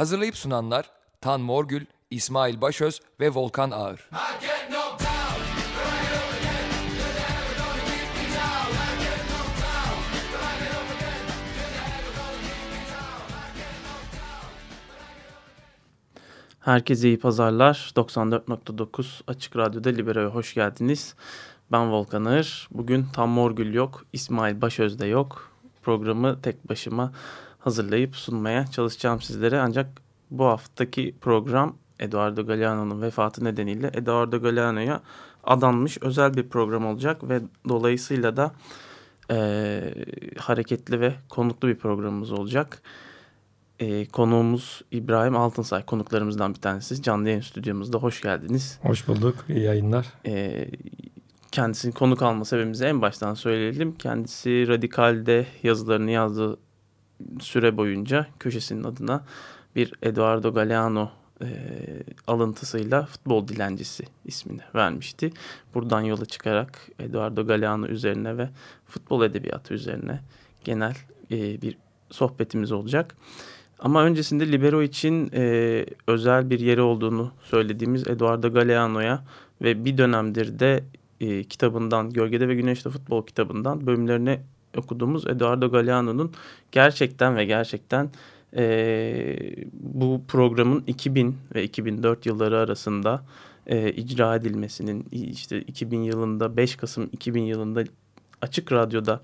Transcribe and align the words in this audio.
Hazırlayıp 0.00 0.36
sunanlar 0.36 0.90
Tan 1.20 1.40
Morgül, 1.40 1.86
İsmail 2.10 2.60
Başöz 2.60 3.00
ve 3.20 3.30
Volkan 3.30 3.70
Ağır. 3.70 4.10
Herkese 16.60 17.08
iyi 17.08 17.18
pazarlar. 17.18 17.92
94.9 17.96 19.22
Açık 19.26 19.56
Radyo'da 19.56 19.88
Libero'ya 19.88 20.28
hoş 20.28 20.54
geldiniz. 20.54 21.14
Ben 21.72 21.92
Volkan 21.92 22.24
Ağır. 22.24 22.68
Bugün 22.70 23.06
Tam 23.12 23.28
Morgül 23.28 23.74
yok, 23.74 24.04
İsmail 24.12 24.60
Başöz 24.60 24.98
de 24.98 25.06
yok. 25.06 25.50
Programı 25.82 26.42
tek 26.42 26.68
başıma 26.68 27.12
hazırlayıp 27.60 28.16
sunmaya 28.16 28.66
çalışacağım 28.66 29.20
sizlere. 29.20 29.60
Ancak 29.60 30.02
bu 30.30 30.44
haftaki 30.44 31.14
program 31.20 31.76
Eduardo 32.00 32.46
Galeano'nun 32.46 33.02
vefatı 33.02 33.44
nedeniyle 33.44 33.90
Eduardo 33.94 34.42
Galeano'ya 34.42 35.00
adanmış 35.44 35.98
özel 36.00 36.34
bir 36.34 36.48
program 36.48 36.86
olacak 36.86 37.28
ve 37.28 37.40
dolayısıyla 37.68 38.36
da 38.36 38.52
e, 39.30 39.94
hareketli 40.38 41.00
ve 41.00 41.14
konuklu 41.28 41.68
bir 41.68 41.78
programımız 41.78 42.32
olacak. 42.32 42.82
E, 43.78 44.06
konuğumuz 44.06 44.82
İbrahim 44.90 45.36
Altınsay 45.36 45.84
konuklarımızdan 45.84 46.54
bir 46.54 46.60
tanesi. 46.60 47.02
Canlı 47.02 47.28
yayın 47.28 47.40
stüdyomuzda 47.40 47.98
hoş 47.98 48.20
geldiniz. 48.22 48.78
Hoş 48.82 49.08
bulduk. 49.08 49.36
İyi 49.48 49.60
yayınlar. 49.60 50.06
E, 50.26 50.66
kendisinin 51.52 51.92
konuk 51.92 52.22
alma 52.22 52.44
sebebimizi 52.44 52.84
en 52.84 53.02
baştan 53.02 53.34
söyleyelim. 53.34 53.94
Kendisi 53.94 54.68
Radikal'de 54.68 55.46
yazılarını 55.62 56.10
yazdığı 56.10 56.58
süre 57.40 57.76
boyunca 57.76 58.26
köşesinin 58.38 58.84
adına 58.84 59.24
bir 59.76 59.92
Eduardo 60.02 60.54
Galeano 60.54 61.10
e, 61.42 61.48
alıntısıyla 62.26 63.06
futbol 63.06 63.48
dilencisi 63.48 64.04
ismini 64.24 64.60
vermişti. 64.74 65.32
Buradan 65.74 66.00
yola 66.00 66.24
çıkarak 66.24 66.88
Eduardo 66.98 67.46
Galeano 67.46 67.86
üzerine 67.86 68.38
ve 68.38 68.48
futbol 68.86 69.24
edebiyatı 69.24 69.74
üzerine 69.74 70.20
genel 70.64 70.96
e, 71.30 71.62
bir 71.62 71.76
sohbetimiz 72.10 72.72
olacak. 72.72 73.16
Ama 73.78 74.04
öncesinde 74.04 74.52
Libero 74.52 74.82
için 74.82 75.30
e, 75.34 75.86
özel 76.06 76.50
bir 76.50 76.60
yeri 76.60 76.80
olduğunu 76.80 77.32
söylediğimiz 77.42 78.08
Eduardo 78.08 78.52
Galeano'ya 78.52 79.24
ve 79.62 79.84
bir 79.84 79.98
dönemdir 79.98 80.58
de 80.58 80.84
e, 81.20 81.44
kitabından, 81.44 82.10
Gölgede 82.10 82.48
ve 82.48 82.54
Güneşte 82.54 82.90
Futbol 82.90 83.26
kitabından 83.26 83.86
bölümlerini 83.86 84.40
okuduğumuz 84.76 85.26
Eduardo 85.26 85.70
Galeano'nun 85.70 86.32
gerçekten 86.72 87.36
ve 87.36 87.44
gerçekten 87.44 88.10
e, 88.56 89.54
bu 89.72 90.22
programın 90.28 90.84
2000 90.86 91.38
ve 91.54 91.64
2004 91.64 92.26
yılları 92.26 92.58
arasında 92.58 93.24
e, 93.66 93.92
icra 93.92 94.36
edilmesinin 94.36 95.06
işte 95.12 95.60
2000 95.60 96.02
yılında 96.02 96.56
5 96.56 96.76
Kasım 96.76 97.10
2000 97.12 97.42
yılında 97.42 97.84
Açık 98.42 98.72
Radyo'da 98.72 99.20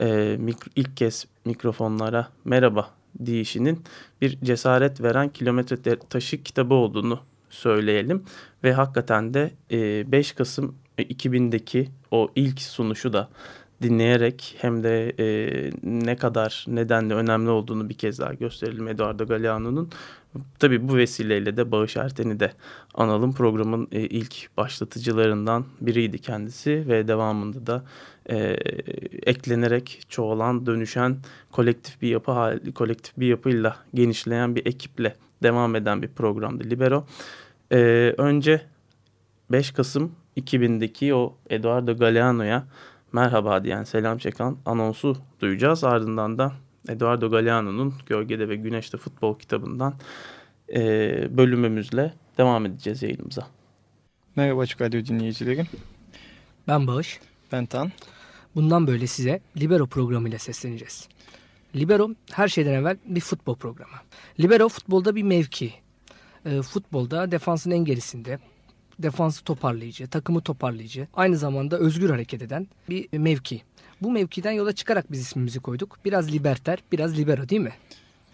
e, 0.00 0.36
mikro, 0.40 0.70
ilk 0.76 0.96
kez 0.96 1.26
mikrofonlara 1.44 2.28
merhaba 2.44 2.90
deyişinin 3.18 3.84
bir 4.20 4.40
cesaret 4.40 5.00
veren 5.02 5.28
kilometre 5.28 5.98
taşı 5.98 6.42
kitabı 6.42 6.74
olduğunu 6.74 7.20
söyleyelim. 7.50 8.24
Ve 8.64 8.72
hakikaten 8.72 9.34
de 9.34 9.50
e, 9.70 10.12
5 10.12 10.32
Kasım 10.32 10.74
2000'deki 10.98 11.88
o 12.10 12.28
ilk 12.34 12.60
sunuşu 12.60 13.12
da 13.12 13.28
dinleyerek 13.82 14.56
hem 14.58 14.82
de 14.82 15.12
e, 15.18 15.70
ne 15.82 16.16
kadar 16.16 16.64
nedenle 16.68 17.14
önemli 17.14 17.50
olduğunu 17.50 17.88
bir 17.88 17.94
kez 17.94 18.18
daha 18.18 18.34
gösterelim 18.34 18.88
Eduardo 18.88 19.26
Galeano'nun. 19.26 19.90
Tabii 20.58 20.88
bu 20.88 20.96
vesileyle 20.96 21.56
de 21.56 21.72
Bağış 21.72 21.96
Erten'i 21.96 22.40
de 22.40 22.52
analım. 22.94 23.32
Programın 23.32 23.88
e, 23.92 24.00
ilk 24.00 24.56
başlatıcılarından 24.56 25.64
biriydi 25.80 26.18
kendisi 26.18 26.84
ve 26.88 27.08
devamında 27.08 27.66
da 27.66 27.84
e, 28.30 28.36
eklenerek 29.26 30.00
çoğalan, 30.08 30.66
dönüşen 30.66 31.16
kolektif 31.52 32.02
bir 32.02 32.08
yapı 32.08 32.32
hali, 32.32 32.72
kolektif 32.72 33.18
bir 33.18 33.26
yapıyla 33.26 33.76
genişleyen 33.94 34.56
bir 34.56 34.66
ekiple 34.66 35.16
devam 35.42 35.76
eden 35.76 36.02
bir 36.02 36.08
programdı 36.08 36.64
Libero. 36.64 37.06
E, 37.72 37.78
önce 38.18 38.60
5 39.50 39.70
Kasım 39.70 40.12
2000'deki 40.36 41.14
o 41.14 41.36
Eduardo 41.50 41.96
Galeano'ya 41.96 42.66
merhaba 43.12 43.64
diyen 43.64 43.84
selam 43.84 44.18
çeken 44.18 44.56
anonsu 44.66 45.16
duyacağız. 45.40 45.84
Ardından 45.84 46.38
da 46.38 46.52
Eduardo 46.88 47.30
Galeano'nun 47.30 47.94
Gölgede 48.06 48.48
ve 48.48 48.56
Güneşte 48.56 48.98
Futbol 48.98 49.38
kitabından 49.38 49.94
e, 50.74 50.80
bölümümüzle 51.36 52.14
devam 52.38 52.66
edeceğiz 52.66 53.02
yayınımıza. 53.02 53.46
Merhaba 54.36 54.60
Açık 54.60 54.80
Radyo 54.80 55.04
dinleyicileri. 55.04 55.66
Ben 56.68 56.86
Bağış. 56.86 57.20
Ben 57.52 57.66
Tan. 57.66 57.92
Bundan 58.54 58.86
böyle 58.86 59.06
size 59.06 59.40
Libero 59.56 59.86
programıyla 59.86 60.38
sesleneceğiz. 60.38 61.08
Libero 61.76 62.10
her 62.32 62.48
şeyden 62.48 62.72
evvel 62.72 62.96
bir 63.04 63.20
futbol 63.20 63.56
programı. 63.56 63.96
Libero 64.40 64.68
futbolda 64.68 65.16
bir 65.16 65.22
mevki. 65.22 65.74
E, 66.44 66.62
futbolda 66.62 67.30
defansın 67.30 67.70
en 67.70 67.84
gerisinde 67.84 68.38
defansı 68.98 69.44
toparlayıcı, 69.44 70.08
takımı 70.08 70.40
toparlayıcı, 70.40 71.08
aynı 71.14 71.36
zamanda 71.36 71.78
özgür 71.78 72.10
hareket 72.10 72.42
eden 72.42 72.68
bir 72.88 73.18
mevki. 73.18 73.62
Bu 74.02 74.10
mevkiden 74.10 74.52
yola 74.52 74.72
çıkarak 74.72 75.12
biz 75.12 75.20
ismimizi 75.20 75.60
koyduk. 75.60 75.98
Biraz 76.04 76.32
liberter, 76.32 76.78
biraz 76.92 77.18
libero 77.18 77.48
değil 77.48 77.62
mi? 77.62 77.72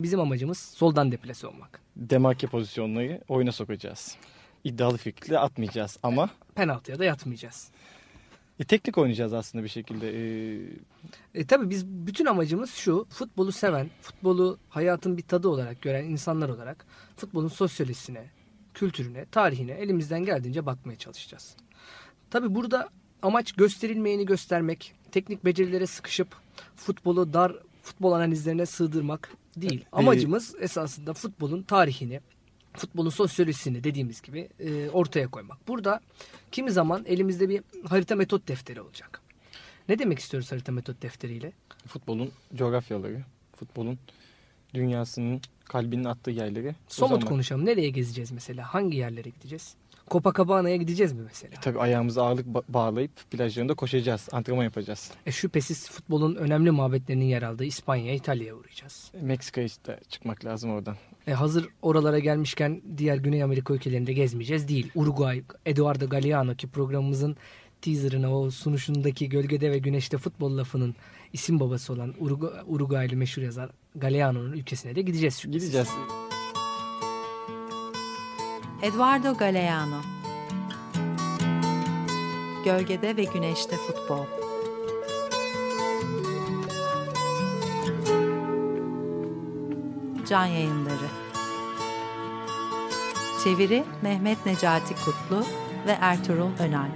Bizim 0.01 0.21
amacımız 0.21 0.59
soldan 0.59 1.13
deplase 1.13 1.47
olmak. 1.47 1.81
Demarke 1.97 2.47
pozisyonları 2.47 3.21
oyuna 3.29 3.53
sokacağız. 3.53 4.17
İddialı 4.65 4.97
fikirle 4.97 5.39
atmayacağız 5.39 5.99
ama... 6.03 6.31
Penaltıya 6.55 6.99
da 6.99 7.05
yatmayacağız. 7.05 7.71
E, 8.61 8.65
teknik 8.65 8.99
oynayacağız 8.99 9.33
aslında 9.33 9.65
bir 9.65 9.69
şekilde. 9.69 10.11
E... 10.11 10.61
E, 11.35 11.47
tabii 11.47 11.71
biz 11.71 11.87
bütün 11.87 12.27
amacımız 12.27 12.71
şu. 12.75 13.07
Futbolu 13.11 13.53
seven, 13.53 13.91
futbolu 14.01 14.59
hayatın 14.69 15.17
bir 15.17 15.23
tadı 15.23 15.49
olarak 15.49 15.83
gören 15.83 16.05
insanlar 16.05 16.49
olarak 16.49 16.87
futbolun 17.17 17.49
sosyolojisine, 17.49 18.25
kültürüne, 18.75 19.25
tarihine 19.25 19.73
elimizden 19.73 20.25
geldiğince 20.25 20.67
bakmaya 20.67 20.99
çalışacağız. 20.99 21.57
Tabi 22.31 22.55
burada 22.55 22.89
amaç 23.23 23.53
gösterilmeyeni 23.53 24.27
göstermek, 24.27 24.95
teknik 25.13 25.45
becerilere 25.45 25.87
sıkışıp 25.87 26.29
futbolu 26.77 27.33
dar 27.33 27.57
futbol 27.83 28.13
analizlerine 28.13 28.67
sığdırmak 28.67 29.31
değil. 29.57 29.85
Amacımız 29.93 30.55
esasında 30.61 31.15
futbolun 31.15 31.63
tarihini, 31.63 32.21
futbolun 32.73 33.11
sosyolojisini 33.11 33.85
dediğimiz 33.85 34.23
gibi 34.23 34.49
e, 34.61 34.91
ortaya 34.91 35.29
koymak. 35.29 35.69
Burada 35.69 36.01
kimi 36.53 36.71
zaman 36.71 37.05
elimizde 37.07 37.49
bir 37.49 37.63
harita 37.89 38.17
metot 38.17 38.49
defteri 38.49 38.81
olacak. 38.81 39.21
Ne 39.89 39.99
demek 39.99 40.19
istiyoruz 40.19 40.53
harita 40.53 40.73
metot 40.73 41.03
defteriyle? 41.03 41.53
Futbolun 41.87 42.31
coğrafyaları, 42.55 43.25
futbolun 43.57 43.99
dünyasının 44.75 45.41
kalbinin 45.65 46.05
attığı 46.05 46.31
yerleri. 46.31 46.75
Somut 46.89 47.11
uzanmak. 47.11 47.29
konuşalım. 47.29 47.65
Nereye 47.67 47.91
gezeceğiz 47.91 48.33
mesela? 48.33 48.75
Hangi 48.75 48.97
yerlere 48.97 49.29
gideceğiz? 49.29 49.75
Copacabana'ya 50.11 50.77
gideceğiz 50.77 51.13
mi 51.13 51.23
mesela? 51.25 51.55
E, 51.55 51.61
tabii 51.61 51.79
ayağımıza 51.79 52.25
ağırlık 52.27 52.47
ba 52.47 52.63
bağlayıp 52.69 53.31
plajlarında 53.31 53.75
koşacağız. 53.75 54.29
Antrenman 54.33 54.65
yapacağız. 54.65 55.11
E, 55.27 55.33
şüphesiz 55.33 55.91
futbolun 55.91 56.35
önemli 56.35 56.71
mabetlerinin 56.71 57.25
yer 57.25 57.43
aldığı 57.43 57.65
İspanya'ya, 57.65 58.15
İtalya'ya 58.15 58.55
uğrayacağız. 58.55 59.11
E, 59.15 59.23
Meksika'ya 59.23 59.67
işte 59.67 60.01
çıkmak 60.09 60.45
lazım 60.45 60.71
oradan. 60.71 60.97
E, 61.27 61.33
hazır 61.33 61.69
oralara 61.83 62.19
gelmişken 62.19 62.83
diğer 62.97 63.17
Güney 63.17 63.43
Amerika 63.43 63.75
ülkelerinde 63.75 64.13
gezmeyeceğiz 64.13 64.69
değil. 64.69 64.91
Uruguay, 64.95 65.43
Eduardo 65.67 66.09
Galeano 66.09 66.55
ki 66.55 66.69
programımızın 66.69 67.37
teaserına 67.83 68.39
o 68.39 68.51
sunuşundaki 68.51 69.29
gölgede 69.29 69.71
ve 69.71 69.79
güneşte 69.79 70.19
futbol 70.19 70.59
lafının 70.59 70.95
isim 71.33 71.61
babası 71.61 71.93
olan 71.93 72.15
Urugu 72.19 72.53
Uruguaylı 72.67 73.17
meşhur 73.17 73.43
yazar 73.43 73.71
Galeano'nun 73.97 74.53
ülkesine 74.53 74.95
de 74.95 75.03
gideceğiz. 75.03 75.39
Şüphesiz. 75.39 75.63
Gideceğiz. 75.63 75.89
Eduardo 78.83 79.37
Galeano 79.37 80.01
Gölgede 82.65 83.17
ve 83.17 83.25
Güneşte 83.25 83.77
Futbol 83.77 84.27
Can 90.29 90.47
Yayınları 90.47 91.09
Çeviri 93.45 93.85
Mehmet 94.03 94.47
Necati 94.47 94.95
Kutlu 94.95 95.47
ve 95.87 95.93
Ertuğrul 96.01 96.51
Önal 96.59 96.89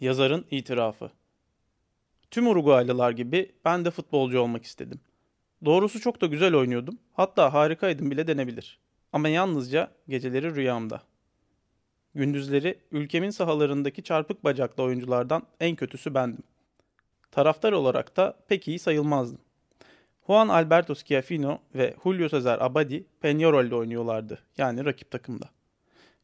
Yazarın 0.00 0.44
itirafı. 0.50 1.10
Tüm 2.30 2.46
Uruguaylılar 2.46 3.10
gibi 3.10 3.52
ben 3.64 3.84
de 3.84 3.90
futbolcu 3.90 4.40
olmak 4.40 4.64
istedim. 4.64 5.00
Doğrusu 5.64 6.00
çok 6.00 6.20
da 6.20 6.26
güzel 6.26 6.54
oynuyordum. 6.54 6.98
Hatta 7.12 7.52
harikaydım 7.52 8.10
bile 8.10 8.26
denebilir. 8.26 8.78
Ama 9.12 9.28
yalnızca 9.28 9.90
geceleri 10.08 10.54
rüyamda. 10.54 11.02
Gündüzleri 12.14 12.78
ülkemin 12.92 13.30
sahalarındaki 13.30 14.02
çarpık 14.02 14.44
bacaklı 14.44 14.82
oyunculardan 14.82 15.42
en 15.60 15.76
kötüsü 15.76 16.14
bendim. 16.14 16.42
Taraftar 17.30 17.72
olarak 17.72 18.16
da 18.16 18.36
pek 18.48 18.68
iyi 18.68 18.78
sayılmazdım. 18.78 19.40
Juan 20.26 20.48
Alberto 20.48 20.94
Schiaffino 20.94 21.58
ve 21.74 21.94
Julio 22.02 22.28
Cesar 22.28 22.60
Abadi 22.60 23.06
Peñarol'de 23.22 23.74
oynuyorlardı 23.74 24.38
yani 24.58 24.84
rakip 24.84 25.10
takımda. 25.10 25.50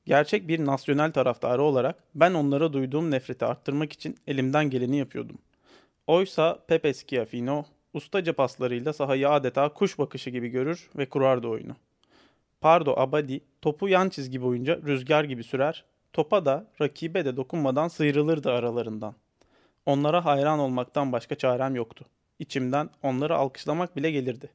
Gerçek 0.06 0.48
bir 0.48 0.66
nasyonel 0.66 1.12
taraftarı 1.12 1.62
olarak 1.62 1.96
ben 2.14 2.34
onlara 2.34 2.72
duyduğum 2.72 3.10
nefreti 3.10 3.44
arttırmak 3.44 3.92
için 3.92 4.16
elimden 4.26 4.70
geleni 4.70 4.96
yapıyordum. 4.96 5.38
Oysa 6.06 6.58
Pepe 6.68 6.94
Schiaffino 6.94 7.64
ustaca 7.94 8.32
paslarıyla 8.32 8.92
sahayı 8.92 9.30
adeta 9.30 9.68
kuş 9.68 9.98
bakışı 9.98 10.30
gibi 10.30 10.48
görür 10.48 10.90
ve 10.96 11.08
kurardı 11.08 11.48
oyunu. 11.48 11.76
Pardo 12.60 12.94
Abadi 12.96 13.40
topu 13.62 13.88
yan 13.88 14.08
çizgi 14.08 14.42
boyunca 14.42 14.76
rüzgar 14.76 15.24
gibi 15.24 15.44
sürer, 15.44 15.84
topa 16.12 16.44
da 16.44 16.66
rakibe 16.80 17.24
de 17.24 17.36
dokunmadan 17.36 17.88
sıyrılırdı 17.88 18.50
aralarından. 18.52 19.14
Onlara 19.86 20.24
hayran 20.24 20.58
olmaktan 20.58 21.12
başka 21.12 21.34
çarem 21.34 21.74
yoktu. 21.74 22.04
İçimden 22.38 22.90
onları 23.02 23.36
alkışlamak 23.36 23.96
bile 23.96 24.10
gelirdi. 24.10 24.50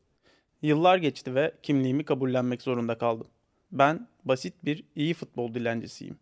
Yıllar 0.62 0.98
geçti 0.98 1.36
ve 1.36 1.52
kimliğimi 1.64 2.06
kabullenmek 2.06 2.62
zorunda 2.62 2.98
kaldım. 2.98 3.28
Ben 3.72 4.08
basit 4.26 4.54
bir 4.66 4.84
iyi 4.96 5.14
futbol 5.14 5.54
dilencisiyim. 5.54 6.20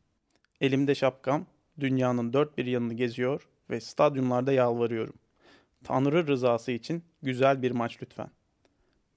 Elimde 0.62 0.96
şapkam, 0.96 1.46
dünyanın 1.80 2.34
dört 2.34 2.58
bir 2.58 2.66
yanını 2.66 2.94
geziyor 2.94 3.48
ve 3.70 3.82
stadyumlarda 3.82 4.52
yalvarıyorum. 4.52 5.16
Tanrı 5.84 6.28
rızası 6.28 6.72
için 6.72 7.04
güzel 7.22 7.62
bir 7.62 7.72
maç 7.72 7.98
lütfen. 8.02 8.30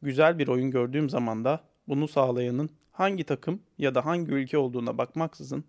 Güzel 0.02 0.38
bir 0.38 0.48
oyun 0.48 0.70
gördüğüm 0.70 1.10
zaman 1.10 1.44
da 1.44 1.60
bunu 1.88 2.08
sağlayanın 2.08 2.70
hangi 2.92 3.24
takım 3.24 3.62
ya 3.78 3.94
da 3.94 4.06
hangi 4.06 4.32
ülke 4.32 4.58
olduğuna 4.58 4.98
bakmaksızın 4.98 5.64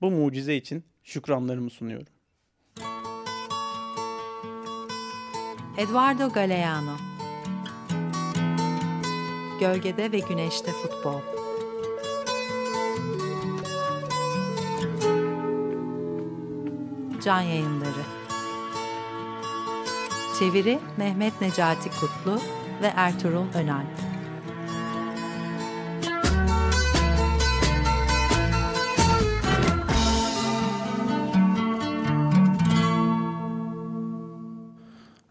bu 0.00 0.10
mucize 0.10 0.56
için 0.56 0.84
şükranlarımı 1.02 1.70
sunuyorum. 1.70 2.12
Eduardo 5.78 6.32
Galeano 6.32 6.96
Gölgede 9.60 10.12
ve 10.12 10.18
Güneşte 10.18 10.72
Futbol 10.72 11.41
Can 17.24 17.40
Yayınları. 17.40 18.02
Çeviri 20.38 20.78
Mehmet 20.96 21.40
Necati 21.40 21.90
Kutlu 21.90 22.40
ve 22.82 22.86
Ertuğrul 22.96 23.46
Önal. 23.54 23.84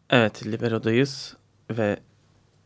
Evet, 0.09 0.45
Libero'dayız 0.45 1.37
ve 1.69 1.99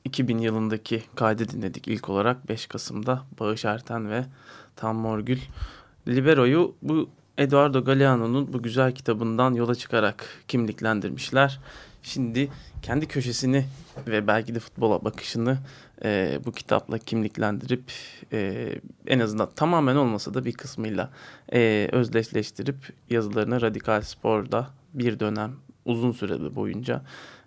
2000 0.04 0.38
yılındaki 0.38 1.04
kaydı 1.16 1.50
dinledik 1.50 1.88
ilk 1.88 2.10
olarak. 2.10 2.50
5 2.50 2.68
Kasım'da 2.68 3.24
Bağış 3.40 3.66
Erten 3.66 4.10
ve 4.10 4.26
Tam 4.76 4.96
Morgül. 4.96 5.40
Libero'yu 6.08 6.76
bu 6.82 7.10
Eduardo 7.38 7.84
Galeano'nun 7.84 8.54
bu 8.54 8.62
güzel 8.62 8.92
kitabından 8.92 9.54
yola 9.54 9.76
çıkarak 9.76 10.26
kimliklendirmişler. 10.48 11.60
Şimdi 12.04 12.50
kendi 12.82 13.08
köşesini 13.08 13.66
ve 14.08 14.28
belki 14.28 14.56
de 14.56 14.60
futbola 14.60 15.06
bakışını 15.06 15.58
e, 16.04 16.40
bu 16.46 16.52
kitapla 16.52 16.98
kimliklendirip 16.98 17.92
e, 18.34 18.70
en 19.08 19.20
azından 19.20 19.50
tamamen 19.56 19.96
olmasa 19.96 20.34
da 20.34 20.46
bir 20.46 20.54
kısmıyla 20.54 21.10
e, 21.54 21.90
özdeşleştirip 21.92 22.94
yazılarını 23.10 23.62
Radikal 23.62 24.02
Spor'da 24.02 24.70
bir 24.94 25.20
dönem 25.20 25.52
uzun 25.86 26.12
süre 26.12 26.56
boyunca 26.56 27.02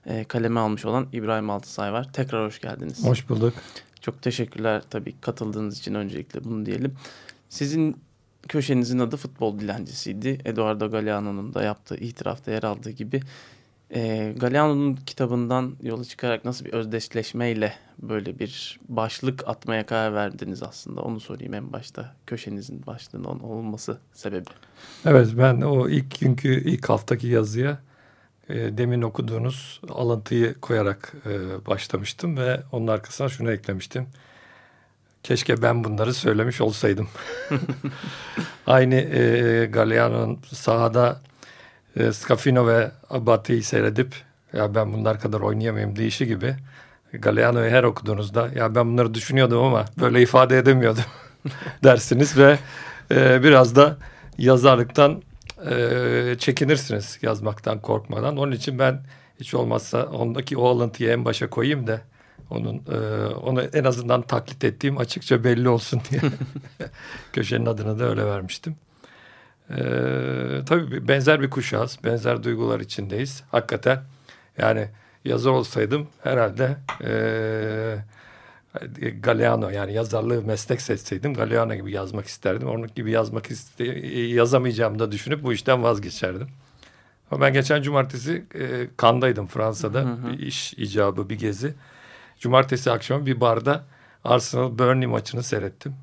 e, 0.07 0.25
kaleme 0.25 0.61
almış 0.61 0.85
olan 0.85 1.09
İbrahim 1.13 1.51
Altısay 1.51 1.93
var. 1.93 2.13
Tekrar 2.13 2.47
hoş 2.47 2.61
geldiniz. 2.61 3.05
Hoş 3.05 3.29
bulduk. 3.29 3.55
Çok 4.01 4.23
teşekkürler 4.23 4.83
tabii 4.91 5.15
katıldığınız 5.21 5.79
için 5.79 5.95
öncelikle 5.95 6.45
bunu 6.45 6.67
diyelim. 6.67 6.95
Sizin 7.49 7.97
köşenizin 8.49 8.99
adı 8.99 9.17
futbol 9.17 9.59
dilencisiydi. 9.59 10.39
Eduardo 10.45 10.91
Galeano'nun 10.91 11.55
da 11.55 11.63
yaptığı 11.63 11.97
itirafta 11.97 12.51
yer 12.51 12.63
aldığı 12.63 12.91
gibi. 12.91 13.21
E, 13.95 14.33
Galeano'nun 14.37 14.95
kitabından 14.95 15.77
yola 15.83 16.05
çıkarak 16.05 16.45
nasıl 16.45 16.65
bir 16.65 16.73
özdeşleşmeyle 16.73 17.75
böyle 18.03 18.39
bir 18.39 18.81
başlık 18.89 19.49
atmaya 19.49 19.87
karar 19.87 20.15
verdiniz 20.15 20.63
aslında. 20.63 21.01
Onu 21.01 21.21
sorayım 21.21 21.55
en 21.55 21.73
başta. 21.73 22.15
Köşenizin 22.27 22.87
başlığının 22.87 23.25
olması 23.25 23.99
sebebi. 24.13 24.51
Evet 25.05 25.29
ben 25.39 25.61
o 25.61 25.89
ilk 25.89 26.21
günkü 26.21 26.71
ilk 26.71 26.89
haftaki 26.89 27.27
yazıya 27.27 27.79
e, 28.49 28.79
demin 28.79 29.03
okuduğunuz 29.03 29.81
alıntıyı 29.89 30.55
koyarak 30.55 31.13
e, 31.27 31.67
başlamıştım 31.67 32.37
ve 32.37 32.61
onun 32.73 32.87
arkasına 32.87 33.29
şunu 33.29 33.53
eklemiştim. 33.53 34.07
Keşke 35.23 35.63
ben 35.63 35.85
bunları 35.85 36.15
söylemiş 36.15 36.61
olsaydım. 36.61 37.09
Aynı 38.67 38.95
e, 38.95 39.67
Galeano'nun 39.67 40.39
sahada 40.53 41.21
e, 41.97 42.13
Scafino 42.13 42.67
ve 42.67 42.91
Abati'yi 43.11 43.63
seyredip 43.63 44.15
ya 44.53 44.75
ben 44.75 44.93
bunlar 44.93 45.21
kadar 45.21 45.41
oynayamayayım 45.41 45.97
deyişi 45.97 46.27
gibi 46.27 46.55
Galeano'yu 47.13 47.71
her 47.71 47.83
okuduğunuzda 47.83 48.49
ya 48.57 48.75
ben 48.75 48.93
bunları 48.93 49.15
düşünüyordum 49.15 49.63
ama 49.63 49.85
böyle 50.01 50.23
ifade 50.23 50.59
edemiyordum 50.59 51.05
dersiniz 51.85 52.37
ve 52.37 52.59
e, 53.11 53.43
biraz 53.43 53.77
da 53.77 53.97
yazarlıktan 54.39 55.23
e, 55.71 56.37
çekinirsiniz 56.39 57.19
yazmaktan 57.23 57.81
korkmadan. 57.83 58.37
Onun 58.37 58.53
için 58.53 58.79
ben 58.79 59.01
hiç 59.41 59.55
olmazsa 59.55 60.07
ondaki 60.07 60.57
o 60.57 60.69
alıntıyı 60.69 61.11
en 61.11 61.25
başa 61.25 61.51
koyayım 61.51 61.87
da 61.87 62.01
onun 62.51 62.83
e, 62.93 63.27
onu 63.35 63.63
en 63.63 63.85
azından 63.85 64.23
taklit 64.23 64.65
ettiğim 64.65 64.99
açıkça 64.99 65.45
belli 65.45 65.69
olsun 65.69 66.01
diye 66.11 66.21
köşenin 67.33 67.67
adını 67.67 67.99
da 67.99 68.05
öyle 68.05 68.27
vermiştim. 68.27 68.77
E, 69.71 69.77
tabii 70.67 71.09
benzer 71.09 71.41
bir 71.41 71.51
kuşağız, 71.51 71.99
benzer 72.05 72.43
duygular 72.43 72.81
içindeyiz. 72.81 73.43
Hakikaten 73.51 74.03
yani 74.59 74.89
yazar 75.25 75.51
olsaydım 75.51 76.09
herhalde 76.23 76.77
e, 77.05 77.11
Galeano 79.21 79.69
yani 79.69 79.93
yazarlığı 79.93 80.43
meslek 80.43 80.81
seçseydim 80.81 81.35
Galeano 81.35 81.75
gibi 81.75 81.93
yazmak 81.93 82.27
isterdim. 82.27 82.69
Onun 82.69 82.89
gibi 82.95 83.11
yazmak 83.11 83.51
iste 83.51 83.85
yazamayacağımı 84.15 84.99
da 84.99 85.13
düşünüp 85.13 85.43
bu 85.43 85.53
işten 85.53 85.83
vazgeçerdim. 85.83 86.49
Ama 87.31 87.41
ben 87.41 87.53
geçen 87.53 87.83
cumartesi 87.83 88.45
e, 88.55 88.89
Kandaydım 88.97 89.47
Fransa'da. 89.47 90.01
Hı 90.01 90.13
hı. 90.13 90.33
Bir 90.33 90.39
iş 90.39 90.75
icabı 90.75 91.29
bir 91.29 91.39
gezi. 91.39 91.75
Cumartesi 92.39 92.91
akşamı 92.91 93.27
bir 93.27 93.41
barda 93.41 93.85
Arsenal 94.25 94.79
Burnley 94.79 95.07
maçını 95.07 95.43
seyrettim. 95.43 95.95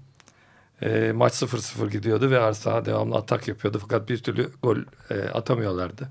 E, 0.82 1.12
maç 1.16 1.34
0-0 1.34 1.92
gidiyordu 1.92 2.32
ve 2.32 2.40
Arsenal 2.40 2.86
devamlı 2.86 3.16
atak 3.16 3.48
yapıyordu. 3.48 3.80
Fakat 3.82 4.10
bir 4.10 4.18
türlü 4.18 4.52
gol 4.64 4.78
e, 5.10 5.30
atamıyorlardı. 5.30 6.10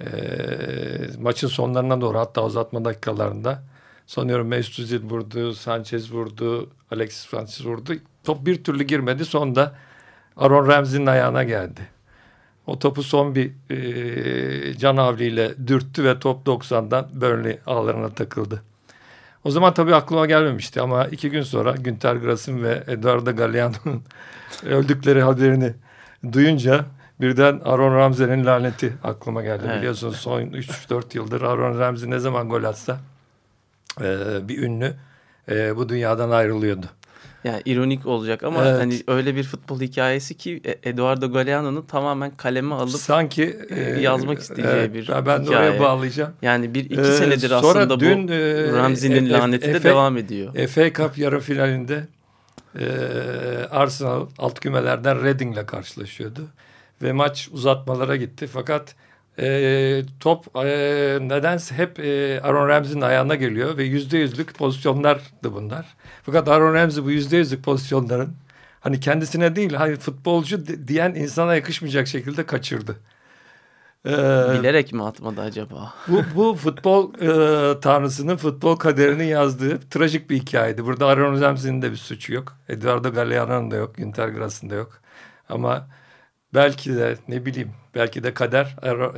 E, 0.00 0.06
maçın 1.20 1.48
sonlarına 1.48 2.00
doğru 2.00 2.18
hatta 2.18 2.44
uzatma 2.44 2.84
dakikalarında 2.84 3.62
Sanıyorum 4.06 4.48
Mesut 4.48 4.78
Özil 4.78 5.02
vurdu, 5.02 5.54
Sanchez 5.54 6.12
vurdu, 6.12 6.70
Alexis 6.90 7.26
Sanchez 7.26 7.66
vurdu. 7.66 7.92
Top 8.24 8.46
bir 8.46 8.64
türlü 8.64 8.84
girmedi. 8.84 9.24
Sonunda 9.24 9.74
Aaron 10.36 10.68
Ramsey'nin 10.68 11.06
ayağına 11.06 11.44
geldi. 11.44 11.80
O 12.66 12.78
topu 12.78 13.02
son 13.02 13.34
bir 13.34 13.52
e, 13.70 14.78
can 14.78 14.96
havliyle 14.96 15.66
dürttü 15.66 16.04
ve 16.04 16.18
top 16.18 16.46
90'dan 16.46 17.08
Burnley 17.14 17.58
ağlarına 17.66 18.08
takıldı. 18.08 18.62
O 19.46 19.50
zaman 19.50 19.74
tabii 19.74 19.94
aklıma 19.94 20.26
gelmemişti 20.26 20.80
ama 20.80 21.04
iki 21.04 21.30
gün 21.30 21.42
sonra 21.42 21.74
Günter 21.78 22.16
Grass'ın 22.16 22.62
ve 22.62 22.82
Eduardo 22.86 23.36
Galeano'nun 23.36 24.02
öldükleri 24.66 25.22
haberini 25.22 25.72
duyunca 26.32 26.84
birden 27.20 27.60
Aaron 27.64 27.94
Ramsey'nin 27.94 28.46
laneti 28.46 28.92
aklıma 29.04 29.42
geldi. 29.42 29.62
Evet. 29.66 29.78
Biliyorsunuz 29.78 30.16
son 30.16 30.40
3-4 30.40 31.16
yıldır 31.16 31.42
Aaron 31.42 31.78
Ramsey 31.78 32.10
ne 32.10 32.18
zaman 32.18 32.48
gol 32.48 32.64
atsa 32.64 33.00
e, 34.00 34.04
bir 34.48 34.62
ünlü 34.62 34.94
e, 35.48 35.76
bu 35.76 35.88
dünyadan 35.88 36.30
ayrılıyordu. 36.30 36.86
Yani 37.46 37.62
ironik 37.64 38.06
olacak 38.06 38.42
ama 38.42 38.64
evet. 38.64 38.80
hani 38.80 39.02
öyle 39.08 39.36
bir 39.36 39.44
futbol 39.44 39.80
hikayesi 39.80 40.34
ki 40.34 40.60
e, 40.64 40.90
Eduardo 40.90 41.32
Galeano'nun 41.32 41.82
tamamen 41.82 42.30
kaleme 42.36 42.74
alıp 42.74 43.00
sanki 43.00 43.58
e, 43.70 43.80
yazmak 43.80 44.38
isteyeceği 44.38 44.76
evet, 44.76 44.94
bir 44.94 45.08
ben 45.08 45.20
hikaye. 45.20 45.26
Ben 45.26 45.46
de 45.46 45.50
oraya 45.50 45.80
bağlayacağım. 45.80 46.32
Yani 46.42 46.74
bir 46.74 46.84
iki 46.84 47.00
ee, 47.00 47.04
senedir 47.04 47.50
aslında 47.50 48.00
dün, 48.00 48.28
bu 48.28 48.32
e, 48.32 48.72
Ramsey'nin 48.72 49.26
e, 49.26 49.30
laneti 49.30 49.74
de 49.74 49.82
devam 49.82 50.16
ediyor. 50.16 50.66
FA 50.68 50.92
Cup 50.92 51.18
yarı 51.18 51.40
finalinde 51.40 52.06
e, 52.78 52.86
Arsenal 53.70 54.26
alt 54.38 54.60
kümelerden 54.60 55.24
Reading'le 55.24 55.66
karşılaşıyordu 55.66 56.40
ve 57.02 57.12
maç 57.12 57.48
uzatmalara 57.52 58.16
gitti. 58.16 58.46
Fakat 58.46 58.94
e, 59.38 60.02
top 60.20 60.56
e, 60.56 60.64
nedense 61.20 61.74
hep 61.74 62.00
e, 62.00 62.40
Aaron 62.40 62.68
Ramsey'nin 62.68 63.00
ayağına 63.00 63.34
geliyor 63.34 63.76
ve 63.76 63.84
yüzde 63.84 64.18
yüzlük 64.18 64.54
pozisyonlardı 64.54 65.54
bunlar. 65.54 65.86
Fakat 66.22 66.48
Aaron 66.48 66.74
Ramsey 66.74 67.04
bu 67.04 67.10
yüzde 67.10 67.36
yüzlük 67.36 67.64
pozisyonların 67.64 68.32
hani 68.80 69.00
kendisine 69.00 69.56
değil 69.56 69.72
hayır 69.72 69.96
futbolcu 69.96 70.66
di- 70.66 70.88
diyen 70.88 71.14
insana 71.14 71.54
yakışmayacak 71.54 72.06
şekilde 72.08 72.46
kaçırdı. 72.46 72.96
Ee, 74.06 74.10
Bilerek 74.58 74.92
mi 74.92 75.04
atmadı 75.04 75.40
acaba? 75.40 75.94
bu, 76.08 76.22
bu 76.36 76.54
futbol 76.54 77.14
e, 77.14 77.80
tanrısının 77.80 78.36
futbol 78.36 78.76
kaderini 78.76 79.26
yazdığı 79.26 79.80
trajik 79.90 80.30
bir 80.30 80.36
hikayeydi. 80.36 80.84
Burada 80.84 81.06
Aaron 81.06 81.40
Ramsey'nin 81.40 81.82
de 81.82 81.90
bir 81.90 81.96
suçu 81.96 82.34
yok. 82.34 82.56
Eduardo 82.68 83.12
Galeano'nun 83.12 83.70
da 83.70 83.76
yok. 83.76 83.94
Günter 83.94 84.28
Grass'ın 84.28 84.70
da 84.70 84.74
yok. 84.74 85.00
Ama 85.48 85.88
belki 86.56 86.96
de 86.96 87.16
ne 87.28 87.46
bileyim 87.46 87.70
belki 87.94 88.22
de 88.22 88.34
kader 88.34 88.76
Aaron- 88.82 89.16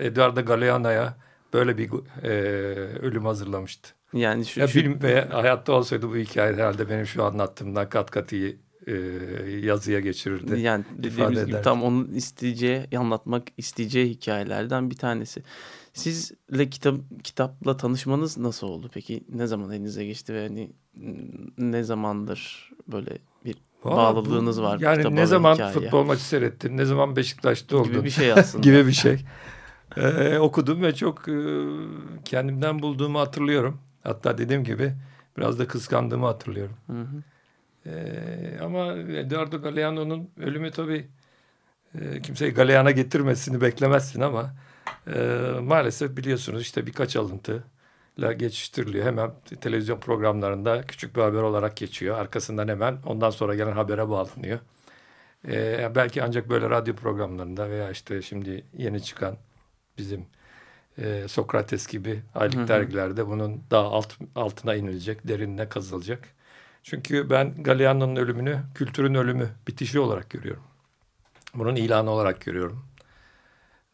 e, 0.00 0.06
Eduardo 0.06 0.44
Galeano'ya 0.44 1.16
böyle 1.52 1.78
bir 1.78 1.90
e, 2.22 2.28
ölüm 2.98 3.24
hazırlamıştı. 3.24 3.88
Yani 4.12 4.46
şu, 4.46 4.60
Ya 4.60 4.66
şu- 4.68 4.78
bilim 4.78 5.02
ve 5.02 5.20
hayatta 5.24 5.72
olsaydı 5.72 6.08
bu 6.08 6.16
hikaye 6.16 6.52
herhalde 6.54 6.88
benim 6.90 7.06
şu 7.06 7.24
anlattığımdan 7.24 7.88
kat 7.88 8.10
kat 8.10 8.32
iyi 8.32 8.56
e, 8.86 8.92
yazıya 9.62 10.00
geçirirdi. 10.00 10.60
yani 10.60 10.84
dediğimiz 10.98 11.40
gibi 11.40 11.50
ederdi. 11.50 11.64
tam 11.64 11.82
onun 11.82 12.08
isteyeceği, 12.14 12.86
anlatmak 12.98 13.42
isteyeceği 13.56 14.08
hikayelerden 14.10 14.90
bir 14.90 14.96
tanesi. 14.96 15.42
Sizle 15.94 16.70
kitap 16.70 16.94
kitapla 17.24 17.76
tanışmanız 17.76 18.38
nasıl 18.38 18.66
oldu 18.66 18.90
peki? 18.94 19.24
Ne 19.28 19.46
zaman 19.46 19.70
elinize 19.70 20.04
geçti 20.04 20.34
ve 20.34 20.42
hani 20.48 20.70
ne 21.58 21.82
zamandır 21.82 22.70
böyle 22.92 23.18
bir 23.44 23.54
Valla 23.84 23.96
bağlılığınız 24.16 24.58
bu- 24.58 24.62
var 24.62 24.80
Yani 24.80 25.16
ne 25.16 25.26
zaman 25.26 25.54
hikayeye? 25.54 25.74
futbol 25.80 26.04
maçı 26.04 26.24
seyrettin, 26.24 26.76
ne 26.76 26.84
zaman 26.84 27.16
Beşiktaş'ta 27.16 27.76
oldun 27.76 27.92
gibi 27.92 28.04
bir 28.04 28.10
şey 28.10 28.32
aslında. 28.32 28.62
gibi 28.70 28.86
bir 28.86 28.92
şey. 28.92 29.24
Ee, 29.96 30.38
okudum 30.38 30.82
ve 30.82 30.94
çok 30.94 31.28
e, 31.28 31.34
kendimden 32.24 32.82
bulduğumu 32.82 33.18
hatırlıyorum. 33.20 33.80
Hatta 34.02 34.38
dediğim 34.38 34.64
gibi 34.64 34.92
biraz 35.38 35.58
da 35.58 35.66
kıskandığımı 35.66 36.26
hatırlıyorum. 36.26 36.74
Hı 36.86 36.92
hı. 36.92 37.22
Ee, 37.86 38.58
ama 38.62 38.92
Eduardo 38.96 39.62
Galeano'nun 39.62 40.30
ölümü 40.40 40.70
tabii 40.70 41.06
e, 42.00 42.22
kimseyi 42.22 42.52
Galeana 42.52 42.90
getirmesini 42.90 43.60
beklemezsin 43.60 44.20
ama 44.20 44.54
e, 45.14 45.20
maalesef 45.62 46.16
biliyorsunuz 46.16 46.62
işte 46.62 46.86
birkaç 46.86 47.16
alıntıyla 48.12 48.32
geçiştiriliyor. 48.32 49.06
Hemen 49.06 49.32
televizyon 49.60 50.00
programlarında 50.00 50.82
küçük 50.82 51.16
bir 51.16 51.20
haber 51.22 51.42
olarak 51.42 51.76
geçiyor. 51.76 52.18
Arkasından 52.18 52.68
hemen 52.68 52.98
ondan 53.06 53.30
sonra 53.30 53.54
gelen 53.54 53.72
habere 53.72 54.08
bağlanıyor. 54.08 54.58
Ee, 55.48 55.92
belki 55.94 56.22
ancak 56.22 56.48
böyle 56.48 56.70
radyo 56.70 56.94
programlarında 56.94 57.70
veya 57.70 57.90
işte 57.90 58.22
şimdi 58.22 58.64
yeni 58.78 59.02
çıkan 59.02 59.36
bizim 59.98 60.26
e, 60.98 61.28
Sokrates 61.28 61.86
gibi 61.86 62.22
aylık 62.34 62.56
Hı 62.56 62.62
hı. 62.62 62.68
dergilerde 62.68 63.26
bunun 63.26 63.62
daha 63.70 63.84
alt, 63.90 64.14
altına 64.34 64.74
inilecek, 64.74 65.28
derinine 65.28 65.68
kazılacak. 65.68 66.28
Çünkü 66.82 67.30
ben 67.30 67.62
Galeano'nun 67.62 68.16
ölümünü 68.16 68.58
kültürün 68.74 69.14
ölümü, 69.14 69.48
bitişi 69.68 70.00
olarak 70.00 70.30
görüyorum. 70.30 70.62
Bunun 71.54 71.76
ilanı 71.76 72.10
olarak 72.10 72.40
görüyorum. 72.40 72.84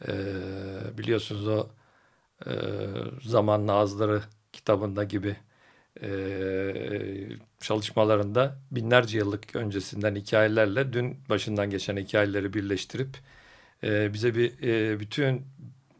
Ee, 0.08 0.12
biliyorsunuz 0.98 1.48
o 1.48 1.68
e, 2.46 2.50
Zamanın 3.22 3.68
Ağızları 3.68 4.22
kitabında 4.52 5.04
gibi 5.04 5.36
e, 6.02 6.08
çalışmalarında 7.60 8.56
binlerce 8.70 9.18
yıllık 9.18 9.56
öncesinden 9.56 10.14
hikayelerle 10.14 10.92
dün 10.92 11.16
başından 11.28 11.70
geçen 11.70 11.96
hikayeleri 11.96 12.54
birleştirip 12.54 13.16
e, 13.84 14.12
bize 14.12 14.34
bir 14.34 14.62
e, 14.62 15.00
bütün 15.00 15.42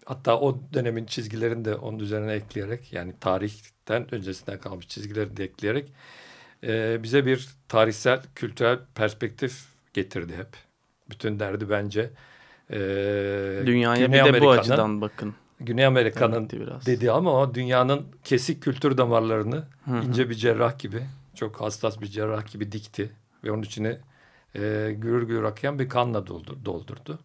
hatta 0.05 0.41
o 0.41 0.61
dönemin 0.73 1.05
çizgilerini 1.05 1.65
de 1.65 1.75
onun 1.75 1.99
üzerine 1.99 2.33
ekleyerek 2.33 2.93
yani 2.93 3.13
tarihten 3.21 4.15
öncesinden 4.15 4.61
kalmış 4.61 4.89
çizgileri 4.89 5.37
de 5.37 5.45
ekleyerek 5.45 5.93
e, 6.65 7.03
bize 7.03 7.27
bir 7.27 7.49
tarihsel, 7.69 8.23
kültürel 8.35 8.79
perspektif 8.95 9.65
getirdi 9.95 10.37
hep. 10.37 10.49
Bütün 11.11 11.41
derdi 11.41 11.71
bence 11.71 12.11
e, 12.71 12.79
Dünyaya 13.67 14.07
Güney 14.07 14.25
bir 14.25 14.35
de 14.35 14.41
bu 14.41 14.51
açıdan 14.51 15.01
bakın. 15.01 15.35
Güney 15.61 15.87
Amerika'nın 15.87 16.33
Demetti 16.33 16.61
biraz. 16.61 16.87
dedi 16.87 17.13
ama 17.13 17.33
o 17.41 17.55
dünyanın 17.55 18.07
kesik 18.25 18.63
kültür 18.63 18.97
damarlarını 18.99 19.65
Hı 19.85 19.91
hı. 19.91 20.05
ince 20.05 20.31
bir 20.31 20.35
cerrah 20.35 20.79
gibi, 20.79 21.03
çok 21.35 21.61
hassas 21.61 22.01
bir 22.01 22.07
cerrah 22.07 22.53
gibi 22.53 22.73
dikti 22.73 23.11
ve 23.45 23.51
onun 23.53 23.63
içine 23.63 23.99
e, 24.55 24.95
gürür 24.99 25.23
gürür 25.23 25.43
akayan 25.43 25.79
bir 25.79 25.89
kanla 25.89 26.27
doldur, 26.27 26.57
doldurdu. 26.65 27.19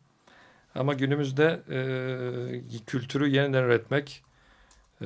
Ama 0.76 0.94
günümüzde 0.94 1.60
e, 1.70 2.86
kültürü 2.88 3.28
yeniden 3.28 3.64
üretmek 3.64 4.24
e, 5.02 5.06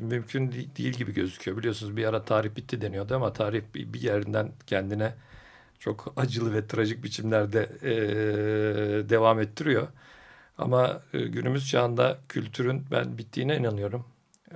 mümkün 0.00 0.52
de- 0.52 0.76
değil 0.76 0.92
gibi 0.92 1.12
gözüküyor. 1.14 1.56
Biliyorsunuz 1.58 1.96
bir 1.96 2.04
ara 2.04 2.22
tarih 2.24 2.56
bitti 2.56 2.80
deniyordu 2.80 3.14
ama 3.16 3.32
tarih 3.32 3.62
bir, 3.74 3.92
bir 3.92 4.00
yerinden 4.00 4.52
kendine 4.66 5.14
çok 5.78 6.12
acılı 6.16 6.54
ve 6.54 6.66
trajik 6.66 7.04
biçimlerde 7.04 7.68
e, 7.82 7.94
devam 9.08 9.40
ettiriyor. 9.40 9.88
Ama 10.58 11.02
e, 11.12 11.18
günümüz 11.18 11.68
çağında 11.68 12.18
kültürün 12.28 12.84
ben 12.90 13.18
bittiğine 13.18 13.56
inanıyorum. 13.56 14.04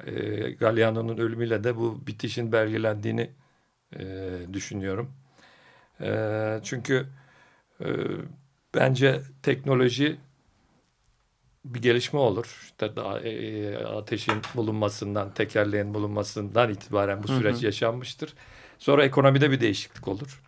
E, 0.07 0.13
Galliano'nun 0.51 1.19
ölümüyle 1.19 1.65
de 1.65 1.77
bu 1.77 2.07
bitişin 2.07 2.53
belgelendiğini 2.53 3.31
e, 3.99 4.31
düşünüyorum. 4.53 5.13
E, 6.01 6.61
çünkü 6.63 7.07
e, 7.81 7.87
bence 8.75 9.21
teknoloji 9.43 10.17
bir 11.65 11.83
gelişme 11.83 12.19
olur. 12.19 12.61
İşte 12.63 12.97
daha, 12.97 13.21
e, 13.21 13.77
ateşin 13.77 14.43
bulunmasından, 14.55 15.35
tekerleğin 15.35 15.95
bulunmasından 15.95 16.71
itibaren 16.71 17.23
bu 17.23 17.29
Hı 17.29 17.33
hı. 17.33 17.39
süreç 17.39 17.63
yaşanmıştır. 17.63 18.35
Sonra 18.79 19.05
ekonomide 19.05 19.51
bir 19.51 19.61
değişiklik 19.61 20.09
olur. 20.09 20.43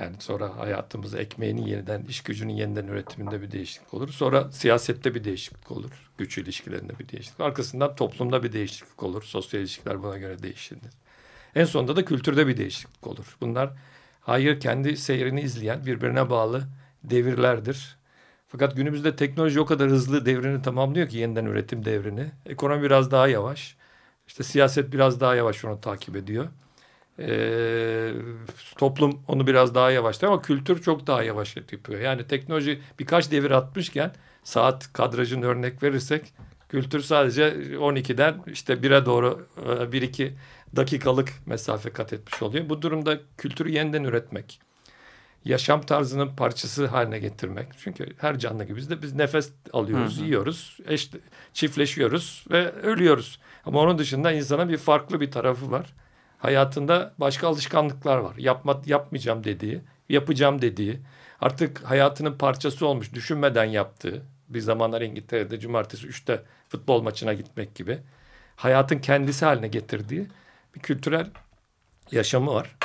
Yani 0.00 0.16
sonra 0.18 0.58
hayatımız 0.58 1.14
ekmeğinin 1.14 1.66
yeniden, 1.66 2.02
iş 2.02 2.22
gücünün 2.22 2.52
yeniden 2.52 2.86
üretiminde 2.86 3.42
bir 3.42 3.50
değişiklik 3.50 3.94
olur. 3.94 4.08
Sonra 4.08 4.52
siyasette 4.52 5.14
bir 5.14 5.24
değişiklik 5.24 5.70
olur. 5.70 6.10
Güç 6.18 6.38
ilişkilerinde 6.38 6.98
bir 6.98 7.08
değişiklik. 7.08 7.40
Arkasından 7.40 7.96
toplumda 7.96 8.42
bir 8.42 8.52
değişiklik 8.52 9.02
olur. 9.02 9.22
Sosyal 9.22 9.60
ilişkiler 9.60 10.02
buna 10.02 10.18
göre 10.18 10.42
değişir. 10.42 10.78
En 11.54 11.64
sonunda 11.64 11.96
da 11.96 12.04
kültürde 12.04 12.46
bir 12.46 12.56
değişiklik 12.56 13.06
olur. 13.06 13.36
Bunlar 13.40 13.70
hayır 14.20 14.60
kendi 14.60 14.96
seyrini 14.96 15.40
izleyen 15.40 15.86
birbirine 15.86 16.30
bağlı 16.30 16.62
devirlerdir. 17.04 17.96
Fakat 18.48 18.76
günümüzde 18.76 19.16
teknoloji 19.16 19.60
o 19.60 19.66
kadar 19.66 19.88
hızlı 19.88 20.26
devrini 20.26 20.62
tamamlıyor 20.62 21.08
ki 21.08 21.18
yeniden 21.18 21.44
üretim 21.46 21.84
devrini. 21.84 22.26
Ekonomi 22.46 22.82
biraz 22.82 23.10
daha 23.10 23.28
yavaş. 23.28 23.76
İşte 24.26 24.42
siyaset 24.42 24.92
biraz 24.92 25.20
daha 25.20 25.34
yavaş 25.34 25.64
onu 25.64 25.80
takip 25.80 26.16
ediyor. 26.16 26.48
Ee, 27.20 28.12
toplum 28.78 29.22
onu 29.28 29.46
biraz 29.46 29.74
daha 29.74 29.90
yavaşlıyor 29.90 30.32
ama 30.32 30.42
kültür 30.42 30.82
çok 30.82 31.06
daha 31.06 31.22
yavaş 31.22 31.56
yapıyor. 31.56 32.00
Yani 32.00 32.26
teknoloji 32.26 32.80
birkaç 32.98 33.30
devir 33.30 33.50
atmışken 33.50 34.12
saat 34.44 34.92
kadrajını 34.92 35.46
örnek 35.46 35.82
verirsek 35.82 36.32
kültür 36.68 37.00
sadece 37.00 37.48
12'den 37.76 38.42
işte 38.46 38.72
1'e 38.72 39.06
doğru 39.06 39.46
1-2 39.92 40.32
dakikalık 40.76 41.28
mesafe 41.46 41.90
kat 41.90 42.12
etmiş 42.12 42.42
oluyor. 42.42 42.68
Bu 42.68 42.82
durumda 42.82 43.20
kültürü 43.38 43.70
yeniden 43.70 44.04
üretmek, 44.04 44.60
yaşam 45.44 45.82
tarzının 45.82 46.36
parçası 46.36 46.86
haline 46.86 47.18
getirmek. 47.18 47.68
Çünkü 47.78 48.06
her 48.18 48.38
canlı 48.38 48.64
gibi 48.64 48.76
biz 48.76 48.90
de 48.90 49.02
biz 49.02 49.14
nefes 49.14 49.52
alıyoruz, 49.72 50.16
Hı 50.18 50.20
hı. 50.20 50.24
yiyoruz, 50.24 50.78
eş, 50.86 51.10
çiftleşiyoruz 51.52 52.44
ve 52.50 52.72
ölüyoruz. 52.72 53.40
Ama 53.64 53.80
onun 53.80 53.98
dışında 53.98 54.32
insana 54.32 54.68
bir 54.68 54.76
farklı 54.76 55.20
bir 55.20 55.30
tarafı 55.30 55.70
var. 55.70 55.94
Hayatında 56.40 57.14
başka 57.18 57.48
alışkanlıklar 57.48 58.18
var. 58.18 58.36
Yapma, 58.36 58.82
yapmayacağım 58.86 59.44
dediği, 59.44 59.80
yapacağım 60.08 60.62
dediği, 60.62 61.00
artık 61.40 61.84
hayatının 61.84 62.38
parçası 62.38 62.86
olmuş, 62.86 63.14
düşünmeden 63.14 63.64
yaptığı, 63.64 64.22
bir 64.48 64.60
zamanlar 64.60 65.00
İngiltere'de 65.00 65.60
cumartesi 65.60 66.06
3'te 66.06 66.42
futbol 66.68 67.02
maçına 67.02 67.32
gitmek 67.32 67.74
gibi 67.74 67.98
hayatın 68.56 68.98
kendisi 68.98 69.44
haline 69.44 69.68
getirdiği 69.68 70.28
bir 70.74 70.80
kültürel 70.80 71.26
yaşamı 72.12 72.54
var. 72.54 72.76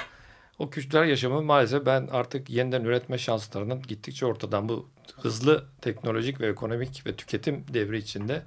O 0.60 0.70
kültürel 0.70 1.10
yaşamı 1.10 1.42
maalesef 1.42 1.86
ben 1.86 2.08
artık 2.12 2.50
yeniden 2.50 2.84
üretme 2.84 3.18
şanslarının 3.18 3.82
gittikçe 3.82 4.26
ortadan 4.26 4.70
bu 4.70 4.90
hızlı 5.22 5.66
teknolojik 5.82 6.42
ve 6.42 6.48
ekonomik 6.48 7.08
ve 7.08 7.16
tüketim 7.16 7.66
devri 7.74 7.98
içinde 7.98 8.42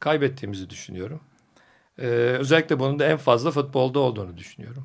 kaybettiğimizi 0.00 0.70
düşünüyorum. 0.70 1.20
Ee, 1.98 2.06
özellikle 2.38 2.78
bunun 2.78 2.98
da 2.98 3.04
en 3.06 3.16
fazla 3.16 3.50
futbolda 3.50 3.98
olduğunu 3.98 4.36
düşünüyorum. 4.36 4.84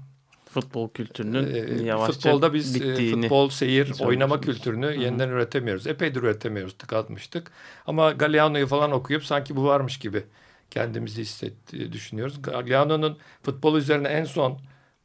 Futbol 0.50 0.90
kültürünün 0.90 1.54
Ee, 1.54 1.84
yavaşça 1.84 2.14
futbolda 2.14 2.54
biz 2.54 2.76
e, 2.76 2.80
bittiğini. 2.80 3.22
futbol 3.22 3.50
seyir, 3.50 3.94
oynama 4.00 4.42
kültürünü 4.42 4.86
yeniden 5.04 5.30
üretemiyoruz. 5.30 5.88
Epeydir 5.88 6.22
üretemiyoruz, 6.22 6.74
tıkatmıştık. 6.78 7.52
Ama 7.88 8.12
Galliano'yu 8.12 8.68
falan 8.68 8.92
okuyup 8.92 9.26
sanki 9.26 9.56
bu 9.56 9.66
varmış 9.66 10.00
gibi 10.00 10.24
kendimizi 10.72 11.22
hissetti, 11.22 11.92
düşünüyoruz. 11.94 12.42
Galliano'nun 12.42 13.18
futbol 13.44 13.78
üzerine 13.78 14.08
en 14.08 14.24
son 14.24 14.60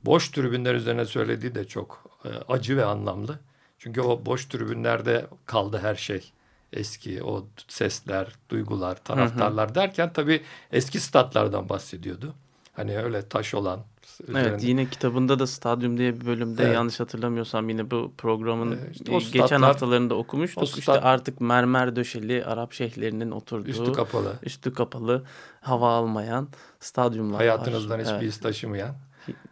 boş 0.05 0.29
tribünler 0.29 0.75
üzerine 0.75 1.05
söylediği 1.05 1.55
de 1.55 1.65
çok 1.65 2.11
e, 2.25 2.29
acı 2.53 2.77
ve 2.77 2.85
anlamlı. 2.85 3.39
Çünkü 3.79 4.01
o 4.01 4.27
boş 4.27 4.45
tribünlerde 4.47 5.27
kaldı 5.47 5.79
her 5.83 5.95
şey. 5.95 6.33
Eski 6.73 7.23
o 7.23 7.47
sesler, 7.69 8.33
duygular, 8.51 9.05
taraftarlar 9.05 9.75
derken 9.75 10.13
tabii 10.13 10.43
eski 10.73 11.01
statlardan 11.01 11.69
bahsediyordu. 11.69 12.35
Hani 12.73 12.99
öyle 12.99 13.29
taş 13.29 13.55
olan, 13.55 13.81
üzerinde. 14.29 14.49
Evet 14.49 14.63
yine 14.65 14.87
kitabında 14.91 15.39
da 15.39 15.47
stadyum 15.47 15.99
diye 15.99 16.21
bir 16.21 16.27
bölümde 16.27 16.63
Evet. 16.65 16.75
yanlış 16.75 17.01
hatırlamıyorsam 17.01 17.69
yine 17.69 17.91
bu 17.91 18.13
programın 18.19 18.73
Ee, 18.73 18.91
işte 18.93 19.13
o 19.13 19.19
geçen 19.19 19.39
statlar- 19.47 19.61
haftalarında 19.63 20.15
okumuştuk. 20.15 20.63
o 20.63 20.67
İşte 20.67 20.81
stat- 20.83 21.05
artık 21.05 21.41
mermer 21.41 21.97
döşeli 21.97 22.45
Arap 22.45 22.73
şeyhlerinin 22.73 23.31
oturduğu 23.31 23.69
Üstü 23.71 23.93
kapalı. 23.93 24.39
üstü 24.43 24.75
kapalı 24.75 25.25
hava 25.61 25.93
almayan 25.95 26.49
stadyumlar 26.81 27.37
Hayatınızdan 27.39 27.91
var. 27.99 28.01
hiçbir 28.01 28.13
Evet, 28.15 28.23
iz 28.29 28.41
taşımayan. 28.41 28.95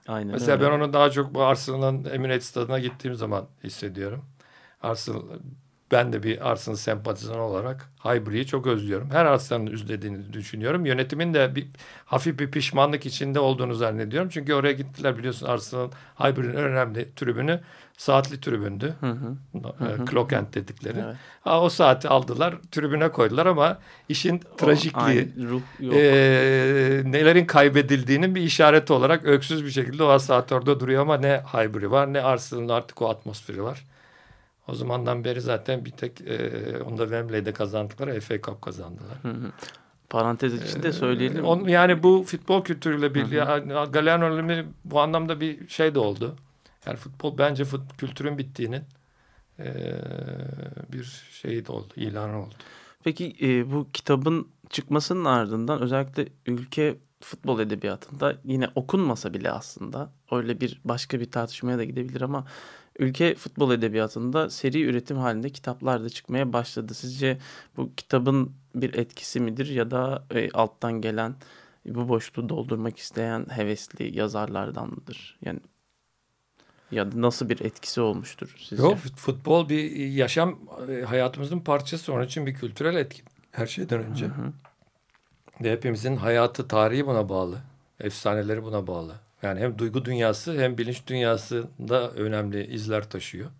aynen 0.08 0.32
Mesela 0.32 0.52
öyle. 0.58 0.64
ben 0.72 0.78
onu 0.80 0.92
daha 0.92 1.10
çok 1.10 1.34
bu 1.34 1.42
Arsenal'ın 1.42 2.04
Emirates 2.04 2.46
stadına 2.46 2.78
gittiğim 2.78 3.14
zaman 3.16 3.44
hissediyorum. 3.64 4.24
Arsenal 4.82 5.22
ben 5.92 6.12
de 6.12 6.22
bir 6.22 6.50
Arsenal 6.50 6.76
sempatizanı 6.76 7.42
olarak 7.42 7.90
Highbury'i 8.04 8.46
çok 8.46 8.66
özlüyorum. 8.66 9.10
Her 9.10 9.26
Arsenal'ın 9.26 9.66
üzlediğini 9.66 10.32
düşünüyorum. 10.32 10.86
Yönetimin 10.86 11.34
de 11.34 11.54
bir 11.54 11.66
hafif 12.04 12.38
bir 12.38 12.50
pişmanlık 12.50 13.06
içinde 13.06 13.40
olduğunu 13.40 13.74
zannediyorum. 13.74 14.28
Çünkü 14.28 14.54
oraya 14.54 14.72
gittiler 14.72 15.18
biliyorsun 15.18 15.46
Arsenal 15.46 15.90
Highbury'nin 16.20 16.56
en 16.56 16.64
önemli 16.64 17.14
tribünü 17.14 17.60
saatli 17.96 18.40
tribündü. 18.40 18.94
Hı 19.00 19.06
hı. 19.06 19.36
E, 19.56 20.06
Clock 20.10 20.32
End 20.32 20.54
dedikleri. 20.54 20.98
Evet. 21.04 21.16
Ha, 21.40 21.62
o 21.62 21.68
saati 21.68 22.08
aldılar 22.08 22.54
tribüne 22.72 23.08
koydular 23.08 23.46
ama 23.46 23.78
işin 24.08 24.42
trajikliği 24.56 25.28
O, 25.38 25.84
yok. 25.84 25.94
e, 25.94 27.02
nelerin 27.04 27.44
kaybedildiğinin 27.44 28.34
bir 28.34 28.40
işareti 28.40 28.92
olarak 28.92 29.24
öksüz 29.24 29.64
bir 29.64 29.70
şekilde 29.70 30.02
o 30.02 30.18
saat 30.18 30.52
orada 30.52 30.80
duruyor 30.80 31.02
ama 31.02 31.16
ne 31.16 31.42
Highbury 31.52 31.90
var 31.90 32.12
ne 32.12 32.20
Arsenal'ın 32.20 32.68
artık 32.68 33.02
o 33.02 33.08
atmosferi 33.08 33.62
var. 33.62 33.84
O 34.68 34.74
zamandan 34.74 35.24
beri 35.24 35.40
zaten 35.40 35.84
bir 35.84 35.90
tek 35.90 36.20
e, 36.20 36.82
onda 36.82 37.02
Wembley'de 37.02 37.52
kazandıkları 37.52 38.20
FA 38.20 38.40
Cup 38.40 38.62
kazandılar. 38.62 39.18
Hı 39.22 39.28
hı. 39.28 39.52
Parantez 40.10 40.62
içinde 40.62 40.92
söyleyelim. 40.92 41.44
On, 41.44 41.68
yani 41.68 42.02
bu 42.02 42.24
futbol 42.26 42.64
kültürüyle 42.64 43.14
birlikte 43.14 43.36
yani 43.36 43.90
Galliano 43.90 44.24
ölümü 44.24 44.66
bu 44.84 45.00
anlamda 45.00 45.40
bir 45.40 45.68
şey 45.68 45.94
de 45.94 45.98
oldu. 45.98 46.36
Yani 46.86 46.96
futbol 46.96 47.38
bence 47.38 47.64
fut, 47.64 47.96
kültürün 47.98 48.38
bittiğinin 48.38 48.82
e, 49.58 49.66
bir 50.92 51.26
şeyi 51.42 51.66
de 51.66 51.72
oldu, 51.72 51.92
ilanı 51.96 52.42
oldu. 52.42 52.54
Peki 53.04 53.36
e, 53.42 53.72
bu 53.72 53.86
kitabın 53.92 54.48
çıkmasının 54.70 55.24
ardından 55.24 55.80
özellikle 55.80 56.28
ülke 56.46 56.96
futbol 57.20 57.60
edebiyatında 57.60 58.36
yine 58.44 58.68
okunmasa 58.74 59.34
bile 59.34 59.50
aslında 59.50 60.12
öyle 60.30 60.60
bir 60.60 60.80
başka 60.84 61.20
bir 61.20 61.30
tartışmaya 61.30 61.78
da 61.78 61.84
gidebilir 61.84 62.20
ama 62.20 62.46
ülke 62.98 63.34
futbol 63.34 63.72
edebiyatında 63.72 64.50
seri 64.50 64.82
üretim 64.82 65.16
halinde 65.16 65.50
kitaplar 65.50 66.04
da 66.04 66.08
çıkmaya 66.10 66.52
başladı. 66.52 66.94
Sizce 66.94 67.38
bu 67.76 67.94
kitabın 67.96 68.52
bir 68.74 68.94
etkisi 68.94 69.40
midir 69.40 69.66
ya 69.66 69.90
da 69.90 70.24
e, 70.34 70.50
alttan 70.50 71.00
gelen 71.00 71.34
bu 71.86 72.08
boşluğu 72.08 72.48
doldurmak 72.48 72.98
isteyen 72.98 73.46
hevesli 73.50 74.16
yazarlardan 74.18 74.90
mıdır? 74.90 75.38
Yani 75.44 75.60
ya 76.90 77.12
da 77.12 77.22
nasıl 77.22 77.48
bir 77.48 77.60
etkisi 77.60 78.00
olmuştur 78.00 78.54
sizce? 78.58 78.82
Yok 78.82 78.98
fut- 78.98 79.16
futbol 79.16 79.68
bir 79.68 79.90
yaşam 79.96 80.58
e, 80.90 81.02
hayatımızın 81.02 81.60
parçası. 81.60 82.12
Onun 82.12 82.24
için 82.24 82.46
bir 82.46 82.54
kültürel 82.54 82.96
etki 82.96 83.22
her 83.52 83.66
şeyden 83.66 84.04
önce. 84.04 84.30
Ve 85.60 85.72
hepimizin 85.72 86.16
hayatı, 86.16 86.68
tarihi 86.68 87.06
buna 87.06 87.28
bağlı. 87.28 87.58
Efsaneleri 88.00 88.62
buna 88.62 88.86
bağlı. 88.86 89.14
Yani 89.42 89.60
hem 89.60 89.78
duygu 89.78 90.04
dünyası 90.04 90.60
hem 90.60 90.78
bilinç 90.78 91.06
dünyasında 91.06 92.10
önemli 92.10 92.66
izler 92.66 93.10
taşıyor. 93.10 93.50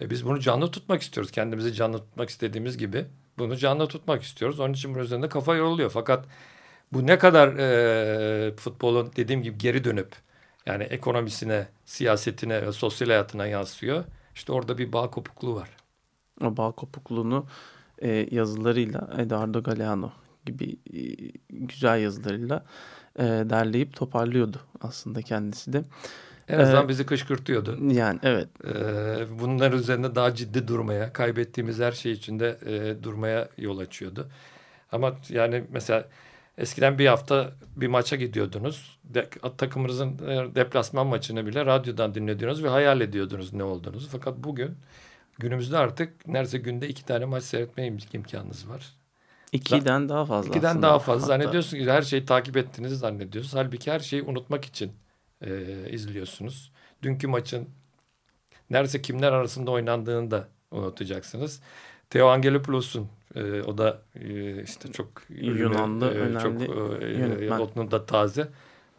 E 0.00 0.10
biz 0.10 0.26
bunu 0.26 0.40
canlı 0.40 0.70
tutmak 0.70 1.02
istiyoruz. 1.02 1.32
Kendimizi 1.32 1.74
canlı 1.74 1.98
tutmak 1.98 2.30
istediğimiz 2.30 2.78
gibi 2.78 3.06
bunu 3.38 3.56
canlı 3.56 3.86
tutmak 3.88 4.22
istiyoruz. 4.22 4.60
Onun 4.60 4.72
için 4.72 4.94
bunun 4.94 5.04
üzerinde 5.04 5.28
kafa 5.28 5.54
yoruluyor. 5.54 5.90
Fakat 5.90 6.26
bu 6.92 7.06
ne 7.06 7.18
kadar 7.18 7.48
e, 7.58 8.56
futbolun 8.56 9.12
dediğim 9.16 9.42
gibi 9.42 9.58
geri 9.58 9.84
dönüp 9.84 10.12
yani 10.66 10.82
ekonomisine, 10.82 11.68
siyasetine 11.84 12.66
ve 12.66 12.72
sosyal 12.72 13.08
hayatına 13.08 13.46
yansıyor. 13.46 14.04
İşte 14.34 14.52
orada 14.52 14.78
bir 14.78 14.92
bağ 14.92 15.10
kopukluğu 15.10 15.54
var. 15.54 15.68
o 16.44 16.56
bağ 16.56 16.72
kopukluğunu 16.72 17.46
e, 17.98 18.28
yazılarıyla 18.30 19.10
Eduardo 19.18 19.62
Galeano 19.62 20.12
gibi 20.46 20.76
e, 20.94 21.00
güzel 21.50 22.00
yazılarıyla 22.02 22.64
e, 23.18 23.22
derleyip 23.24 23.96
toparlıyordu 23.96 24.60
aslında 24.80 25.22
kendisi 25.22 25.72
de. 25.72 25.82
En 26.48 26.58
azından 26.58 26.78
Evet. 26.80 26.88
bizi 26.88 27.06
kışkırtıyordu. 27.06 27.78
Yani 27.92 28.18
evet 28.22 28.48
Ee, 28.64 29.38
bunlar 29.40 29.72
üzerinde 29.72 30.14
daha 30.14 30.34
ciddi 30.34 30.68
durmaya, 30.68 31.12
kaybettiğimiz 31.12 31.78
her 31.78 31.92
şey 31.92 32.12
içinde 32.12 32.58
e, 32.66 33.02
durmaya 33.02 33.48
yol 33.58 33.78
açıyordu. 33.78 34.28
Ama 34.92 35.16
yani 35.28 35.64
mesela 35.72 36.08
eskiden 36.58 36.98
bir 36.98 37.06
hafta 37.06 37.52
bir 37.76 37.86
maça 37.86 38.16
gidiyordunuz. 38.16 38.98
De, 39.04 39.28
takımınızın 39.58 40.08
e, 40.28 40.54
deplasman 40.54 41.06
maçını 41.06 41.46
bile 41.46 41.66
radyodan 41.66 42.14
dinliyordunuz 42.14 42.64
ve 42.64 42.68
hayal 42.68 43.00
ediyordunuz 43.00 43.52
ne 43.52 43.62
olduğunuzu. 43.64 44.08
Fakat 44.08 44.36
bugün 44.38 44.70
günümüzde 45.38 45.78
artık 45.78 46.26
neredeyse 46.28 46.58
günde 46.58 46.88
iki 46.88 47.04
tane 47.04 47.24
maç 47.24 47.44
seyretme 47.44 47.86
im- 47.88 48.16
imkanınız 48.16 48.68
var. 48.68 48.92
İkiden 49.52 50.08
daha 50.08 50.24
fazla 50.24 50.50
İkiden 50.50 50.68
aslında. 50.68 50.82
daha 50.82 50.98
fazla 50.98 51.22
Hatta 51.22 51.26
zannediyorsunuz 51.26 51.84
ki 51.84 51.90
her 51.90 52.02
şeyi 52.02 52.26
takip 52.26 52.56
ettiğinizi 52.56 52.96
zannediyorsunuz. 52.96 53.54
Halbuki 53.64 53.92
her 53.92 54.00
şeyi 54.00 54.22
unutmak 54.22 54.64
için 54.64 54.92
e, 55.40 55.50
izliyorsunuz. 55.90 56.72
Dünkü 57.02 57.26
maçın 57.26 57.68
neredeyse 58.70 59.02
kimler 59.02 59.32
arasında 59.32 59.70
oynandığını 59.70 60.30
da 60.30 60.48
unutacaksınız. 60.70 61.60
Theo 62.10 62.26
Angelopoulos'un 62.28 63.08
e, 63.34 63.62
o 63.62 63.78
da 63.78 64.00
e, 64.20 64.62
işte 64.62 64.92
çok 64.92 65.08
ünlü, 65.30 65.60
Yunanlı 65.60 66.10
önemli 66.10 66.66
çok 66.66 66.76
e, 67.02 67.06
yönetmen. 67.06 67.58
Onun 67.58 67.90
da 67.90 68.06
taze. 68.06 68.48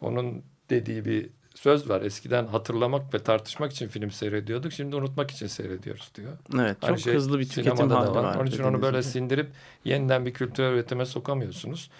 Onun 0.00 0.42
dediği 0.70 1.04
bir 1.04 1.30
söz 1.60 1.90
var. 1.90 2.02
Eskiden 2.02 2.46
hatırlamak 2.46 3.14
ve 3.14 3.18
tartışmak 3.18 3.72
için 3.72 3.88
film 3.88 4.10
seyrediyorduk. 4.10 4.72
Şimdi 4.72 4.96
unutmak 4.96 5.30
için 5.30 5.46
seyrediyoruz 5.46 6.10
diyor. 6.14 6.32
Evet 6.54 6.76
Aynı 6.82 6.96
çok 6.96 7.04
şey 7.04 7.14
hızlı 7.14 7.38
bir 7.38 7.48
tüketim 7.48 7.90
hali 7.90 8.10
var. 8.10 8.22
var. 8.24 8.36
Onun 8.36 8.46
için 8.46 8.62
onu 8.62 8.82
böyle 8.82 9.00
gibi. 9.00 9.08
sindirip 9.08 9.46
yeniden 9.84 10.26
bir 10.26 10.32
kültürel 10.32 10.72
üretime 10.72 11.06
sokamıyorsunuz. 11.06 11.90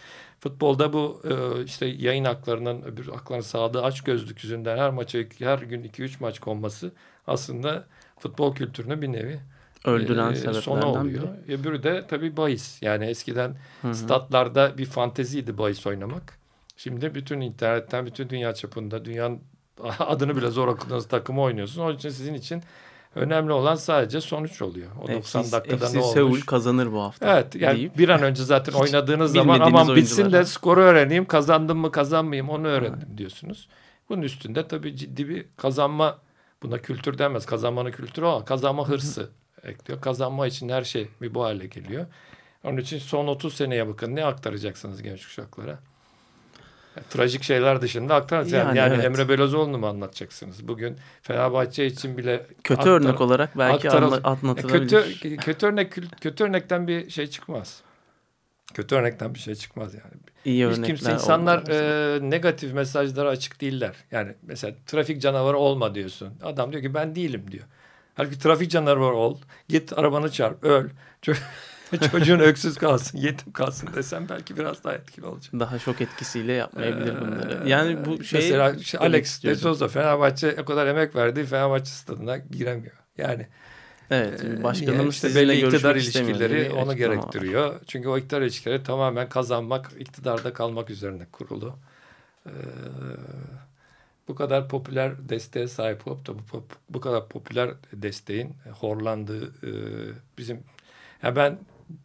Futbolda 0.41 0.93
bu 0.93 1.23
e, 1.25 1.65
işte 1.65 1.87
yayın 1.87 2.25
haklarının 2.25 2.83
öbür 2.83 3.07
hakların 3.07 3.41
sağladığı 3.41 3.83
aç 3.83 4.01
gözlük 4.01 4.45
yüzünden 4.45 4.79
her 4.79 4.91
maça 4.91 5.19
her 5.39 5.59
gün 5.59 5.85
2-3 5.85 6.17
maç 6.21 6.39
konması 6.39 6.93
aslında 7.27 7.85
futbol 8.19 8.55
kültürünü 8.55 9.03
bir 9.03 9.13
nevi 9.13 9.41
öldüren 9.85 10.33
e, 10.33 10.37
sebeplerden 10.37 10.83
oluyor. 10.83 11.29
biri. 11.47 11.55
Öbürü 11.55 11.83
de 11.83 12.05
tabii 12.09 12.37
bahis. 12.37 12.83
Yani 12.83 13.05
eskiden 13.05 13.57
Hı 13.83 13.89
hı. 13.89 13.95
statlarda 13.95 14.79
bir 14.79 14.87
fanteziydi 14.87 15.59
bahis 15.59 15.87
oynamak. 15.87 16.41
Şimdi 16.77 17.15
bütün 17.15 17.41
internetten, 17.41 18.07
bütün 18.07 18.29
dünya 18.29 18.55
çapında, 18.55 19.05
dünyanın 19.05 19.41
adını 19.99 20.37
bile 20.37 20.51
zor 20.51 20.69
okuduğunuz 20.69 21.09
takımı 21.09 21.41
oynuyorsun. 21.43 21.83
Onun 21.83 21.97
için 21.97 22.09
sizin 22.09 22.35
için 22.35 22.63
önemli 23.15 23.53
olan 23.53 23.75
sadece 23.75 24.21
sonuç 24.21 24.63
oluyor. 24.63 24.91
O 25.03 25.09
90 25.09 25.43
FC 25.43 25.53
dakikada 25.53 25.87
FC 25.87 25.99
ne 25.99 26.03
Seul 26.03 26.27
olmuş? 26.27 26.47
kazanır 26.47 26.93
bu 26.93 27.03
hafta. 27.03 27.33
Evet 27.33 27.55
yani 27.55 27.77
deyip 27.77 27.99
bir 27.99 28.09
an 28.09 28.23
önce 28.23 28.45
zaten 28.45 28.73
Hiç 28.75 28.81
oynadığınız 28.81 29.33
zaman 29.33 29.61
aman 29.61 29.97
bitsin 29.97 30.33
de 30.33 30.45
skoru 30.45 30.81
öğreneyim 30.81 31.25
kazandım 31.25 31.79
mı 31.79 31.91
kazanmayayım 31.93 32.49
onu 32.49 32.67
öğrendim 32.67 33.19
diyorsunuz. 33.19 33.69
Bunun 34.09 34.23
üstünde 34.23 34.69
tabii 34.69 34.97
ciddi 34.97 35.29
bir 35.29 35.47
kazanma 35.57 36.19
buna 36.63 36.79
kültür 36.79 37.19
denmez 37.19 37.47
kazanmanın 37.47 37.91
kültürü 37.91 38.27
ama 38.27 38.45
kazanma 38.45 38.89
hırsı 38.89 39.31
ekliyor. 39.63 40.01
Kazanma 40.01 40.47
için 40.47 40.69
her 40.69 40.85
şey 40.85 41.09
bir 41.23 41.35
bu 41.35 41.45
hale 41.45 41.67
geliyor. 41.67 42.07
Onun 42.65 42.77
için 42.77 42.99
son 42.99 43.27
30 43.27 43.55
seneye 43.55 43.89
bakın 43.89 44.17
ne 44.17 44.25
aktaracaksınız 44.25 45.03
genç 45.03 45.25
kuşaklara? 45.25 45.79
Yani 46.97 47.07
trajik 47.11 47.43
şeyler 47.43 47.83
dışında 47.83 48.15
aktaracağız. 48.15 48.53
Yani, 48.53 48.79
Yani 48.79 48.79
yani 48.79 48.95
evet. 48.95 49.05
Emre 49.05 49.29
Belözoğlu'nu 49.29 49.79
mu 49.79 49.87
anlatacaksınız? 49.87 50.69
Bugün 50.69 50.97
Fenerbahçe 51.23 51.87
için 51.87 52.19
bile 52.19 52.47
kötü 52.65 52.81
aktar- 52.83 52.91
örnek 52.91 53.21
olarak 53.21 53.59
belki 53.59 53.89
e, 53.89 53.91
anlatılabilir. 53.91 54.89
Kötü, 54.89 55.37
kötü 55.37 55.67
örnek 55.67 55.97
kötü 56.21 56.45
örnekten 56.45 56.89
bir 56.89 57.11
şey 57.11 57.27
çıkmaz. 57.27 57.83
Kötü 58.75 58.95
örnekten 58.95 59.35
bir 59.35 59.39
şey 59.39 59.55
çıkmaz 59.55 59.95
yani. 59.95 60.15
İyi 60.45 60.69
Hiç 60.69 60.87
kimse 60.87 61.13
insanlar 61.13 61.69
e, 61.69 62.31
negatif 62.31 62.75
mesajlara 62.75 63.29
açık 63.29 63.61
değiller. 63.61 63.95
Yani 64.11 64.35
mesela 64.43 64.75
trafik 64.87 65.23
canavarı 65.23 65.57
olma 65.57 65.95
diyorsun. 65.95 66.29
Adam 66.43 66.73
diyor 66.73 66.83
ki 66.83 66.95
ben 66.95 67.15
değilim 67.15 67.45
diyor. 67.51 67.65
Halbuki 68.15 68.39
trafik 68.39 68.71
canavarı 68.71 69.15
ol. 69.15 69.39
Git 69.69 69.99
arabanı 69.99 70.31
çarp, 70.31 70.65
öl. 70.65 70.89
Ço- 71.23 71.37
Çocuğun 72.13 72.39
öksüz 72.39 72.77
kalsın, 72.79 73.19
yetim 73.19 73.53
kalsın 73.53 73.89
desem 73.95 74.29
belki 74.29 74.57
biraz 74.57 74.85
daha 74.85 74.95
etkili 74.95 75.27
olacak. 75.27 75.53
daha 75.61 75.79
şok 75.79 76.01
etkisiyle 76.01 76.53
yapmayabilir 76.53 77.15
Ee, 77.17 77.21
bunları. 77.21 77.69
Yani 77.69 78.05
bu 78.05 78.25
şey 78.25 78.41
Mesela 78.41 78.73
demek 78.73 78.95
Alex 79.01 79.45
de. 79.45 79.55
Souza 79.55 79.89
Fenerbahçe 79.89 80.57
o 80.63 80.65
kadar 80.65 80.87
emek 80.87 81.17
verdi. 81.17 81.45
Fenerbahçe 81.47 81.91
stadına 81.91 82.37
giremiyor. 82.37 82.97
Yani 83.19 83.47
Evet, 84.11 84.45
Ee, 84.45 84.63
başkanımız 84.63 85.15
işte 85.15 85.35
belli 85.35 85.57
iktidar 85.67 85.97
ilişkileri 85.97 86.61
onu 86.71 86.71
açıklama 86.71 86.87
var. 86.89 86.95
gerektiriyor. 86.95 87.81
Çünkü 87.87 88.09
o 88.09 88.19
iktidar 88.19 88.41
ilişkileri 88.43 88.83
tamamen 88.83 89.29
kazanmak, 89.29 89.91
iktidarda 89.99 90.53
kalmak 90.53 90.91
üzerine 90.91 91.27
kurulu. 91.33 91.75
Ee, 92.47 92.51
bu 94.29 94.35
kadar 94.35 94.69
popüler 94.69 95.29
desteğe 95.29 95.69
sahip 95.69 96.09
olup 96.09 96.27
da 96.27 96.33
bu, 96.53 96.65
bu 96.91 97.01
kadar 97.01 97.29
popüler 97.29 97.71
desteğin 97.93 98.55
horlandığı 98.81 99.45
e, 99.47 99.71
bizim 100.39 100.63
ya 101.23 101.37
ben 101.37 101.59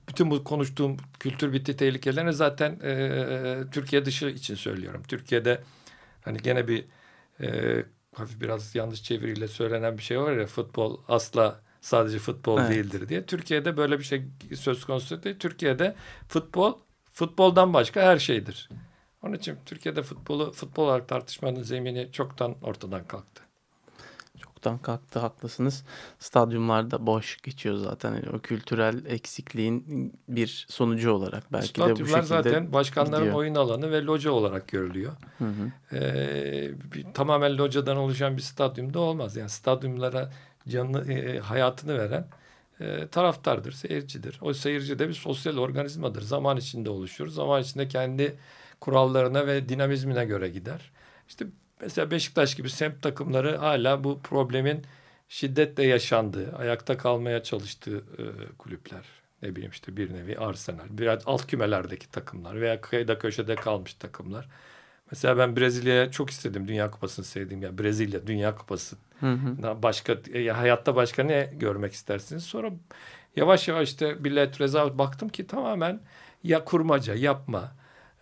bütün 0.09 0.31
bu 0.31 0.43
konuştuğum 0.43 0.97
kültür 1.19 1.53
bitti 1.53 1.77
tehlikelerini 1.77 2.33
zaten 2.33 2.79
e, 2.83 3.63
Türkiye 3.71 4.05
dışı 4.05 4.25
için 4.25 4.55
söylüyorum. 4.55 5.03
Türkiye'de 5.07 5.63
hani 6.21 6.37
gene 6.37 6.67
bir 6.67 6.85
e, 7.41 7.83
hafif 8.15 8.41
biraz 8.41 8.75
yanlış 8.75 9.03
çeviriyle 9.03 9.47
söylenen 9.47 9.97
bir 9.97 10.03
şey 10.03 10.19
var 10.19 10.33
ya 10.37 10.45
futbol 10.45 10.97
asla 11.07 11.61
sadece 11.81 12.19
futbol 12.19 12.59
Evet. 12.59 12.69
değildir 12.69 13.09
diye. 13.09 13.25
Türkiye'de 13.25 13.77
böyle 13.77 13.99
bir 13.99 14.03
şey 14.03 14.25
söz 14.55 14.85
konusu 14.85 15.23
değil. 15.23 15.39
Türkiye'de 15.39 15.95
futbol 16.27 16.73
futboldan 17.11 17.73
başka 17.73 18.01
her 18.01 18.17
şeydir. 18.19 18.69
Onun 19.23 19.33
için 19.33 19.57
Türkiye'de 19.65 20.01
futbolu 20.03 20.51
futbol 20.51 20.83
olarak 20.83 21.07
tartışmanın 21.07 21.63
zemini 21.63 22.11
çoktan 22.11 22.55
ortadan 22.61 23.07
kalktı. 23.07 23.44
Çoktan 24.65 24.77
kalktı 24.77 25.19
haklısınız. 25.19 25.83
Stadyumlarda 26.19 27.05
boş 27.07 27.37
geçiyor 27.41 27.75
zaten. 27.75 28.13
Yani 28.13 28.29
o 28.33 28.39
kültürel 28.39 29.05
eksikliğin 29.05 30.13
bir 30.27 30.65
sonucu 30.69 31.11
olarak 31.11 31.53
belki 31.53 31.75
de 31.75 31.81
bu 31.81 31.85
Stadyumlar 31.85 32.21
şekilde 32.21 32.43
zaten 32.43 32.73
başkanların 32.73 33.23
gidiyor. 33.23 33.35
oyun 33.35 33.55
alanı 33.55 33.91
ve 33.91 34.03
loca 34.03 34.31
olarak 34.31 34.67
görülüyor. 34.67 35.13
Hı 35.37 35.45
hı. 35.45 35.95
Ee, 35.95 36.71
bir, 36.93 37.05
tamamen 37.13 37.57
locadan 37.57 37.97
oluşan 37.97 38.37
bir 38.37 38.41
stadyumda 38.41 38.99
olmaz. 38.99 39.35
Yani 39.35 39.49
stadyumlara 39.49 40.31
canlı 40.67 41.11
e, 41.11 41.39
hayatını 41.39 41.97
veren 41.97 42.27
e, 42.79 43.07
taraftardır, 43.07 43.71
seyircidir. 43.71 44.39
O 44.41 44.53
seyirci 44.53 44.99
de 44.99 45.07
bir 45.07 45.13
sosyal 45.13 45.57
organizmadır. 45.57 46.21
Zaman 46.21 46.57
içinde 46.57 46.89
oluşur. 46.89 47.27
Zaman 47.27 47.61
içinde 47.61 47.87
kendi 47.87 48.37
kurallarına 48.79 49.47
ve 49.47 49.69
dinamizmine 49.69 50.25
göre 50.25 50.49
gider. 50.49 50.91
İşte 51.27 51.45
mesela 51.85 52.11
Beşiktaş 52.11 52.55
gibi 52.55 52.69
semt 52.69 53.01
takımları 53.01 53.57
hala 53.57 54.03
bu 54.03 54.19
problemin 54.19 54.81
şiddetle 55.29 55.83
yaşandığı, 55.83 56.55
ayakta 56.55 56.97
kalmaya 56.97 57.43
çalıştığı 57.43 57.97
e, 57.97 58.23
kulüpler. 58.57 59.05
Ne 59.41 59.55
bileyim 59.55 59.71
işte 59.71 59.97
bir 59.97 60.13
nevi 60.13 60.37
Arsenal, 60.37 60.85
biraz 60.89 61.23
alt 61.25 61.47
kümelerdeki 61.47 62.11
takımlar 62.11 62.61
veya 62.61 62.81
kıyıda 62.81 63.19
köşede 63.19 63.55
kalmış 63.55 63.93
takımlar. 63.93 64.47
Mesela 65.11 65.37
ben 65.37 65.55
Brezilya'ya 65.55 66.11
çok 66.11 66.29
istedim 66.29 66.67
Dünya 66.67 66.91
Kupası'nı 66.91 67.25
sevdiğim 67.25 67.63
ya 67.63 67.77
Brezilya 67.77 68.27
Dünya 68.27 68.55
Kupası. 68.55 68.95
Hı 69.19 69.31
hı. 69.31 69.83
Başka 69.83 70.17
e, 70.33 70.47
hayatta 70.47 70.95
başka 70.95 71.23
ne 71.23 71.53
görmek 71.53 71.93
istersiniz? 71.93 72.43
Sonra 72.43 72.71
yavaş 73.35 73.67
yavaş 73.67 73.89
işte 73.89 74.23
Billet 74.23 74.61
Reza 74.61 74.97
baktım 74.97 75.29
ki 75.29 75.47
tamamen 75.47 76.01
ya 76.43 76.65
kurmaca, 76.65 77.15
yapma. 77.15 77.75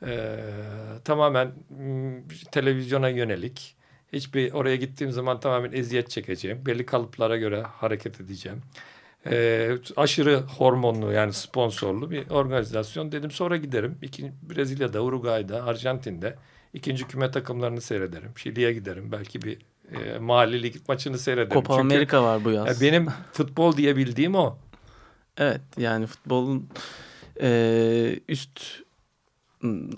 Ee, 0.07 0.39
tamamen 1.03 1.51
mm, 1.69 2.27
televizyona 2.51 3.09
yönelik. 3.09 3.75
Hiçbir 4.13 4.53
oraya 4.53 4.75
gittiğim 4.75 5.11
zaman 5.11 5.39
tamamen 5.39 5.71
eziyet 5.71 6.09
çekeceğim. 6.09 6.65
Belli 6.65 6.85
kalıplara 6.85 7.37
göre 7.37 7.61
hareket 7.61 8.21
edeceğim. 8.21 8.61
Ee, 9.25 9.77
aşırı 9.95 10.37
hormonlu 10.37 11.11
yani 11.11 11.33
sponsorlu 11.33 12.11
bir 12.11 12.29
organizasyon 12.29 13.11
dedim. 13.11 13.31
Sonra 13.31 13.57
giderim. 13.57 13.97
İki, 14.01 14.31
Brezilya'da, 14.49 15.03
Uruguay'da, 15.03 15.63
Arjantin'de 15.63 16.35
ikinci 16.73 17.07
küme 17.07 17.31
takımlarını 17.31 17.81
seyrederim. 17.81 18.31
Şili'ye 18.35 18.73
giderim. 18.73 19.11
Belki 19.11 19.41
bir 19.41 19.57
e, 19.91 20.17
mahalli 20.19 20.63
lig 20.63 20.75
maçını 20.87 21.17
seyrederim. 21.17 21.53
Copa 21.53 21.73
Çünkü 21.73 21.95
Amerika 21.95 22.23
var 22.23 22.45
bu 22.45 22.51
yaz. 22.51 22.81
ya 22.81 22.87
benim 22.87 23.07
futbol 23.31 23.77
diye 23.77 23.95
bildiğim 23.95 24.35
o. 24.35 24.57
Evet 25.37 25.61
yani 25.77 26.05
futbolun 26.05 26.69
e, 27.41 28.19
üst 28.27 28.82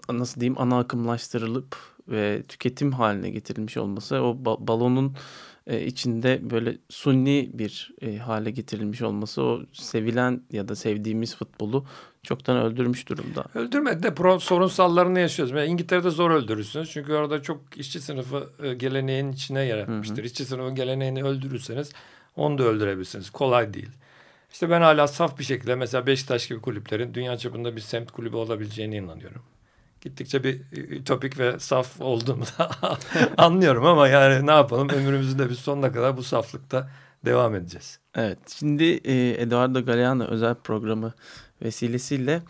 nasıl 0.09 0.41
diyeyim 0.41 0.61
ana 0.61 0.79
akımlaştırılıp 0.79 1.75
ve 2.07 2.43
tüketim 2.47 2.91
haline 2.91 3.29
getirilmiş 3.29 3.77
olması 3.77 4.15
o 4.15 4.37
ba- 4.43 4.67
balonun 4.67 5.15
e, 5.67 5.85
içinde 5.85 6.39
böyle 6.49 6.77
sunni 6.89 7.49
bir 7.53 7.91
e, 8.01 8.17
hale 8.17 8.51
getirilmiş 8.51 9.01
olması 9.01 9.41
o 9.41 9.61
sevilen 9.73 10.41
ya 10.51 10.67
da 10.67 10.75
sevdiğimiz 10.75 11.35
futbolu 11.35 11.85
çoktan 12.23 12.57
öldürmüş 12.57 13.09
durumda. 13.09 13.45
Öldürmedi 13.55 14.03
de 14.03 14.15
pro, 14.15 14.39
sorunsallarını 14.39 15.19
yaşıyoruz. 15.19 15.53
Yani 15.53 15.67
İngiltere'de 15.67 16.09
zor 16.09 16.31
öldürürsünüz. 16.31 16.91
Çünkü 16.91 17.13
orada 17.13 17.41
çok 17.41 17.77
işçi 17.77 18.01
sınıfı 18.01 18.49
e, 18.63 18.73
geleneğin 18.73 19.31
içine 19.31 19.65
yer 19.65 19.77
etmiştir. 19.77 20.23
İşçi 20.23 20.45
sınıfı 20.45 20.75
geleneğini 20.75 21.23
öldürürseniz 21.23 21.91
onu 22.35 22.57
da 22.57 22.63
öldürebilirsiniz. 22.63 23.29
Kolay 23.29 23.73
değil. 23.73 23.89
İşte 24.51 24.69
ben 24.69 24.81
hala 24.81 25.07
saf 25.07 25.39
bir 25.39 25.43
şekilde 25.43 25.75
mesela 25.75 26.07
Beşiktaş 26.07 26.47
gibi 26.47 26.61
kulüplerin 26.61 27.13
dünya 27.13 27.37
çapında 27.37 27.75
bir 27.75 27.81
semt 27.81 28.11
kulübü 28.11 28.35
olabileceğine 28.35 28.97
inanıyorum. 28.97 29.41
Gittikçe 30.05 30.43
bir 30.43 30.61
ütopik 30.71 31.39
ve 31.39 31.59
saf 31.59 32.01
olduğumu 32.01 32.43
da 32.59 32.71
anlıyorum 33.37 33.85
ama 33.85 34.07
yani 34.07 34.47
ne 34.47 34.51
yapalım 34.51 34.89
ömrümüzün 34.89 35.39
de 35.39 35.49
bir 35.49 35.55
sonuna 35.55 35.91
kadar 35.91 36.17
bu 36.17 36.23
saflıkta 36.23 36.89
devam 37.25 37.55
edeceğiz. 37.55 37.99
Evet 38.15 38.39
şimdi 38.59 38.83
e, 38.83 39.41
Eduardo 39.41 39.85
Galeano 39.85 40.23
özel 40.23 40.55
programı 40.55 41.13
vesilesiyle 41.61 42.41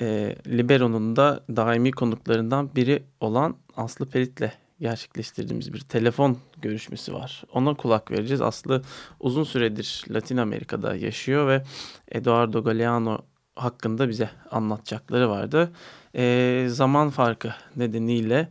e, 0.00 0.36
Libero'nun 0.46 1.16
da 1.16 1.44
daimi 1.56 1.92
konuklarından 1.92 2.70
biri 2.76 3.02
olan 3.20 3.56
Aslı 3.76 4.06
Perit'le 4.06 4.52
gerçekleştirdiğimiz 4.80 5.72
bir 5.72 5.80
telefon 5.80 6.38
görüşmesi 6.62 7.14
var. 7.14 7.44
Ona 7.52 7.74
kulak 7.74 8.10
vereceğiz. 8.10 8.40
Aslı 8.40 8.82
uzun 9.20 9.44
süredir 9.44 10.04
Latin 10.10 10.36
Amerika'da 10.36 10.96
yaşıyor 10.96 11.48
ve 11.48 11.62
Eduardo 12.08 12.64
Galeano 12.64 13.18
hakkında 13.58 14.08
bize 14.08 14.30
anlatacakları 14.50 15.30
vardı. 15.30 15.72
E, 16.14 16.64
zaman 16.66 17.10
farkı 17.10 17.48
nedeniyle 17.76 18.48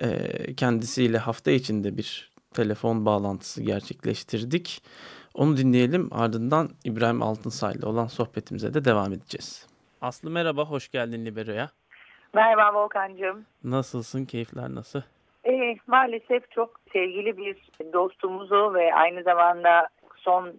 e, 0.00 0.08
kendisiyle 0.54 1.18
hafta 1.18 1.50
içinde 1.50 1.96
bir 1.96 2.32
telefon 2.54 3.06
bağlantısı 3.06 3.62
gerçekleştirdik. 3.62 4.82
Onu 5.34 5.56
dinleyelim 5.56 6.08
ardından 6.12 6.68
İbrahim 6.84 7.22
Altınsay'la 7.22 7.88
olan 7.88 8.06
sohbetimize 8.06 8.74
de 8.74 8.84
devam 8.84 9.12
edeceğiz. 9.12 9.66
Aslı 10.00 10.30
merhaba, 10.30 10.64
hoş 10.64 10.88
geldin 10.90 11.26
Libero'ya. 11.26 11.70
Merhaba 12.34 12.74
Volkan'cığım. 12.74 13.44
Nasılsın, 13.64 14.24
keyifler 14.24 14.74
nasıl? 14.74 15.02
Ee, 15.46 15.76
maalesef 15.86 16.50
çok 16.50 16.80
sevgili 16.92 17.36
bir 17.36 17.56
dostumuzu 17.92 18.74
ve 18.74 18.94
aynı 18.94 19.22
zamanda 19.22 19.88
son 20.16 20.52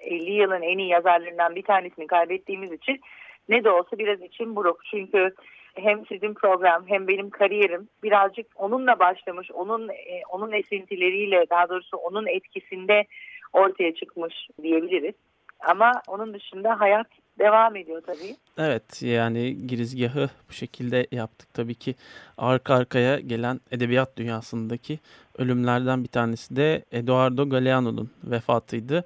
50 0.00 0.32
yılın 0.32 0.62
en 0.62 0.78
iyi 0.78 0.88
yazarlarından 0.88 1.54
bir 1.54 1.62
tanesini 1.62 2.06
kaybettiğimiz 2.06 2.72
için 2.72 3.00
ne 3.48 3.64
de 3.64 3.70
olsa 3.70 3.98
biraz 3.98 4.22
içim 4.22 4.56
buruk. 4.56 4.80
Çünkü 4.90 5.34
hem 5.74 6.06
sizin 6.06 6.34
program 6.34 6.84
hem 6.86 7.08
benim 7.08 7.30
kariyerim 7.30 7.88
birazcık 8.02 8.46
onunla 8.56 8.98
başlamış, 8.98 9.50
onun 9.50 9.88
e, 9.88 10.22
onun 10.30 10.52
esintileriyle 10.52 11.44
daha 11.50 11.68
doğrusu 11.68 11.96
onun 11.96 12.26
etkisinde 12.26 13.04
ortaya 13.52 13.94
çıkmış 13.94 14.34
diyebiliriz. 14.62 15.14
Ama 15.60 15.92
onun 16.08 16.34
dışında 16.34 16.80
hayat 16.80 17.06
devam 17.38 17.76
ediyor 17.76 18.02
tabii. 18.06 18.36
Evet 18.58 19.02
yani 19.02 19.66
girizgahı 19.66 20.30
bu 20.48 20.52
şekilde 20.52 21.06
yaptık. 21.12 21.54
Tabii 21.54 21.74
ki 21.74 21.94
arka 22.38 22.74
arkaya 22.74 23.20
gelen 23.20 23.60
edebiyat 23.70 24.16
dünyasındaki 24.16 24.98
ölümlerden 25.38 26.02
bir 26.02 26.08
tanesi 26.08 26.56
de 26.56 26.84
Eduardo 26.92 27.48
Galeano'nun 27.48 28.10
vefatıydı. 28.24 29.04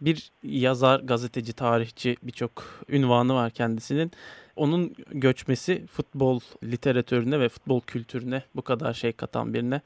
Bir 0.00 0.32
yazar, 0.42 1.00
gazeteci, 1.00 1.52
tarihçi 1.52 2.16
birçok 2.22 2.64
ünvanı 2.88 3.34
var 3.34 3.50
kendisinin. 3.50 4.12
Onun 4.56 4.94
göçmesi 5.10 5.86
futbol 5.86 6.40
literatürüne 6.64 7.40
ve 7.40 7.48
futbol 7.48 7.80
kültürüne 7.80 8.42
bu 8.56 8.62
kadar 8.62 8.94
şey 8.94 9.12
katan 9.12 9.54
birine 9.54 9.80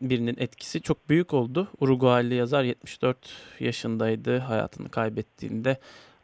birinin 0.00 0.36
etkisi 0.38 0.80
çok 0.82 1.08
büyük 1.08 1.34
oldu. 1.34 1.68
Uruguaylı 1.80 2.34
yazar 2.34 2.64
74 2.64 3.18
yaşındaydı 3.60 4.38
hayatını 4.38 4.88
kaybettiğinde 4.88 5.78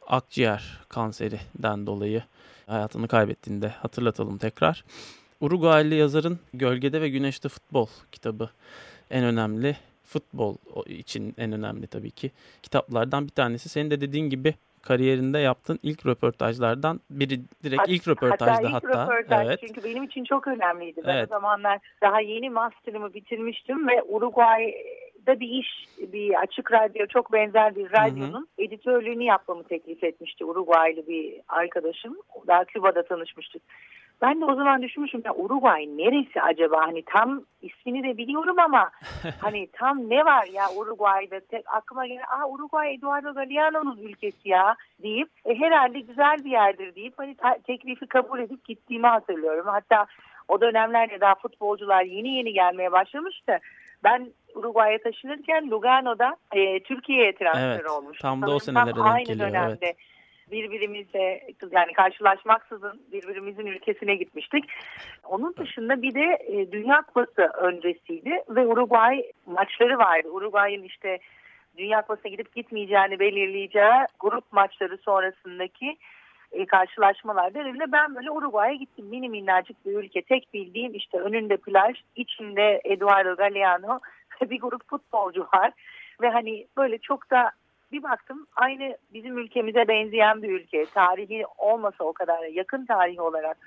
akciğer 0.07 0.79
kanserinden 0.89 1.87
dolayı 1.87 2.23
hayatını 2.67 3.09
kaybettiğinde 3.09 3.69
hatırlatalım 3.69 4.39
tekrar. 4.39 4.85
Uruguaylı 5.41 5.95
yazarın 5.95 6.39
Gölgede 6.55 7.01
ve 7.01 7.09
Güneşte 7.09 7.49
Futbol 7.49 7.87
kitabı 8.13 8.51
en 9.11 9.25
önemli 9.25 9.77
futbol 10.09 10.57
için 10.87 11.35
en 11.39 11.53
önemli 11.53 11.87
tabii 11.87 12.11
ki 12.11 12.31
kitaplardan 12.63 13.25
bir 13.25 13.33
tanesi. 13.33 13.69
Senin 13.69 13.91
de 13.91 14.01
dediğin 14.01 14.31
gibi 14.31 14.55
kariyerinde 14.83 15.39
yaptığın 15.39 15.79
ilk 15.83 16.07
röportajlardan 16.07 17.01
biri 17.11 17.41
direkt 17.65 17.81
Hat- 17.81 17.89
ilk 17.89 18.09
röportajda 18.09 18.73
hatta. 18.73 18.73
hatta. 18.73 18.89
ilk 18.89 19.11
röportaj 19.11 19.47
evet. 19.47 19.61
çünkü 19.67 19.85
benim 19.85 20.03
için 20.03 20.25
çok 20.25 20.49
önemliydi. 20.49 21.01
Ben 21.07 21.17
Evet. 21.17 21.29
o 21.29 21.35
zamanlar 21.35 21.79
daha 22.03 22.21
yeni 22.21 22.51
master'ımı 22.51 23.15
bitirmiştim 23.15 23.89
ve 23.89 24.03
Uruguay'da 24.03 25.41
bir 25.41 25.49
iş, 25.49 25.69
bir 26.13 26.35
açık 26.35 26.73
radyo 26.73 27.07
çok 27.07 27.33
benzer 27.33 27.77
bir 27.77 27.93
radyonun 27.93 28.49
editörlüğünü 28.59 29.25
yapmamı 29.25 29.65
teklif 29.65 30.05
etmişti 30.05 30.45
Uruguaylı 30.45 31.07
bir 31.07 31.41
arkadaşım. 31.49 32.17
Daha 32.47 32.65
Küba'da 32.65 33.03
tanışmıştık. 33.07 33.63
Ben 34.23 34.41
de 34.41 34.45
o 34.45 34.55
zaman 34.55 34.83
düşünmüşüm 34.83 35.23
ya 35.25 35.35
Uruguay 35.35 35.87
neresi 35.97 36.43
acaba? 36.43 36.87
Hani 36.87 37.03
tam 37.03 37.43
ismini 37.63 38.03
de 38.03 38.17
biliyorum 38.17 38.59
ama 38.59 38.91
hani 39.41 39.69
tam 39.73 40.11
ne 40.11 40.25
var 40.25 40.47
ya 40.53 40.65
Uruguay'da? 40.77 41.41
Tek 41.41 41.65
aklıma 41.67 42.07
gelen 42.07 42.25
aa 42.31 42.49
Uruguay 42.49 42.95
Eduardo 42.95 43.35
Galeano'nun 43.35 43.97
ülkesi 43.97 44.49
ya 44.49 44.77
deyip 45.03 45.29
e, 45.45 45.55
herhalde 45.55 46.01
güzel 46.01 46.45
bir 46.45 46.51
yerdir 46.51 46.95
deyip 46.95 47.15
hani 47.17 47.37
teklifi 47.67 48.07
kabul 48.07 48.39
edip 48.39 48.65
gittiğimi 48.65 49.07
hatırlıyorum. 49.07 49.67
Hatta 49.67 50.07
o 50.49 50.61
dönemlerde 50.61 51.21
daha 51.21 51.35
futbolcular 51.35 52.03
yeni 52.03 52.29
yeni 52.29 52.53
gelmeye 52.53 52.93
başlamıştı. 52.93 53.59
Ben 54.05 54.33
Uruguay'a 54.55 54.99
taşınırken 54.99 55.71
Lugano'da 55.71 56.37
e, 56.53 56.83
Türkiye'ye 56.83 57.35
transfer 57.35 57.75
Evet, 57.75 57.91
olmuş. 57.91 58.19
tam 58.19 58.43
da 58.43 58.51
o 58.51 58.59
senelere 58.59 58.97
denk 58.97 59.07
aynı 59.07 59.25
geliyor, 59.25 59.49
dönemde 59.49 59.95
birbirimizle 60.51 61.41
yani 61.71 61.93
karşılaşmaksızın 61.93 63.03
birbirimizin 63.13 63.67
ülkesine 63.67 64.15
gitmiştik. 64.15 64.65
Onun 65.25 65.55
dışında 65.57 66.03
bir 66.03 66.15
de 66.15 66.39
e, 66.47 66.73
Dünya 66.73 67.03
Kupası 67.03 67.43
öncesiydi 67.43 68.43
ve 68.49 68.67
Uruguay 68.67 69.33
maçları 69.47 69.99
vardı. 69.99 70.29
Uruguay'ın 70.29 70.83
işte 70.83 71.19
Dünya 71.77 72.01
Kupası'na 72.01 72.31
gidip 72.31 72.55
gitmeyeceğini 72.55 73.19
belirleyeceği 73.19 74.07
grup 74.21 74.53
maçları 74.53 74.99
sonrasındaki 74.99 75.97
e, 76.53 76.67
karşılaşmalarda 76.67 77.59
öyle 77.59 77.93
ben 77.93 78.15
böyle 78.15 78.31
Uruguay'a 78.31 78.75
gittim. 78.75 79.07
Mini 79.07 79.29
minnacık 79.29 79.87
bir 79.87 79.93
ülke. 79.93 80.23
Tek 80.23 80.55
bildiğim 80.55 80.95
işte 80.95 81.19
önünde 81.19 81.57
plaj, 81.57 81.97
içinde 82.17 82.81
Eduardo 82.85 83.37
Galeano 83.37 84.01
bir 84.51 84.61
grup 84.61 84.91
futbolcu 84.91 85.49
var. 85.55 85.73
Ve 86.23 86.31
hani 86.31 86.67
böyle 86.77 86.99
çok 86.99 87.31
da 87.31 87.51
bir 87.93 88.03
baktım 88.03 88.47
aynı 88.57 88.97
bizim 89.13 89.39
ülkemize 89.39 89.89
benzeyen 89.89 90.43
bir 90.43 90.51
ülke. 90.51 90.85
Tarihi 90.95 91.45
olmasa 91.59 92.05
o 92.05 92.13
kadar 92.13 92.45
yakın 92.45 92.87
tarihi 92.87 93.21
olarak 93.21 93.59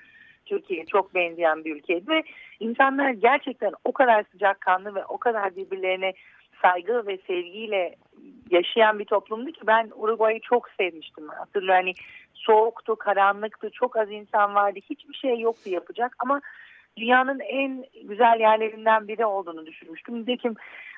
Türkiye'ye 0.46 0.86
çok 0.86 1.14
benzeyen 1.14 1.64
bir 1.64 1.76
ülkeydi 1.76 2.10
ve 2.10 2.22
insanlar 2.60 3.10
gerçekten 3.10 3.72
o 3.84 3.92
kadar 3.92 4.24
sıcakkanlı 4.32 4.94
ve 4.94 5.04
o 5.04 5.18
kadar 5.18 5.56
birbirlerine 5.56 6.12
saygı 6.62 7.06
ve 7.06 7.18
sevgiyle 7.26 7.94
yaşayan 8.50 8.98
bir 8.98 9.04
toplumdu 9.04 9.52
ki 9.52 9.60
ben 9.66 9.90
Uruguay'ı 9.96 10.40
çok 10.40 10.68
sevmiştim. 10.70 11.28
Hatırlıyorum 11.28 11.84
hani 11.84 11.94
soğuktu, 12.34 12.96
karanlıktı, 12.96 13.70
çok 13.70 13.96
az 13.96 14.10
insan 14.10 14.54
vardı, 14.54 14.78
hiçbir 14.90 15.14
şey 15.14 15.40
yoktu 15.40 15.70
yapacak 15.70 16.16
ama 16.18 16.40
dünyanın 16.96 17.40
en 17.40 17.84
güzel 18.04 18.40
yerlerinden 18.40 19.08
biri 19.08 19.26
olduğunu 19.26 19.66
düşünmüştüm. 19.66 20.20
Nitekim 20.20 20.54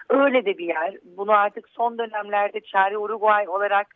öyle 0.09 0.45
de 0.45 0.59
bir 0.59 0.67
yer. 0.67 0.97
Bunu 1.17 1.33
artık 1.33 1.69
son 1.69 1.99
dönemlerde 1.99 2.61
Çare 2.61 2.99
Uruguay 2.99 3.49
olarak 3.49 3.87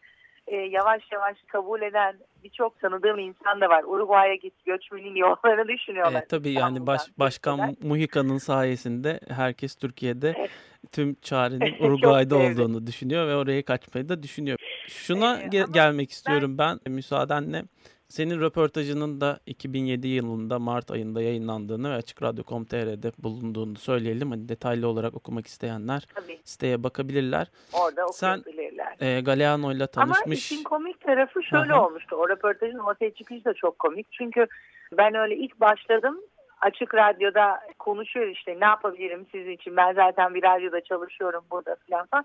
e, 0.46 0.56
yavaş 0.56 1.02
yavaş 1.12 1.37
kabul 1.46 1.82
eden 1.82 2.16
birçok 2.44 2.80
tanıdığım 2.80 3.18
insan 3.18 3.61
da 3.61 3.68
var. 3.68 3.84
Uruguay'a 3.87 4.34
git 4.34 4.64
göçmenin 4.64 5.14
yollarını 5.14 5.68
düşünüyorlar. 5.68 6.22
E, 6.22 6.26
tabii 6.26 6.52
yani 6.52 6.87
baş, 6.87 7.00
Başkan 7.18 7.76
Muhika'nın 7.82 8.38
sayesinde 8.38 9.20
herkes 9.28 9.74
Türkiye'de 9.74 10.34
evet. 10.38 10.50
tüm 10.92 11.14
çarenin 11.14 11.76
Uruguay'da 11.87 12.37
olduğunu 12.37 12.87
düşünüyor 12.87 13.28
ve 13.28 13.37
oraya 13.37 13.62
kaçmayı 13.62 14.08
da 14.08 14.22
düşünüyor. 14.22 14.58
Şuna 14.88 15.42
ge- 15.42 15.72
gelmek 15.72 16.11
istiyorum 16.11 16.58
ben, 16.58 16.80
ben 16.87 16.92
müsaadenle. 16.94 17.62
Senin 18.08 18.40
röportajının 18.40 19.20
da 19.20 19.38
2007 19.46 20.08
yılında 20.08 20.58
Mart 20.58 20.90
ayında 20.90 21.22
yayınlandığını 21.22 21.90
ve 21.90 21.94
Açık 21.94 22.22
Radyo.com.tr'de 22.22 23.12
bulunduğunu 23.18 23.76
söyleyelim. 23.76 24.30
Hani 24.30 24.48
detaylı 24.48 24.88
olarak 24.88 25.14
okumak 25.14 25.46
isteyenler 25.46 26.06
Tabii. 26.14 26.40
siteye 26.44 26.82
bakabilirler. 26.82 27.46
Orada 27.72 28.06
okuyabilirler. 28.06 28.96
Sen 28.98 29.06
e, 29.06 29.20
Galeano 29.20 29.72
ile 29.72 29.86
tanışmış. 29.86 30.26
Ama 30.26 30.34
işin 30.34 30.62
komik 30.64 31.00
tarafı 31.00 31.42
şöyle 31.42 31.72
Aha. 31.72 31.86
olmuştu. 31.86 32.16
O 32.16 32.28
röportajın 32.28 32.78
ortaya 32.78 33.10
çıkışı 33.10 33.44
da 33.44 33.54
çok 33.54 33.78
komik. 33.78 34.12
Çünkü 34.12 34.46
ben 34.92 35.14
öyle 35.14 35.36
ilk 35.36 35.60
başladım. 35.60 36.20
Açık 36.60 36.94
Radyo'da 36.94 37.60
konuşuyor 37.78 38.26
işte 38.26 38.60
ne 38.60 38.64
yapabilirim 38.64 39.26
sizin 39.32 39.50
için. 39.50 39.76
Ben 39.76 39.94
zaten 39.94 40.34
bir 40.34 40.42
radyoda 40.42 40.80
çalışıyorum 40.80 41.44
burada 41.50 41.76
falan. 41.90 42.24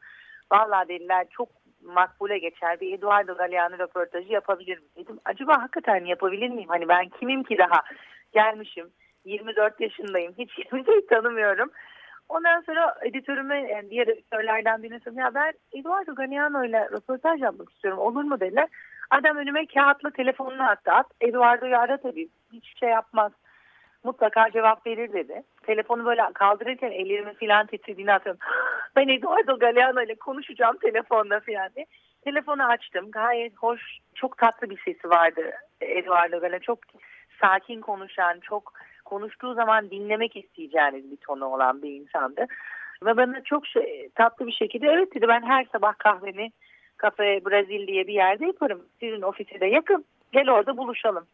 Vallahi 0.51 0.87
dediler 0.87 1.27
çok 1.31 1.49
makbule 1.85 2.37
geçer 2.37 2.79
bir 2.79 2.93
Eduardo 2.97 3.35
Galeano 3.35 3.77
röportajı 3.77 4.33
yapabilir 4.33 4.77
miyim 4.77 4.91
dedim. 4.95 5.19
Acaba 5.25 5.61
hakikaten 5.61 6.05
yapabilir 6.05 6.49
miyim? 6.49 6.69
Hani 6.69 6.87
ben 6.87 7.09
kimim 7.09 7.43
ki 7.43 7.57
daha 7.57 7.81
gelmişim 8.33 8.89
24 9.25 9.81
yaşındayım 9.81 10.33
hiç 10.37 10.53
kimseyi 10.69 11.07
tanımıyorum. 11.07 11.71
Ondan 12.29 12.61
sonra 12.61 12.95
editörüme 13.01 13.71
yani 13.71 13.89
diğer 13.89 14.07
editörlerden 14.07 14.83
birine 14.83 14.99
söyledim. 14.99 15.23
Ya 15.23 15.33
ben 15.33 15.53
Eduardo 15.73 16.15
Galeano 16.15 16.65
ile 16.65 16.89
röportaj 16.91 17.41
yapmak 17.41 17.69
istiyorum 17.71 17.99
olur 17.99 18.23
mu 18.23 18.39
dediler. 18.39 18.67
Adam 19.09 19.37
önüme 19.37 19.65
kağıtla 19.65 20.09
telefonunu 20.11 20.63
attı. 20.63 20.91
At 20.91 21.07
Eduardo'yu 21.21 21.77
ara 21.77 21.97
tabii 21.97 22.29
hiç 22.53 22.79
şey 22.79 22.89
yapmaz 22.89 23.31
mutlaka 24.03 24.51
cevap 24.51 24.87
verir 24.87 25.13
dedi. 25.13 25.43
Telefonu 25.63 26.06
böyle 26.06 26.21
kaldırırken 26.34 26.91
ellerimi 26.91 27.34
filan 27.34 27.65
titrediğini 27.65 28.12
hatırlıyorum. 28.12 28.41
Ben 28.95 29.08
Eduardo 29.08 29.60
Galeano 29.60 30.02
ile 30.02 30.15
konuşacağım 30.15 30.78
telefonda 30.78 31.39
filan 31.39 31.69
diye. 31.76 31.86
Telefonu 32.23 32.63
açtım. 32.63 33.12
Gayet 33.12 33.58
hoş, 33.58 33.82
çok 34.15 34.38
tatlı 34.38 34.69
bir 34.69 34.82
sesi 34.86 35.10
vardı 35.10 35.41
Eduardo 35.82 36.39
Galeano. 36.39 36.60
Çok 36.60 36.80
sakin 37.41 37.82
konuşan, 37.82 38.39
çok 38.39 38.73
konuştuğu 39.06 39.54
zaman 39.54 39.89
dinlemek 39.89 40.36
isteyeceğiniz 40.36 41.12
bir 41.12 41.17
tonu 41.17 41.45
olan 41.45 41.82
bir 41.82 41.91
insandı. 41.91 42.45
Ve 43.06 43.17
bana 43.17 43.43
çok 43.43 43.67
şey, 43.67 44.10
tatlı 44.15 44.47
bir 44.47 44.52
şekilde 44.52 44.88
evet 44.88 45.15
dedi 45.15 45.28
ben 45.28 45.41
her 45.41 45.65
sabah 45.71 45.93
kahvemi 45.97 46.52
Cafe 47.02 47.45
Brazil 47.45 47.88
diye 47.88 48.08
bir 48.08 48.13
yerde 48.13 48.45
yaparım. 48.45 48.82
Sizin 48.99 49.21
ofise 49.21 49.60
de 49.60 49.65
yakın. 49.65 50.06
Gel 50.32 50.49
orada 50.49 50.78
buluşalım. 50.78 51.26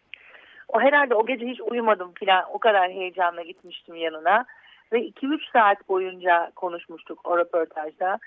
O 0.74 0.80
herhalde 0.80 1.16
o 1.16 1.26
gece 1.26 1.48
hiç 1.48 1.62
uyumadım 1.62 2.14
filan. 2.14 2.46
O 2.54 2.60
kadar 2.60 2.92
heyecanla 2.92 3.42
gitmiştim 3.42 3.96
yanına. 3.96 4.46
Ve 4.94 5.00
2-3 5.00 5.52
saat 5.54 5.90
boyunca 5.90 6.52
konuşmuştuk 6.56 7.20
o 7.24 7.38
röportajda. 7.38 8.20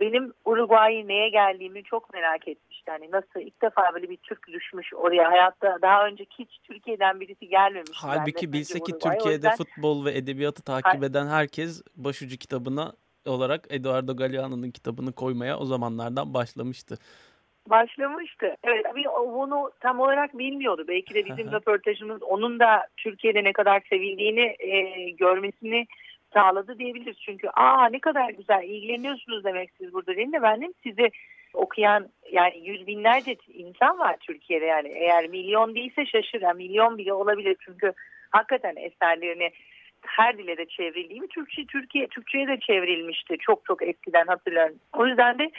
Benim 0.00 0.32
Uruguay'ı 0.44 1.08
neye 1.08 1.28
geldiğimi 1.28 1.84
çok 1.84 2.14
merak 2.14 2.48
etmişti. 2.48 2.90
Hani 2.90 3.10
nasıl 3.10 3.40
ilk 3.40 3.62
defa 3.62 3.94
böyle 3.94 4.10
bir 4.10 4.16
Türk 4.16 4.48
düşmüş 4.48 4.94
oraya. 4.94 5.30
Hayatta 5.30 5.78
daha 5.82 6.06
önce 6.06 6.26
hiç 6.38 6.58
Türkiye'den 6.64 7.20
birisi 7.20 7.48
gelmemiş. 7.48 7.90
Halbuki 7.94 8.52
bilse 8.52 8.80
ki 8.80 8.92
Türkiye'de 8.92 9.32
yüzden... 9.32 9.56
futbol 9.56 10.04
ve 10.04 10.16
edebiyatı 10.16 10.62
takip 10.64 11.04
eden 11.04 11.26
herkes 11.26 11.82
başucu 11.96 12.36
kitabına 12.36 12.92
olarak 13.26 13.66
Eduardo 13.70 14.16
Galeano'nun 14.16 14.70
kitabını 14.70 15.12
koymaya 15.12 15.58
o 15.58 15.64
zamanlardan 15.64 16.34
başlamıştı 16.34 16.98
başlamıştı. 17.70 18.56
Evet 18.64 18.86
bunu 19.14 19.70
tam 19.80 20.00
olarak 20.00 20.38
bilmiyordu. 20.38 20.84
Belki 20.88 21.14
de 21.14 21.24
bizim 21.24 21.52
röportajımız 21.52 22.22
onun 22.22 22.60
da 22.60 22.86
Türkiye'de 22.96 23.44
ne 23.44 23.52
kadar 23.52 23.82
sevildiğini 23.90 24.56
e, 24.58 25.10
görmesini 25.10 25.86
sağladı 26.34 26.78
diyebiliriz. 26.78 27.16
Çünkü 27.20 27.48
aa 27.48 27.88
ne 27.88 27.98
kadar 27.98 28.30
güzel 28.30 28.62
ilgileniyorsunuz 28.62 29.44
demek 29.44 29.70
siz 29.78 29.92
burada 29.92 30.16
değil 30.16 30.28
mi 30.28 30.42
benim 30.42 30.72
sizi 30.82 31.10
okuyan 31.54 32.08
yani 32.32 32.68
yüz 32.68 32.86
binlerce 32.86 33.36
insan 33.48 33.98
var 33.98 34.16
Türkiye'de 34.20 34.64
yani 34.64 34.88
eğer 34.88 35.28
milyon 35.28 35.74
değilse 35.74 36.06
şaşır 36.06 36.40
yani 36.40 36.56
milyon 36.56 36.98
bile 36.98 37.12
olabilir 37.12 37.56
çünkü 37.64 37.92
hakikaten 38.30 38.76
eserlerini 38.76 39.50
her 40.06 40.38
dile 40.38 40.56
de 40.56 40.66
çevrildiği 40.66 41.20
mi 41.20 41.28
Türkçe 41.28 41.64
Türkiye 41.66 42.06
Türkçe'ye 42.06 42.48
de 42.48 42.60
çevrilmişti 42.60 43.36
çok 43.40 43.64
çok 43.64 43.82
eskiden 43.82 44.26
hatırlıyorum. 44.26 44.74
O 44.92 45.06
yüzden 45.06 45.38
de 45.38 45.50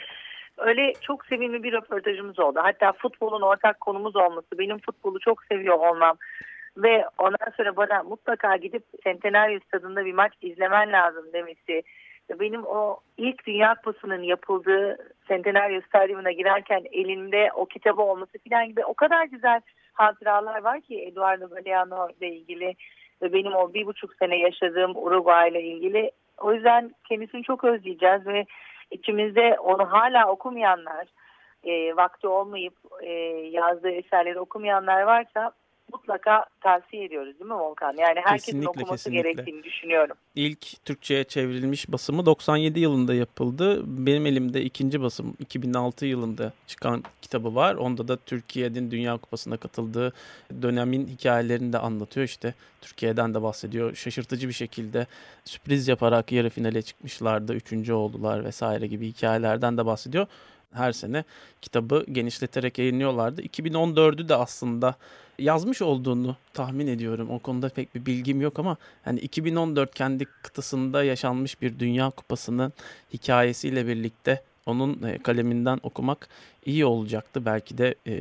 Öyle 0.58 0.92
çok 1.00 1.26
sevimli 1.26 1.62
bir 1.62 1.72
röportajımız 1.72 2.38
oldu. 2.38 2.60
Hatta 2.62 2.92
futbolun 2.92 3.42
ortak 3.42 3.80
konumuz 3.80 4.16
olması, 4.16 4.58
benim 4.58 4.78
futbolu 4.78 5.18
çok 5.20 5.44
seviyor 5.44 5.78
olmam 5.78 6.16
ve 6.76 7.04
ondan 7.18 7.50
sonra 7.56 7.76
bana 7.76 8.02
mutlaka 8.02 8.56
gidip 8.56 8.82
Centenario 9.04 9.60
stadında 9.60 10.04
bir 10.04 10.12
maç 10.12 10.32
izlemen 10.42 10.92
lazım 10.92 11.32
demesi. 11.32 11.82
Benim 12.40 12.64
o 12.64 12.96
ilk 13.16 13.46
Dünya 13.46 13.74
Kupası'nın 13.74 14.22
yapıldığı 14.22 14.96
Centenario 15.28 15.80
Stadyumuna 15.80 16.32
girerken 16.32 16.82
elinde 16.92 17.50
o 17.54 17.66
kitabı 17.66 18.02
olması 18.02 18.38
falan 18.48 18.68
gibi 18.68 18.84
o 18.84 18.94
kadar 18.94 19.24
güzel 19.24 19.60
hatıralar 19.92 20.62
var 20.62 20.80
ki 20.80 21.02
Eduardo 21.02 21.48
Galeano 21.48 22.08
ile 22.20 22.28
ilgili 22.28 22.74
ve 23.22 23.32
benim 23.32 23.54
o 23.54 23.74
bir 23.74 23.86
buçuk 23.86 24.14
sene 24.14 24.38
yaşadığım 24.38 24.96
Uruguay 24.96 25.50
ile 25.50 25.62
ilgili. 25.62 26.10
O 26.38 26.52
yüzden 26.54 26.94
kendisini 27.08 27.42
çok 27.42 27.64
özleyeceğiz 27.64 28.26
ve 28.26 28.44
içimizde 28.92 29.56
onu 29.60 29.92
hala 29.92 30.28
okumayanlar, 30.28 31.06
e, 31.64 31.96
vakti 31.96 32.28
olmayıp 32.28 32.74
e, 33.02 33.10
yazdığı 33.50 33.90
eserleri 33.90 34.40
okumayanlar 34.40 35.02
varsa 35.02 35.52
mutlaka 35.92 36.46
tavsiye 36.60 37.04
ediyoruz 37.04 37.38
değil 37.40 37.50
mi 37.50 37.54
Volkan? 37.54 37.96
Yani 37.98 38.20
herkesin 38.24 38.46
kesinlikle, 38.46 38.68
okuması 38.68 39.04
kesinlikle. 39.04 39.32
gerektiğini 39.32 39.64
düşünüyorum. 39.64 40.16
İlk 40.34 40.84
Türkçe'ye 40.84 41.24
çevrilmiş 41.24 41.92
basımı 41.92 42.26
97 42.26 42.80
yılında 42.80 43.14
yapıldı. 43.14 43.82
Benim 44.06 44.26
elimde 44.26 44.62
ikinci 44.62 45.02
basım 45.02 45.36
2006 45.38 46.06
yılında 46.06 46.52
çıkan 46.66 47.02
kitabı 47.22 47.54
var. 47.54 47.74
Onda 47.74 48.08
da 48.08 48.16
Türkiye'nin 48.16 48.90
Dünya 48.90 49.16
Kupası'na 49.16 49.56
katıldığı 49.56 50.12
dönemin 50.62 51.06
hikayelerini 51.06 51.72
de 51.72 51.78
anlatıyor. 51.78 52.26
İşte 52.26 52.54
Türkiye'den 52.80 53.34
de 53.34 53.42
bahsediyor. 53.42 53.94
Şaşırtıcı 53.94 54.48
bir 54.48 54.52
şekilde 54.52 55.06
sürpriz 55.44 55.88
yaparak 55.88 56.32
yarı 56.32 56.50
finale 56.50 56.82
çıkmışlardı. 56.82 57.54
Üçüncü 57.54 57.92
oldular 57.92 58.44
vesaire 58.44 58.86
gibi 58.86 59.06
hikayelerden 59.06 59.78
de 59.78 59.86
bahsediyor 59.86 60.26
her 60.72 60.92
sene 60.92 61.24
kitabı 61.62 62.04
genişleterek 62.12 62.78
yayınlıyorlardı. 62.78 63.42
2014'ü 63.42 64.28
de 64.28 64.34
aslında 64.34 64.94
yazmış 65.38 65.82
olduğunu 65.82 66.36
tahmin 66.54 66.86
ediyorum. 66.86 67.30
O 67.30 67.38
konuda 67.38 67.68
pek 67.68 67.94
bir 67.94 68.06
bilgim 68.06 68.40
yok 68.40 68.58
ama 68.58 68.76
hani 69.04 69.20
2014 69.20 69.94
kendi 69.94 70.24
kıtasında 70.24 71.04
yaşanmış 71.04 71.62
bir 71.62 71.78
Dünya 71.78 72.10
Kupası'nın 72.10 72.72
hikayesiyle 73.12 73.86
birlikte 73.86 74.42
onun 74.66 75.02
e, 75.02 75.18
kaleminden 75.18 75.78
okumak 75.82 76.28
iyi 76.64 76.84
olacaktı. 76.84 77.46
Belki 77.46 77.78
de 77.78 77.94
e, 78.06 78.16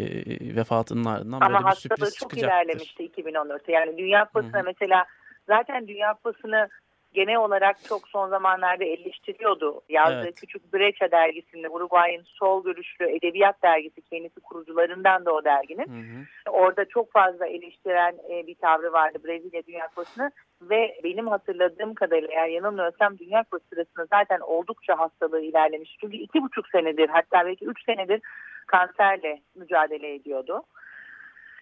vefatının 0.56 1.06
ardından 1.06 1.42
Ama 1.42 1.60
böyle 1.60 1.72
bir 1.72 1.80
sürpriz 1.80 2.16
çok 2.16 2.38
ilerlemişti 2.38 3.04
2014'te. 3.04 3.72
Yani 3.72 3.98
Dünya 3.98 4.26
Kupası'na 4.26 4.64
mesela 4.64 5.06
zaten 5.48 5.88
Dünya 5.88 6.14
Kupası'nı 6.14 6.70
genel 7.14 7.38
olarak 7.38 7.84
çok 7.84 8.08
son 8.08 8.30
zamanlarda 8.30 8.84
eleştiriyordu. 8.84 9.82
Yazdığı 9.90 10.22
Evet. 10.22 10.40
Küçük 10.40 10.74
Brecha 10.74 11.12
dergisinde 11.12 11.70
Uruguay'ın 11.70 12.24
sol 12.26 12.64
görüşlü 12.64 13.18
edebiyat 13.18 13.64
dergisi 13.64 14.02
kendisi 14.02 14.40
kurucularından 14.40 15.26
da 15.26 15.34
o 15.34 15.44
derginin. 15.44 15.88
Hı 15.88 16.20
hı. 16.20 16.52
Orada 16.52 16.86
çok 16.86 17.12
fazla 17.12 17.48
eleştiren 17.48 18.16
e, 18.30 18.48
bir 18.48 18.56
tavrı 18.56 18.94
vardı 18.94 19.18
Brezilya 19.26 19.64
Dünya 19.68 19.88
Kupası'nı 19.88 20.32
ve 20.62 21.00
benim 21.04 21.28
hatırladığım 21.28 21.94
kadarıyla 21.94 22.30
eğer 22.32 22.48
yanılmıyorsam 22.48 23.18
Dünya 23.18 23.44
Kupası 23.44 23.66
sırasında 23.70 24.06
zaten 24.06 24.40
oldukça 24.40 25.00
hastalığı 25.00 25.42
ilerlemiş. 25.42 25.98
Çünkü 26.02 26.18
iki 26.18 26.44
buçuk 26.44 26.68
senedir 26.68 27.10
hatta 27.10 27.46
belki 27.46 27.66
üç 27.66 27.86
senedir 27.86 28.22
kanserle 28.68 29.42
mücadele 29.56 30.14
ediyordu. 30.14 30.64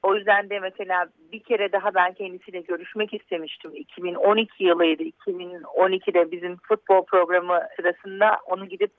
O 0.04 0.16
yüzden 0.16 0.50
de 0.50 0.60
mesela 0.60 1.08
bir 1.32 1.40
kere 1.40 1.72
daha 1.72 1.94
ben 1.94 2.14
kendisiyle 2.14 2.62
görüşmek 2.62 3.14
istemiştim. 3.14 3.76
2012 3.76 4.64
yılıydı. 4.64 5.04
2012'de 5.04 6.32
bizim 6.32 6.58
futbol 6.58 7.06
programı 7.06 7.60
sırasında 7.76 8.40
onu 8.46 8.66
gidip 8.66 8.92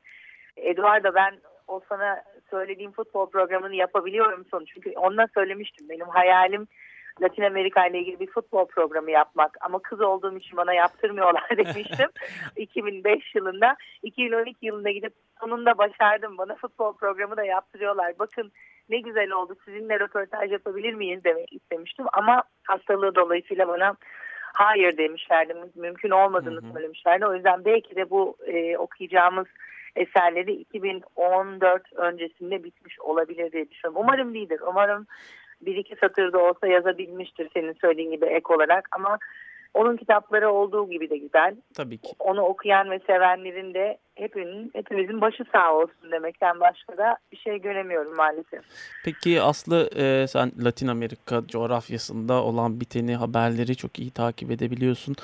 Eduardo 0.56 1.14
ben 1.14 1.34
o 1.68 1.80
sana 1.88 2.22
söylediğim 2.50 2.92
futbol 2.92 3.30
programını 3.30 3.74
yapabiliyor 3.74 4.38
musun? 4.38 4.64
Çünkü 4.74 4.90
onunla 4.90 5.28
söylemiştim. 5.34 5.88
Benim 5.88 6.08
hayalim 6.08 6.68
Latin 7.22 7.42
Amerika 7.42 7.86
ile 7.86 7.98
ilgili 7.98 8.20
bir 8.20 8.30
futbol 8.30 8.66
programı 8.66 9.10
yapmak. 9.10 9.56
Ama 9.60 9.78
kız 9.78 10.00
olduğum 10.00 10.36
için 10.36 10.56
bana 10.56 10.74
yaptırmıyorlar 10.74 11.48
demiştim. 11.56 12.08
2005 12.56 13.34
yılında. 13.34 13.76
2012 14.02 14.66
yılında 14.66 14.90
gidip 14.90 15.12
sonunda 15.40 15.78
başardım. 15.78 16.38
Bana 16.38 16.54
futbol 16.54 16.96
programı 16.96 17.36
da 17.36 17.44
yaptırıyorlar. 17.44 18.18
Bakın 18.18 18.52
ne 18.90 19.00
güzel 19.00 19.30
oldu 19.30 19.56
sizinle 19.64 20.00
röportaj 20.00 20.52
yapabilir 20.52 20.94
miyiz 20.94 21.24
demek 21.24 21.52
istemiştim. 21.52 22.06
Ama 22.12 22.42
hastalığı 22.64 23.14
dolayısıyla 23.14 23.68
bana 23.68 23.96
hayır 24.52 24.96
demişlerdi. 24.96 25.54
Mümkün 25.74 26.10
olmadığını 26.10 26.62
Hı 26.62 26.66
hı. 26.66 26.72
söylemişlerdi. 26.72 27.26
O 27.26 27.34
yüzden 27.34 27.64
belki 27.64 27.96
de 27.96 28.10
bu 28.10 28.36
e, 28.46 28.76
okuyacağımız 28.76 29.46
eserleri 29.96 30.52
2014 30.52 31.92
öncesinde 31.92 32.64
bitmiş 32.64 33.00
olabilir 33.00 33.52
diye 33.52 33.70
düşünüyorum. 33.70 34.02
Umarım 34.02 34.34
değildir. 34.34 34.60
Umarım 34.66 35.06
bir 35.60 35.76
iki 35.76 35.96
satırda 35.96 36.38
olsa 36.38 36.66
yazabilmiştir 36.66 37.50
senin 37.54 37.72
söylediğin 37.72 38.10
gibi 38.10 38.26
ek 38.26 38.54
olarak 38.54 38.88
ama 38.92 39.18
onun 39.74 39.96
kitapları 39.96 40.50
olduğu 40.50 40.90
gibi 40.90 41.10
de 41.10 41.16
güzel. 41.16 41.56
Tabii 41.74 41.98
ki. 41.98 42.08
Onu 42.18 42.42
okuyan 42.42 42.90
ve 42.90 43.00
sevenlerin 43.06 43.74
de 43.74 43.98
hepinin, 44.14 44.70
hepimizin 44.74 45.20
başı 45.20 45.44
sağ 45.52 45.74
olsun 45.74 46.12
demekten 46.12 46.60
başka 46.60 46.96
da 46.96 47.16
bir 47.32 47.36
şey 47.36 47.58
göremiyorum 47.60 48.16
maalesef. 48.16 48.60
Peki 49.04 49.42
Aslı 49.42 49.90
e, 49.96 50.26
sen 50.26 50.52
Latin 50.64 50.88
Amerika 50.88 51.42
coğrafyasında 51.48 52.42
olan 52.42 52.80
biteni 52.80 53.16
haberleri 53.16 53.76
çok 53.76 53.98
iyi 53.98 54.10
takip 54.10 54.50
edebiliyorsun. 54.50 55.16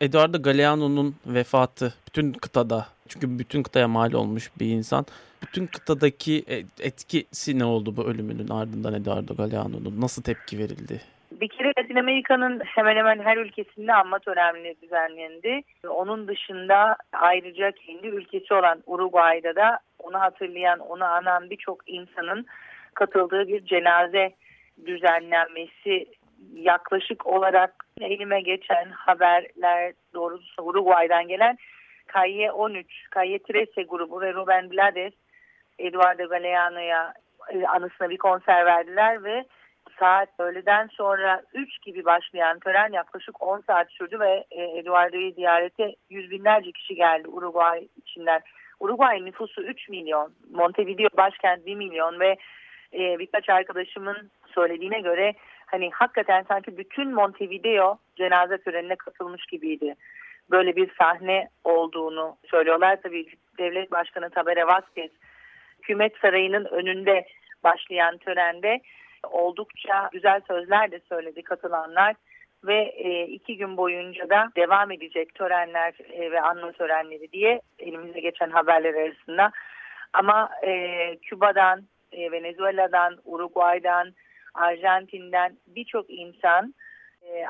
Eduardo 0.00 0.42
Galeano'nun 0.42 1.14
vefatı 1.26 1.94
bütün 2.06 2.32
kıtada 2.32 2.86
çünkü 3.08 3.38
bütün 3.38 3.62
kıtaya 3.62 3.88
mal 3.88 4.12
olmuş 4.12 4.50
bir 4.60 4.66
insan. 4.66 5.06
Bütün 5.42 5.66
kıtadaki 5.66 6.44
e- 6.48 6.86
etkisi 6.86 7.58
ne 7.58 7.64
oldu 7.64 7.96
bu 7.96 8.04
ölümünün 8.04 8.48
ardından 8.48 8.94
Eduardo 8.94 9.36
Galeano'nun? 9.36 10.00
Nasıl 10.00 10.22
tepki 10.22 10.58
verildi? 10.58 11.00
Bir 11.32 11.48
kere 11.48 11.72
Latin 11.78 11.96
Amerika'nın 11.96 12.60
hemen 12.60 12.96
hemen 12.96 13.18
her 13.18 13.36
ülkesinde 13.36 13.94
anma 13.94 14.18
törenleri 14.18 14.80
düzenlendi. 14.82 15.62
Onun 15.88 16.28
dışında 16.28 16.96
ayrıca 17.12 17.72
kendi 17.72 18.06
ülkesi 18.06 18.54
olan 18.54 18.82
Uruguay'da 18.86 19.56
da 19.56 19.78
onu 19.98 20.20
hatırlayan, 20.20 20.78
onu 20.78 21.04
anan 21.04 21.50
birçok 21.50 21.78
insanın 21.86 22.46
katıldığı 22.94 23.48
bir 23.48 23.64
cenaze 23.64 24.34
düzenlenmesi 24.86 26.06
yaklaşık 26.52 27.26
olarak 27.26 27.74
elime 28.00 28.40
geçen 28.40 28.84
haberler 28.90 29.92
doğrusu 30.14 30.62
Uruguay'dan 30.62 31.28
gelen 31.28 31.58
Calle 32.14 32.52
13, 32.52 32.86
Calle 33.14 33.40
13 33.54 33.88
grubu 33.88 34.20
ve 34.20 34.34
Ruben 34.34 34.70
Blades 34.70 35.12
Eduardo 35.78 36.28
Galeano'ya 36.28 37.14
e, 37.50 37.66
anısına 37.66 38.10
bir 38.10 38.18
konser 38.18 38.66
verdiler 38.66 39.24
ve 39.24 39.44
saat 39.98 40.28
öğleden 40.38 40.86
sonra 40.86 41.42
3 41.54 41.82
gibi 41.82 42.04
başlayan 42.04 42.58
tören 42.58 42.92
yaklaşık 42.92 43.42
10 43.42 43.60
saat 43.60 43.90
sürdü 43.90 44.20
ve 44.20 44.44
e, 44.50 44.62
Eduardo'yu 44.62 45.32
ziyarete 45.32 45.94
yüz 46.10 46.30
binlerce 46.30 46.72
kişi 46.72 46.94
geldi 46.94 47.28
Uruguay 47.28 47.88
içinden. 47.96 48.40
Uruguay 48.80 49.24
nüfusu 49.24 49.62
3 49.62 49.88
milyon, 49.88 50.32
Montevideo 50.50 51.08
başkent 51.16 51.66
1 51.66 51.74
milyon 51.74 52.20
ve 52.20 52.36
e, 52.94 53.18
birkaç 53.18 53.48
arkadaşımın 53.48 54.30
söylediğine 54.54 55.00
göre 55.00 55.34
hani 55.66 55.90
hakikaten 55.90 56.44
sanki 56.48 56.78
bütün 56.78 57.14
Montevideo 57.14 57.98
cenaze 58.16 58.58
törenine 58.58 58.96
katılmış 58.96 59.46
gibiydi. 59.46 59.94
Böyle 60.50 60.76
bir 60.76 60.90
sahne 60.98 61.48
olduğunu 61.64 62.36
söylüyorlar. 62.46 62.98
Tabii 63.02 63.26
devlet 63.58 63.90
başkanı 63.90 64.30
Tabere 64.30 64.66
Vazquez 64.66 65.10
hükümet 65.78 66.16
sarayının 66.16 66.64
önünde 66.64 67.26
başlayan 67.64 68.18
törende 68.18 68.80
oldukça 69.24 70.08
güzel 70.12 70.40
sözler 70.48 70.90
de 70.90 71.00
söyledi 71.08 71.42
katılanlar 71.42 72.16
ve 72.64 72.82
e, 72.96 73.26
iki 73.26 73.56
gün 73.56 73.76
boyunca 73.76 74.30
da 74.30 74.48
devam 74.56 74.90
edecek 74.90 75.34
törenler 75.34 75.94
e, 76.12 76.30
ve 76.30 76.40
anma 76.40 76.72
törenleri 76.72 77.32
diye 77.32 77.60
elimize 77.78 78.20
geçen 78.20 78.50
haberler 78.50 78.94
arasında. 78.94 79.50
Ama 80.12 80.50
e, 80.66 81.16
Küba'dan, 81.16 81.82
Venezuela'dan, 82.12 83.18
Uruguay'dan, 83.24 84.12
Arjantin'den 84.54 85.56
birçok 85.66 86.10
insan 86.10 86.74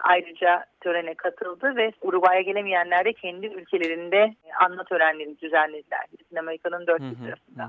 ayrıca 0.03 0.65
törene 0.81 1.15
katıldı 1.15 1.77
ve 1.77 1.93
Uruguay'a 2.03 2.41
gelemeyenler 2.41 3.05
de 3.05 3.13
kendi 3.13 3.47
ülkelerinde 3.47 4.35
anma 4.61 4.85
törenleri 4.85 5.41
düzenlediler. 5.41 6.01
Latin 6.13 6.37
Amerika'nın 6.37 6.87
dört 6.87 7.01
bir 7.01 7.29
hı 7.29 7.63
hı. 7.63 7.69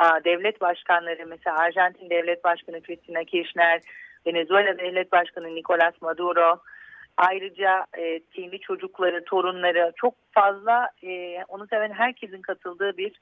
Aa, 0.00 0.24
devlet 0.24 0.60
başkanları 0.60 1.26
mesela 1.26 1.56
Arjantin 1.56 2.10
Devlet 2.10 2.44
Başkanı 2.44 2.80
Cristina 2.82 3.24
Kirchner, 3.24 3.80
Venezuela 4.26 4.78
Devlet 4.78 5.12
Başkanı 5.12 5.54
Nicolas 5.54 5.94
Maduro, 6.00 6.60
ayrıca 7.16 7.86
e, 7.98 8.20
kendi 8.20 8.60
çocukları, 8.60 9.24
torunları 9.24 9.92
çok 9.96 10.14
fazla 10.32 10.90
e, 11.02 11.42
onu 11.48 11.66
seven 11.66 11.92
herkesin 11.92 12.42
katıldığı 12.42 12.96
bir 12.96 13.20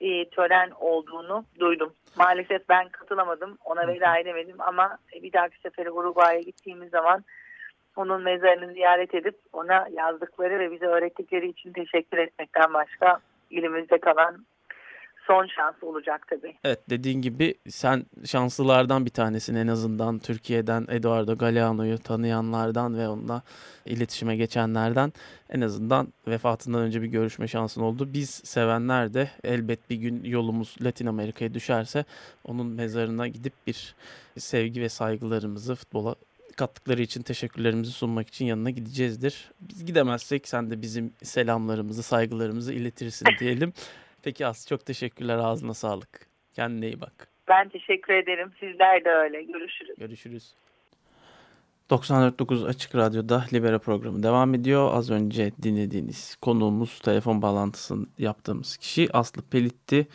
e, 0.00 0.28
tören 0.28 0.70
olduğunu 0.80 1.44
duydum. 1.60 1.94
Maalesef 2.16 2.68
ben 2.68 2.88
katılamadım, 2.88 3.58
ona 3.64 3.88
veda 3.88 4.18
edemedim 4.18 4.56
ama 4.58 4.98
e, 5.14 5.22
bir 5.22 5.32
dahaki 5.32 5.60
sefere 5.60 5.90
Uruguay'a 5.90 6.40
gittiğimiz 6.40 6.90
zaman 6.90 7.24
onun 7.96 8.22
mezarını 8.22 8.72
ziyaret 8.72 9.14
edip 9.14 9.38
ona 9.52 9.88
yazdıkları 9.92 10.58
ve 10.58 10.70
bize 10.70 10.86
öğrettikleri 10.86 11.48
için 11.48 11.72
teşekkür 11.72 12.18
etmekten 12.18 12.74
başka 12.74 13.20
elimizde 13.50 13.98
kalan 13.98 14.44
son 15.26 15.46
şans 15.46 15.74
olacak 15.82 16.26
tabii. 16.30 16.56
Evet 16.64 16.80
dediğin 16.90 17.22
gibi 17.22 17.54
sen 17.68 18.06
şanslılardan 18.24 19.04
bir 19.04 19.10
tanesin 19.10 19.54
en 19.54 19.66
azından 19.66 20.18
Türkiye'den 20.18 20.86
Eduardo 20.88 21.38
Galeano'yu 21.38 21.98
tanıyanlardan 21.98 22.98
ve 22.98 23.08
onunla 23.08 23.42
iletişime 23.86 24.36
geçenlerden 24.36 25.12
en 25.50 25.60
azından 25.60 26.08
vefatından 26.26 26.80
önce 26.80 27.02
bir 27.02 27.06
görüşme 27.06 27.48
şansın 27.48 27.80
oldu. 27.80 28.08
Biz 28.12 28.30
sevenler 28.30 29.14
de 29.14 29.30
elbet 29.44 29.90
bir 29.90 29.96
gün 29.96 30.24
yolumuz 30.24 30.76
Latin 30.82 31.06
Amerika'ya 31.06 31.54
düşerse 31.54 32.04
onun 32.44 32.66
mezarına 32.66 33.28
gidip 33.28 33.52
bir 33.66 33.94
sevgi 34.38 34.80
ve 34.80 34.88
saygılarımızı 34.88 35.74
futbola 35.74 36.14
kattıkları 36.56 37.02
için 37.02 37.22
teşekkürlerimizi 37.22 37.92
sunmak 37.92 38.28
için 38.28 38.44
yanına 38.44 38.70
gideceğizdir. 38.70 39.50
Biz 39.60 39.84
gidemezsek 39.84 40.48
sen 40.48 40.70
de 40.70 40.82
bizim 40.82 41.12
selamlarımızı, 41.22 42.02
saygılarımızı 42.02 42.72
iletirsin 42.72 43.26
diyelim. 43.40 43.72
Peki 44.22 44.46
Aslı 44.46 44.68
çok 44.68 44.86
teşekkürler. 44.86 45.38
Ağzına 45.38 45.74
sağlık. 45.74 46.26
Kendine 46.54 46.86
iyi 46.86 47.00
bak. 47.00 47.28
Ben 47.48 47.68
teşekkür 47.68 48.14
ederim. 48.14 48.52
Sizler 48.60 49.04
de 49.04 49.10
öyle. 49.10 49.42
Görüşürüz. 49.42 49.96
Görüşürüz. 49.98 50.54
94.9 51.90 52.66
Açık 52.66 52.94
Radyo'da 52.94 53.44
Libera 53.52 53.78
programı 53.78 54.22
devam 54.22 54.54
ediyor. 54.54 54.90
Az 54.94 55.10
önce 55.10 55.52
dinlediğiniz 55.62 56.36
konuğumuz 56.36 56.98
telefon 56.98 57.42
bağlantısını 57.42 58.06
yaptığımız 58.18 58.76
kişi 58.76 59.08
Aslı 59.12 59.42
Pelit'ti. 59.42 60.06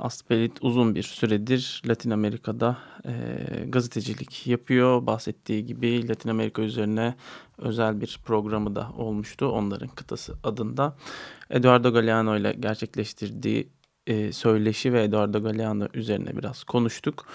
Aslı 0.00 0.26
Pelit 0.26 0.52
uzun 0.60 0.94
bir 0.94 1.02
süredir 1.02 1.82
Latin 1.86 2.10
Amerika'da 2.10 2.78
e, 3.04 3.12
gazetecilik 3.68 4.46
yapıyor. 4.46 5.06
Bahsettiği 5.06 5.66
gibi 5.66 6.08
Latin 6.08 6.28
Amerika 6.28 6.62
üzerine 6.62 7.14
özel 7.58 8.00
bir 8.00 8.20
programı 8.24 8.76
da 8.76 8.90
olmuştu 8.98 9.46
onların 9.46 9.88
kıtası 9.88 10.34
adında. 10.44 10.96
Eduardo 11.50 11.92
Galeano 11.92 12.36
ile 12.36 12.52
gerçekleştirdiği 12.60 13.68
e, 14.06 14.32
söyleşi 14.32 14.92
ve 14.92 15.02
Eduardo 15.02 15.42
Galeano 15.42 15.88
üzerine 15.94 16.36
biraz 16.36 16.64
konuştuk. 16.64 17.26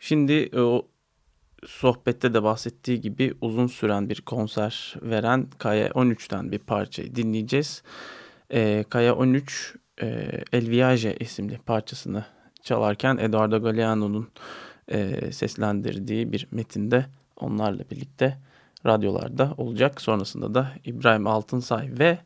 Şimdi 0.00 0.32
e, 0.32 0.60
o 0.60 0.86
sohbette 1.66 2.34
de 2.34 2.42
bahsettiği 2.42 3.00
gibi 3.00 3.34
uzun 3.40 3.66
süren 3.66 4.08
bir 4.08 4.20
konser 4.20 4.94
veren 5.02 5.46
Kaya 5.58 5.88
13'ten 5.88 6.52
bir 6.52 6.58
parçayı 6.58 7.14
dinleyeceğiz. 7.14 7.82
E, 8.50 8.84
Kaya 8.90 9.14
13 9.16 9.76
e, 10.02 10.28
El 10.52 10.70
Viaje 10.70 11.16
isimli 11.16 11.58
parçasını 11.58 12.24
çalarken 12.62 13.16
Eduardo 13.16 13.62
Galeano'nun 13.62 14.28
e, 14.88 15.32
seslendirdiği 15.32 16.32
bir 16.32 16.46
metinde 16.50 17.06
onlarla 17.36 17.82
birlikte 17.90 18.38
radyolarda 18.86 19.54
olacak. 19.56 20.00
Sonrasında 20.00 20.54
da 20.54 20.72
İbrahim 20.84 21.26
Altınsay 21.26 21.90
ve 21.98 22.18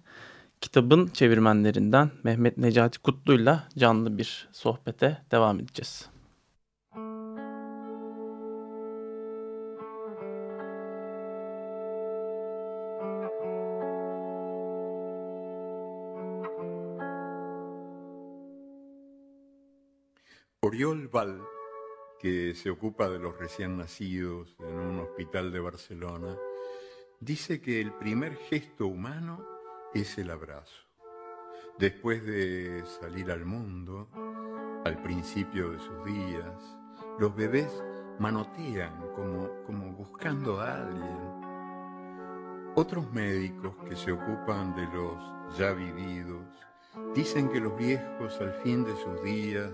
kitabın 0.61 1.07
çevirmenlerinden 1.07 2.11
Mehmet 2.25 2.59
Necati 2.59 2.99
Kutlu'yla 2.99 3.65
canlı 3.79 4.19
bir 4.19 4.49
sohbete 4.53 5.19
devam 5.31 5.61
edeceğiz. 5.61 6.16
Oriol 20.61 21.09
Val, 21.09 21.43
que 22.19 22.55
se 22.55 22.71
ocupa 22.71 23.09
de 23.11 23.19
los 23.19 23.39
recién 23.39 23.77
nacidos 23.77 24.57
en 24.61 24.79
un 24.79 25.01
hospital 25.01 25.53
de 25.53 25.61
Barcelona, 25.61 26.35
dice 27.21 27.61
que 27.61 27.81
el 27.81 27.93
primer 27.93 28.37
gesto 28.37 28.87
humano 28.87 29.45
es 29.93 30.17
el 30.19 30.31
abrazo. 30.31 30.83
Después 31.79 32.25
de 32.25 32.83
salir 33.01 33.31
al 33.31 33.45
mundo, 33.45 34.09
al 34.85 35.01
principio 35.03 35.71
de 35.71 35.79
sus 35.79 36.05
días, 36.07 36.77
los 37.19 37.37
bebés 37.37 37.71
manotean 38.19 39.13
como, 39.15 39.51
como 39.67 39.93
buscando 39.93 40.61
a 40.61 40.83
alguien. 40.83 42.73
Otros 42.75 43.13
médicos 43.13 43.77
que 43.89 43.95
se 43.95 44.11
ocupan 44.11 44.75
de 44.75 44.87
los 44.87 45.59
ya 45.59 45.73
vividos 45.73 46.43
dicen 47.15 47.51
que 47.51 47.61
los 47.61 47.77
viejos 47.77 48.41
al 48.41 48.55
fin 48.63 48.85
de 48.85 48.97
sus 48.97 49.23
días 49.23 49.73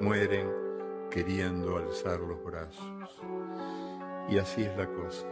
mueren 0.00 0.50
queriendo 1.10 1.76
alzar 1.76 2.20
los 2.20 2.42
brazos. 2.42 3.20
Y 4.28 4.38
así 4.38 4.62
es 4.62 4.76
la 4.76 4.86
cosa. 4.86 5.26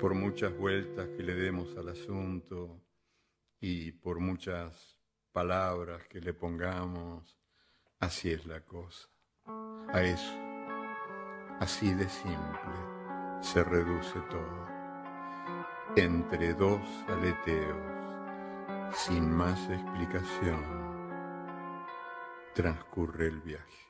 Por 0.00 0.14
muchas 0.14 0.56
vueltas 0.56 1.08
que 1.16 1.22
le 1.22 1.34
demos 1.34 1.76
al 1.76 1.88
asunto 1.88 2.82
y 3.60 3.92
por 3.92 4.20
muchas 4.20 4.98
palabras 5.32 6.02
que 6.08 6.20
le 6.20 6.34
pongamos, 6.34 7.38
así 8.00 8.32
es 8.32 8.44
la 8.46 8.60
cosa. 8.62 9.08
A 9.92 10.02
eso, 10.02 10.34
así 11.60 11.94
de 11.94 12.08
simple, 12.08 12.76
se 13.40 13.62
reduce 13.62 14.18
todo. 14.30 14.66
Entre 15.96 16.52
dos 16.54 16.80
aleteos 17.08 18.05
sin 18.92 19.30
más 19.30 19.58
explicación, 19.70 20.62
transcurre 22.54 23.28
el 23.28 23.40
viaje. 23.40 23.86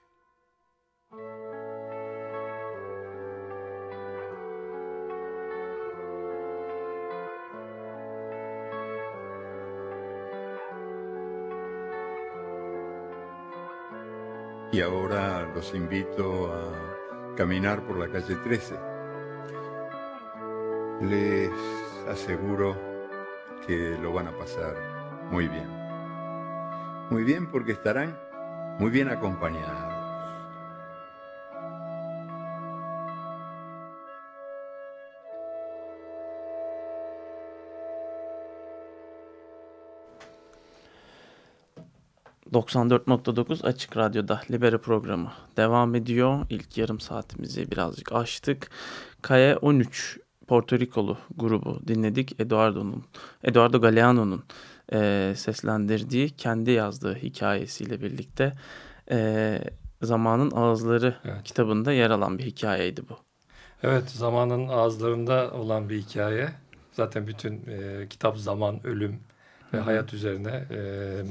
Y 14.72 14.80
ahora 14.80 15.50
los 15.54 15.74
invito 15.74 16.52
a 16.52 17.34
caminar 17.36 17.82
por 17.86 17.96
la 17.98 18.08
calle 18.08 18.34
13. 18.34 18.74
Les 21.02 21.50
aseguro 22.08 22.95
que 23.66 23.98
lo 23.98 24.12
van 24.12 24.28
a 24.28 24.32
pasar 24.32 24.74
muy 25.30 25.48
bien. 25.48 25.68
Muy 27.10 27.24
bien 27.24 27.50
porque 27.50 27.72
estarán 27.72 28.16
muy 28.78 28.90
bien 28.90 29.08
acompañados. 29.08 29.96
...94.9 42.52 43.66
Açık 43.66 43.96
Radyo'da 43.96 44.40
Libera 44.50 44.80
programı 44.80 45.32
devam 45.56 45.94
ediyor. 45.94 46.46
İlk 46.50 46.78
yarım 46.78 47.00
saatimizi 47.00 47.70
birazcık 47.70 48.12
açtık. 48.12 48.70
Kaya 49.22 49.56
13 49.56 50.20
Porto 50.46 50.78
Rikolu 50.78 51.18
grubu 51.36 51.80
dinledik. 51.88 52.40
Eduardo'nun, 52.40 53.04
Eduardo 53.44 53.80
Galeano'nun 53.80 54.44
e, 54.92 55.32
seslendirdiği, 55.36 56.30
kendi 56.30 56.70
yazdığı 56.70 57.14
hikayesiyle 57.14 58.02
birlikte 58.02 58.52
e, 59.10 59.58
Zamanın 60.02 60.50
Ağızları 60.50 61.16
evet. 61.24 61.44
kitabında 61.44 61.92
yer 61.92 62.10
alan 62.10 62.38
bir 62.38 62.44
hikayeydi 62.44 63.02
bu. 63.08 63.18
Evet, 63.82 64.10
zamanın 64.10 64.68
ağızlarında 64.68 65.50
olan 65.50 65.88
bir 65.88 65.98
hikaye. 65.98 66.48
Zaten 66.92 67.26
bütün 67.26 67.52
e, 67.54 68.08
kitap 68.08 68.38
zaman, 68.38 68.86
ölüm 68.86 69.20
ve 69.72 69.76
Hı 69.76 69.80
-hı. 69.80 69.84
hayat 69.84 70.14
üzerine 70.14 70.64
e, 70.70 70.80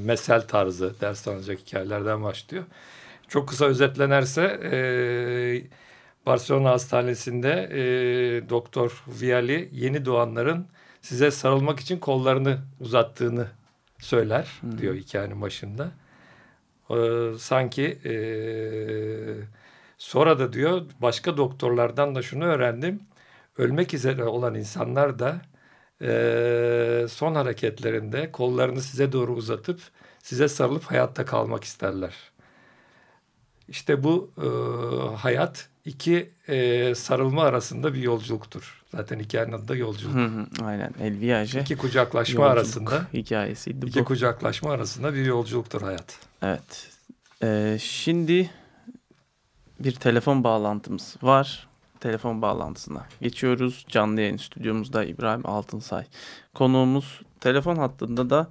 mesel 0.06 0.48
tarzı 0.48 0.94
ders 1.02 1.28
alınacak 1.28 1.60
hikayelerden 1.60 2.24
başlıyor. 2.24 2.64
Çok 3.28 3.50
kısa 3.50 3.66
özetlenerse... 3.66 4.60
E, 4.72 5.85
Barcelona 6.26 6.70
Hastanesi'nde 6.70 7.70
e, 7.72 8.50
Doktor 8.50 9.04
Viali 9.08 9.70
yeni 9.72 10.06
doğanların 10.06 10.68
size 11.02 11.32
sarılmak 11.32 11.80
için 11.80 12.00
kollarını 12.00 12.60
uzattığını 12.80 13.48
söyler 14.00 14.48
hmm. 14.62 14.78
diyor 14.78 14.96
hikayenin 14.96 15.42
başında. 15.42 15.92
E, 16.90 16.98
sanki 17.40 17.84
e, 18.06 18.16
sonra 19.98 20.40
da 20.40 20.54
diyor 20.54 20.82
başka 21.02 21.38
doktorlardan 21.38 22.16
da 22.16 22.22
şunu 22.22 22.46
öğrendim. 22.46 23.00
Ölmek 23.58 23.94
üzere 23.94 24.24
olan 24.24 24.56
insanlar 24.56 25.20
da 25.20 25.42
e, 26.02 27.08
son 27.10 27.36
hareketlerinde 27.36 28.32
kollarını 28.32 28.82
size 28.82 29.12
doğru 29.12 29.34
uzatıp 29.34 29.82
size 30.24 30.48
sarılıp 30.48 30.84
hayatta 30.84 31.26
kalmak 31.26 31.64
isterler. 31.64 32.14
İşte 33.68 34.04
bu 34.04 34.32
e, 34.38 34.48
hayat 35.16 35.70
iki 35.86 36.30
e, 36.48 36.96
sarılma 36.96 37.44
arasında 37.44 37.94
bir 37.94 38.02
yolculuktur. 38.02 38.84
Zaten 38.92 39.20
hikayenin 39.20 39.52
adı 39.52 39.68
da 39.68 39.76
yolculuk. 39.76 40.16
Hı 40.16 40.26
hı, 40.26 40.46
aynen 40.66 40.94
El 41.02 41.20
Viaje. 41.20 41.62
İki 41.62 41.78
kucaklaşma 41.78 42.44
yolculuk 42.44 42.58
arasında. 42.58 43.08
hikayesiydi 43.14 43.86
iki 43.86 44.00
bu. 44.00 44.06
kucaklaşma 44.06 44.72
arasında 44.72 45.14
bir 45.14 45.26
yolculuktur 45.26 45.82
hayat. 45.82 46.20
Evet. 46.42 46.90
Ee, 47.44 47.78
şimdi 47.82 48.50
bir 49.80 49.92
telefon 49.92 50.44
bağlantımız 50.44 51.16
var. 51.22 51.68
Telefon 52.00 52.42
bağlantısına 52.42 53.06
geçiyoruz. 53.22 53.86
Canlı 53.90 54.22
yayın 54.22 54.38
stüdyomuzda 54.38 55.04
İbrahim 55.04 55.46
Altınsay. 55.46 56.06
Konuğumuz 56.54 57.22
telefon 57.40 57.76
hattında 57.76 58.30
da 58.30 58.48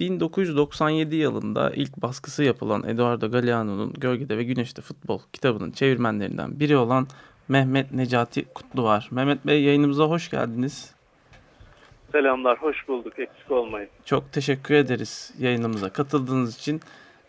1997 0.00 1.16
yılında 1.16 1.70
ilk 1.70 1.96
baskısı 1.96 2.42
yapılan 2.44 2.88
Eduardo 2.88 3.30
Galeano'nun 3.30 3.92
Gölgede 3.92 4.38
ve 4.38 4.44
Güneşte 4.44 4.82
Futbol 4.82 5.20
kitabının 5.32 5.70
çevirmenlerinden 5.70 6.60
biri 6.60 6.76
olan 6.76 7.06
Mehmet 7.48 7.92
Necati 7.92 8.44
Kutlu 8.44 8.84
var. 8.84 9.08
Mehmet 9.10 9.46
Bey 9.46 9.62
yayınımıza 9.62 10.04
hoş 10.04 10.30
geldiniz. 10.30 10.94
Selamlar, 12.12 12.58
hoş 12.62 12.88
bulduk. 12.88 13.18
Eksik 13.18 13.50
olmayın. 13.50 13.88
Çok 14.04 14.32
teşekkür 14.32 14.74
ederiz 14.74 15.34
yayınımıza 15.38 15.88
katıldığınız 15.92 16.56
için. 16.56 16.80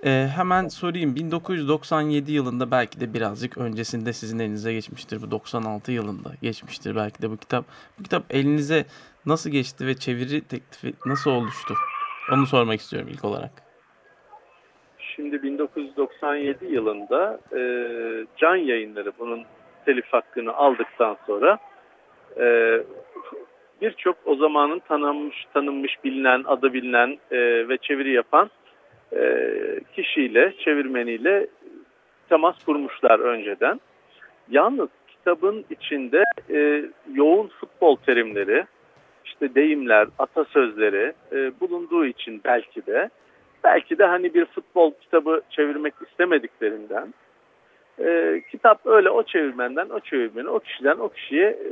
Ee, 0.05 0.29
hemen 0.35 0.67
sorayım 0.67 1.15
1997 1.15 2.31
yılında 2.31 2.71
belki 2.71 2.99
de 2.99 3.13
birazcık 3.13 3.57
öncesinde 3.57 4.13
sizin 4.13 4.39
elinize 4.39 4.73
geçmiştir. 4.73 5.21
Bu 5.21 5.31
96 5.31 5.91
yılında 5.91 6.31
geçmiştir 6.41 6.95
belki 6.95 7.21
de 7.21 7.31
bu 7.31 7.37
kitap. 7.37 7.65
Bu 7.99 8.03
kitap 8.03 8.23
elinize 8.29 8.85
nasıl 9.25 9.49
geçti 9.49 9.87
ve 9.87 9.93
çeviri 9.93 10.41
teklifi 10.41 10.93
nasıl 11.05 11.31
oluştu? 11.31 11.73
Onu 12.31 12.45
sormak 12.45 12.79
istiyorum 12.79 13.09
ilk 13.11 13.25
olarak. 13.25 13.51
Şimdi 15.15 15.43
1997 15.43 16.65
yılında 16.65 17.39
e, 17.55 17.61
Can 18.37 18.55
Yayınları 18.55 19.11
bunun 19.19 19.43
telif 19.85 20.13
hakkını 20.13 20.53
aldıktan 20.53 21.17
sonra 21.27 21.57
e, 22.39 22.77
birçok 23.81 24.17
o 24.25 24.35
zamanın 24.35 24.79
tanınmış, 24.79 25.45
tanınmış, 25.53 26.03
bilinen, 26.03 26.43
adı 26.45 26.73
bilinen 26.73 27.17
e, 27.31 27.69
ve 27.69 27.77
çeviri 27.77 28.11
yapan 28.11 28.49
e, 29.13 29.51
kişiyle, 29.95 30.53
çevirmeniyle 30.57 31.47
temas 32.29 32.63
kurmuşlar 32.63 33.19
önceden. 33.19 33.81
Yalnız 34.49 34.89
kitabın 35.07 35.65
içinde 35.69 36.23
e, 36.49 36.85
yoğun 37.13 37.47
futbol 37.47 37.95
terimleri, 37.95 38.65
işte 39.41 39.55
deyimler, 39.55 40.07
atasözleri 40.19 41.13
e, 41.31 41.59
bulunduğu 41.59 42.05
için 42.05 42.41
belki 42.45 42.85
de 42.85 43.09
belki 43.63 43.97
de 43.97 44.05
hani 44.05 44.33
bir 44.33 44.45
futbol 44.45 44.91
kitabı 45.01 45.41
çevirmek 45.49 45.93
istemediklerinden 46.09 47.13
e, 47.99 48.41
kitap 48.51 48.85
öyle 48.85 49.09
o 49.09 49.23
çevirmenden 49.23 49.89
o 49.89 49.99
çevirmeni 49.99 50.49
o 50.49 50.59
kişiden 50.59 50.97
o 50.97 51.09
kişiye 51.09 51.47
e, 51.47 51.67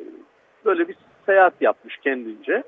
böyle 0.66 0.88
bir 0.88 0.96
seyahat 1.26 1.54
yapmış 1.62 1.98
kendince. 1.98 2.64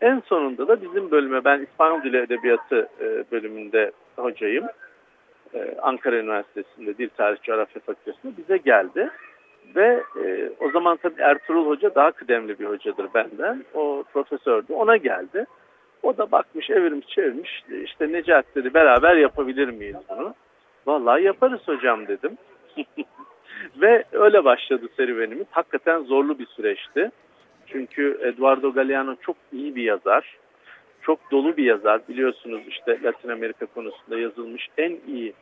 En 0.00 0.22
sonunda 0.26 0.68
da 0.68 0.82
bizim 0.82 1.10
bölüme 1.10 1.44
ben 1.44 1.60
İspanyol 1.60 2.02
Dili 2.02 2.16
Edebiyatı 2.16 2.88
e, 3.00 3.24
bölümünde 3.32 3.92
hocayım. 4.16 4.66
E, 5.54 5.76
Ankara 5.82 6.16
Üniversitesi'nde 6.16 6.98
Dil 6.98 7.08
Tarih 7.08 7.42
Coğrafya 7.42 7.82
Fakültesi'nde 7.86 8.36
bize 8.36 8.56
geldi. 8.56 9.10
Ve 9.76 10.02
e, 10.24 10.50
o 10.60 10.70
zaman 10.70 10.96
tabii 10.96 11.20
Ertuğrul 11.20 11.66
Hoca 11.66 11.94
daha 11.94 12.10
kıdemli 12.10 12.58
bir 12.58 12.66
hocadır 12.66 13.06
benden. 13.14 13.64
O 13.74 14.04
profesördü. 14.12 14.72
Ona 14.72 14.96
geldi. 14.96 15.46
O 16.02 16.16
da 16.16 16.30
bakmış, 16.30 16.70
evirmiş, 16.70 17.06
çevirmiş. 17.06 17.62
İşte 17.84 18.12
Necat 18.12 18.46
dedi 18.54 18.74
beraber 18.74 19.16
yapabilir 19.16 19.68
miyiz 19.68 19.96
bunu? 20.08 20.34
Vallahi 20.86 21.22
yaparız 21.22 21.60
hocam 21.66 22.08
dedim. 22.08 22.38
Ve 23.80 24.04
öyle 24.12 24.44
başladı 24.44 24.86
serüvenimiz. 24.96 25.46
Hakikaten 25.50 26.02
zorlu 26.02 26.38
bir 26.38 26.46
süreçti. 26.46 27.10
Çünkü 27.66 28.18
Eduardo 28.22 28.72
Galeano 28.72 29.16
çok 29.20 29.36
iyi 29.52 29.76
bir 29.76 29.82
yazar. 29.82 30.36
Çok 31.02 31.30
dolu 31.30 31.56
bir 31.56 31.64
yazar. 31.64 32.00
Biliyorsunuz 32.08 32.60
işte 32.68 32.98
Latin 33.02 33.28
Amerika 33.28 33.66
konusunda 33.66 34.18
yazılmış 34.18 34.68
en 34.78 34.98
iyi 35.08 35.32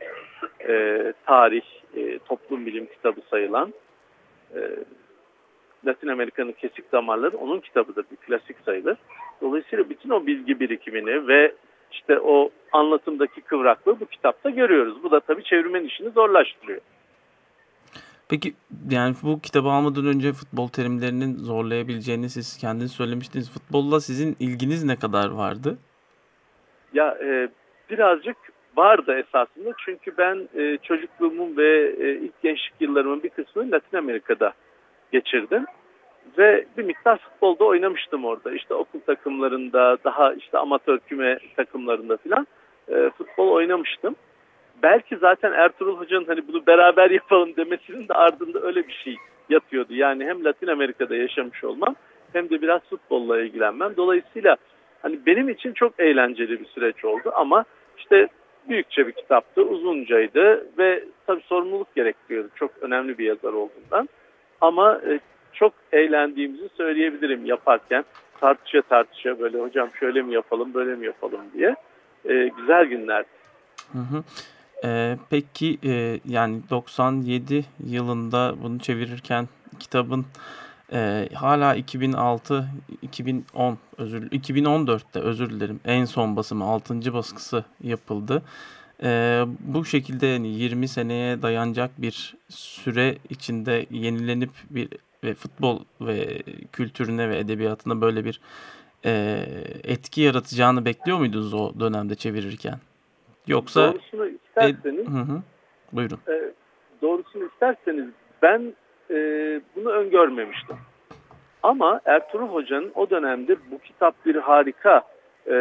e, 0.67 1.13
tarih, 1.25 1.65
e, 1.95 2.19
toplum 2.19 2.65
bilim 2.65 2.85
kitabı 2.85 3.21
sayılan 3.29 3.73
e, 4.55 4.59
Latin 5.85 6.07
Amerika'nın 6.07 6.51
kesik 6.51 6.91
damarları 6.91 7.37
onun 7.37 7.59
kitabıdır. 7.59 8.05
Bir 8.11 8.15
klasik 8.15 8.57
sayılır. 8.65 8.97
Dolayısıyla 9.41 9.89
bütün 9.89 10.09
o 10.09 10.27
bilgi 10.27 10.59
birikimini 10.59 11.27
ve 11.27 11.53
işte 11.91 12.19
o 12.19 12.49
anlatımdaki 12.71 13.41
kıvraklığı 13.41 13.99
bu 13.99 14.05
kitapta 14.05 14.49
görüyoruz. 14.49 15.03
Bu 15.03 15.11
da 15.11 15.19
tabii 15.19 15.43
çevirmen 15.43 15.83
işini 15.83 16.09
zorlaştırıyor. 16.09 16.81
Peki 18.29 18.53
yani 18.89 19.15
bu 19.23 19.41
kitabı 19.41 19.69
almadan 19.69 20.05
önce 20.05 20.33
futbol 20.33 20.67
terimlerinin 20.67 21.35
zorlayabileceğini 21.35 22.29
siz 22.29 22.57
kendiniz 22.57 22.91
söylemiştiniz. 22.91 23.51
Futbolla 23.51 23.99
sizin 23.99 24.35
ilginiz 24.39 24.83
ne 24.83 24.95
kadar 24.95 25.29
vardı? 25.29 25.77
Ya 26.93 27.17
e, 27.23 27.49
birazcık 27.89 28.37
vardı 28.77 29.13
esasında 29.19 29.69
çünkü 29.85 30.17
ben 30.17 30.47
e, 30.55 30.77
çocukluğumun 30.77 31.57
ve 31.57 31.95
e, 31.99 32.11
ilk 32.11 32.41
gençlik 32.41 32.73
yıllarımın 32.79 33.23
bir 33.23 33.29
kısmını 33.29 33.71
Latin 33.71 33.97
Amerika'da 33.97 34.53
geçirdim. 35.11 35.65
Ve 36.37 36.65
bir 36.77 36.83
miktar 36.83 37.17
futbolda 37.17 37.63
oynamıştım 37.63 38.25
orada. 38.25 38.51
İşte 38.51 38.73
okul 38.73 38.99
takımlarında, 38.99 39.97
daha 40.03 40.33
işte 40.33 40.57
amatör 40.57 40.99
küme 40.99 41.39
takımlarında 41.55 42.17
filan 42.17 42.47
e, 42.89 43.09
futbol 43.17 43.51
oynamıştım 43.51 44.15
belki 44.83 45.17
zaten 45.17 45.51
Ertuğrul 45.51 45.97
Hoca'nın 45.97 46.25
hani 46.25 46.47
bunu 46.47 46.67
beraber 46.67 47.11
yapalım 47.21 47.55
demesinin 47.55 48.07
de 48.07 48.13
ardında 48.13 48.59
öyle 48.59 48.87
bir 48.87 48.93
şey 49.03 49.17
yatıyordu. 49.49 49.93
Yani 49.93 50.25
hem 50.25 50.45
Latin 50.45 50.67
Amerika'da 50.67 51.15
yaşamış 51.15 51.63
olmam 51.63 51.95
hem 52.33 52.49
de 52.49 52.61
biraz 52.61 52.81
futbolla 52.89 53.41
ilgilenmem. 53.41 53.93
Dolayısıyla 53.97 54.57
hani 55.01 55.25
benim 55.25 55.49
için 55.49 55.73
çok 55.73 55.99
eğlenceli 55.99 56.59
bir 56.59 56.65
süreç 56.65 57.05
oldu 57.05 57.31
ama 57.35 57.65
işte 57.97 58.27
büyükçe 58.69 59.07
bir 59.07 59.11
kitaptı, 59.11 59.61
uzuncaydı 59.61 60.77
ve 60.77 61.03
tabii 61.27 61.41
sorumluluk 61.41 61.95
gerektiriyordu 61.95 62.49
çok 62.55 62.71
önemli 62.81 63.17
bir 63.17 63.25
yazar 63.25 63.53
olduğundan. 63.53 64.09
Ama 64.61 65.01
e, 65.07 65.19
çok 65.53 65.73
eğlendiğimizi 65.91 66.69
söyleyebilirim 66.77 67.45
yaparken 67.45 68.05
tartışa 68.39 68.81
tartışa 68.81 69.39
böyle 69.39 69.57
hocam 69.59 69.89
şöyle 69.99 70.21
mi 70.21 70.33
yapalım 70.33 70.73
böyle 70.73 70.95
mi 70.95 71.05
yapalım 71.05 71.41
diye 71.53 71.75
e, 72.25 72.47
güzel 72.57 72.85
günlerdi. 72.85 73.27
Hı 73.91 73.99
hı. 73.99 74.23
Ee, 74.83 75.17
peki 75.29 75.77
e, 75.85 76.19
yani 76.25 76.61
97 76.69 77.65
yılında 77.85 78.55
bunu 78.63 78.79
çevirirken 78.79 79.47
kitabın 79.79 80.25
e, 80.93 81.29
hala 81.33 81.75
2006 81.75 82.65
2010 83.01 83.77
özür 83.97 84.21
2014'te 84.21 85.19
özür 85.19 85.49
dilerim 85.49 85.79
en 85.85 86.05
son 86.05 86.35
basımı 86.35 86.63
6. 86.63 87.13
baskısı 87.13 87.63
yapıldı. 87.83 88.41
E, 89.03 89.41
bu 89.59 89.85
şekilde 89.85 90.27
yani 90.27 90.47
20 90.47 90.87
seneye 90.87 91.41
dayanacak 91.41 91.91
bir 91.97 92.35
süre 92.49 93.15
içinde 93.29 93.85
yenilenip 93.89 94.51
bir 94.69 94.89
ve 95.23 95.33
futbol 95.33 95.79
ve 96.01 96.43
kültürüne 96.71 97.29
ve 97.29 97.37
edebiyatına 97.37 98.01
böyle 98.01 98.25
bir 98.25 98.41
e, 99.05 99.43
etki 99.83 100.21
yaratacağını 100.21 100.85
bekliyor 100.85 101.17
muydunuz 101.17 101.53
o 101.53 101.79
dönemde 101.79 102.15
çevirirken? 102.15 102.79
Yoksa 103.47 103.93
Doğrusunu 103.93 104.27
isterseniz, 104.27 105.07
e, 105.07 105.11
hı 105.11 105.21
hı, 105.21 105.41
buyurun. 105.91 106.19
E, 106.27 106.53
doğrusunu 107.01 107.45
isterseniz 107.45 108.09
ben 108.41 108.73
e, 109.11 109.15
bunu 109.75 109.89
öngörmemiştim. 109.89 110.75
Ama 111.63 112.01
Ertuğrul 112.05 112.47
Hoca'nın 112.47 112.91
o 112.95 113.09
dönemde 113.09 113.55
bu 113.71 113.79
kitap 113.79 114.25
bir 114.25 114.35
harika, 114.35 115.01
e, 115.47 115.53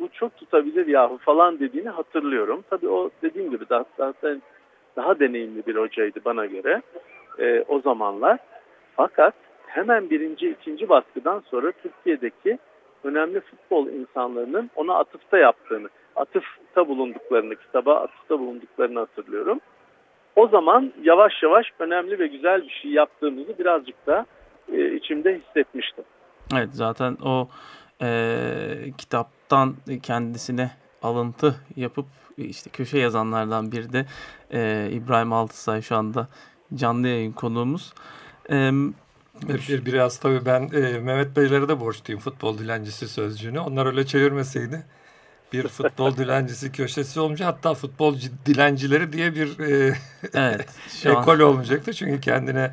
bu 0.00 0.08
çok 0.12 0.36
tutabilir 0.36 0.86
yahu 0.86 1.18
falan 1.18 1.60
dediğini 1.60 1.88
hatırlıyorum. 1.88 2.64
Tabii 2.70 2.88
o 2.88 3.10
dediğim 3.22 3.50
gibi 3.50 3.68
daha, 3.68 3.84
daha, 3.98 4.12
daha 4.96 5.20
deneyimli 5.20 5.66
bir 5.66 5.76
hocaydı 5.76 6.20
bana 6.24 6.46
göre 6.46 6.82
e, 7.38 7.64
o 7.68 7.80
zamanlar. 7.80 8.38
Fakat 8.96 9.34
hemen 9.66 10.10
birinci, 10.10 10.50
ikinci 10.50 10.88
baskıdan 10.88 11.42
sonra 11.50 11.72
Türkiye'deki 11.72 12.58
önemli 13.04 13.40
futbol 13.40 13.88
insanlarının 13.88 14.70
ona 14.76 14.94
atıfta 14.94 15.38
yaptığını, 15.38 15.88
atıfta 16.16 16.88
bulunduklarını, 16.88 17.54
kitaba 17.54 17.96
atıfta 17.96 18.38
bulunduklarını 18.38 18.98
hatırlıyorum. 18.98 19.60
O 20.36 20.48
zaman 20.48 20.92
yavaş 21.02 21.32
yavaş 21.42 21.66
önemli 21.78 22.18
ve 22.18 22.26
güzel 22.26 22.62
bir 22.62 22.80
şey 22.82 22.90
yaptığımızı 22.90 23.58
birazcık 23.58 24.06
da 24.06 24.26
e, 24.72 24.94
içimde 24.94 25.40
hissetmiştim. 25.40 26.04
Evet 26.54 26.68
zaten 26.72 27.16
o 27.24 27.48
e, 28.02 28.08
kitaptan 28.98 29.74
kendisine 30.02 30.70
alıntı 31.02 31.54
yapıp 31.76 32.06
işte 32.36 32.70
köşe 32.70 32.98
yazanlardan 32.98 33.72
biri 33.72 33.92
de 33.92 34.06
e, 34.52 34.88
İbrahim 34.92 35.32
Altısay 35.32 35.82
şu 35.82 35.96
anda 35.96 36.28
canlı 36.74 37.08
yayın 37.08 37.32
konuğumuz. 37.32 37.94
E, 38.50 38.70
bir, 39.48 39.86
biraz 39.86 40.18
tabii 40.18 40.46
ben 40.46 40.62
e, 40.62 40.98
Mehmet 40.98 41.36
Beylere 41.36 41.68
de 41.68 41.80
borçluyum 41.80 42.20
futbol 42.20 42.58
dilencisi 42.58 43.08
sözcüğünü. 43.08 43.60
Onlar 43.60 43.86
öyle 43.86 44.06
çevirmeseydi 44.06 44.84
bir 45.52 45.68
futbol 45.68 46.16
dilencisi 46.16 46.72
köşesi 46.72 47.20
olmuş. 47.20 47.40
Hatta 47.40 47.74
futbol 47.74 48.16
dilencileri 48.46 49.12
diye 49.12 49.34
bir 49.34 49.58
e, 49.58 49.96
evet, 50.34 50.68
ekol 51.04 51.34
an... 51.34 51.40
olmayacaktı. 51.40 51.92
Çünkü 51.92 52.20
kendine 52.20 52.72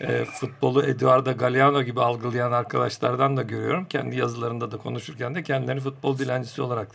e, 0.00 0.24
futbolu 0.24 0.82
Eduardo 0.82 1.36
Galeano 1.36 1.82
gibi 1.82 2.00
algılayan 2.00 2.52
arkadaşlardan 2.52 3.36
da 3.36 3.42
görüyorum. 3.42 3.84
Kendi 3.84 4.16
yazılarında 4.16 4.70
da 4.70 4.76
konuşurken 4.76 5.34
de 5.34 5.42
kendilerini 5.42 5.80
futbol 5.80 6.18
dilencisi 6.18 6.62
olarak 6.62 6.88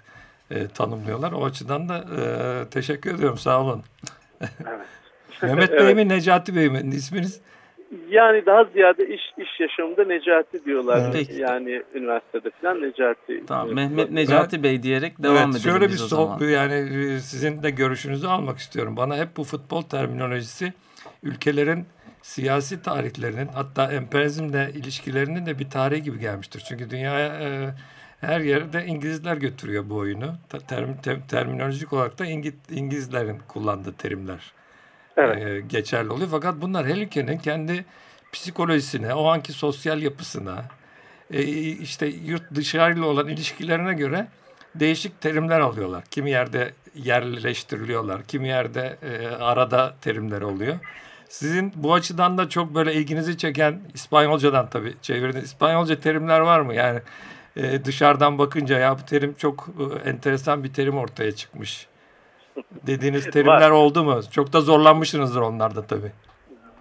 e, 0.52 0.68
tanımlıyorlar. 0.68 1.32
O 1.32 1.46
açıdan 1.46 1.90
da 1.90 1.98
e, 1.98 2.70
teşekkür 2.70 3.16
ediyorum. 3.16 3.38
Sağ 3.38 3.62
olun. 3.62 3.84
Evet. 4.42 4.88
Mehmet 5.42 5.72
Bey 5.72 5.80
evet. 5.80 5.96
mi 5.96 6.10
Necati 6.10 6.56
Bey 6.56 6.70
mi 6.70 6.96
isminiz? 6.96 7.40
Yani 8.10 8.46
daha 8.46 8.64
ziyade 8.64 9.08
iş 9.08 9.22
iş 9.38 9.60
yaşamında 9.60 10.04
Necati 10.04 10.66
diyorlar. 10.66 11.12
Peki. 11.14 11.34
Yani 11.34 11.84
üniversitede 11.94 12.50
falan 12.62 12.82
Necati. 12.82 13.46
Tamam 13.48 13.74
Mehmet 13.74 14.12
Necati 14.12 14.56
ben, 14.58 14.64
Bey 14.64 14.84
diyerek 14.84 15.24
devam 15.24 15.36
evet, 15.36 15.48
edelim 15.48 15.62
şöyle 15.62 15.86
bir 15.86 15.98
zaman. 15.98 16.40
Yani 16.40 16.90
sizin 17.20 17.64
de 17.64 17.70
görüşünüzü 17.70 18.28
almak 18.28 18.58
istiyorum. 18.58 18.98
Bana 18.98 19.18
hep 19.18 19.38
bu 19.38 19.44
futbol 19.44 19.82
terminolojisi 19.82 20.74
ülkelerin 21.24 21.86
siyasi 22.22 22.82
tarihlerinin 22.82 23.48
hatta 23.48 23.92
emperyalizmle 23.92 24.72
ilişkilerinin 24.76 25.46
de 25.46 25.60
bir 25.60 25.70
tarihi 25.70 26.04
gibi 26.04 26.20
gelmiştir. 26.20 26.64
Çünkü 26.70 26.90
dünyaya 26.90 27.28
e, 27.28 27.70
her 28.22 28.40
yerde 28.40 28.86
İngilizler 28.86 29.38
götürüyor 29.38 29.90
bu 29.90 29.96
oyunu. 29.96 30.34
Term, 30.68 30.98
ter, 31.04 31.18
terminolojik 31.28 31.94
olarak 31.94 32.20
da 32.20 32.26
İngiliz, 32.26 32.56
İngilizlerin 32.72 33.40
kullandığı 33.48 33.94
terimler 33.94 34.54
evet. 35.18 35.48
e, 35.48 35.62
geçerli 35.62 36.10
oluyor. 36.10 36.28
Fakat 36.32 36.62
bunlar 36.62 36.86
her 36.88 36.98
ülkenin 36.98 37.38
kendi 37.38 37.86
psikolojisine, 38.34 39.14
o 39.14 39.28
anki 39.28 39.54
sosyal 39.54 40.02
yapısına, 40.02 40.66
e, 41.32 41.44
işte 41.72 42.08
yurt 42.08 42.56
dışarıyla 42.56 43.06
olan 43.06 43.28
ilişkilerine 43.28 43.94
göre 43.94 44.28
değişik 44.76 45.22
terimler 45.22 45.60
alıyorlar. 45.60 46.04
Kimi 46.12 46.32
yerde 46.32 46.74
yerleştiriliyorlar, 46.96 48.24
kimi 48.24 48.48
yerde 48.48 48.98
e, 49.02 49.28
arada 49.28 49.96
terimler 50.02 50.42
oluyor. 50.42 50.80
Sizin 51.30 51.74
bu 51.76 51.94
açıdan 51.94 52.38
da 52.38 52.50
çok 52.50 52.76
böyle 52.76 52.94
ilginizi 52.94 53.38
çeken 53.38 53.82
İspanyolcadan 53.94 54.70
tabii 54.70 54.94
çevirdi. 55.02 55.40
İspanyolca 55.44 56.00
terimler 56.00 56.40
var 56.40 56.62
mı? 56.62 56.76
Yani 56.76 57.00
e, 57.56 57.86
dışarıdan 57.86 58.38
bakınca 58.38 58.80
ya 58.80 59.00
bu 59.00 59.06
terim 59.06 59.34
çok 59.38 59.70
e, 59.80 60.10
enteresan 60.10 60.64
bir 60.64 60.74
terim 60.74 60.98
ortaya 60.98 61.32
çıkmış 61.32 61.88
dediğiniz 62.88 63.32
terimler 63.32 63.70
oldu 63.70 64.04
mu? 64.04 64.20
Çok 64.32 64.54
da 64.54 64.62
zorlanmışsınızdır 64.62 65.42
onlarda 65.42 65.88
tabii. 65.88 66.12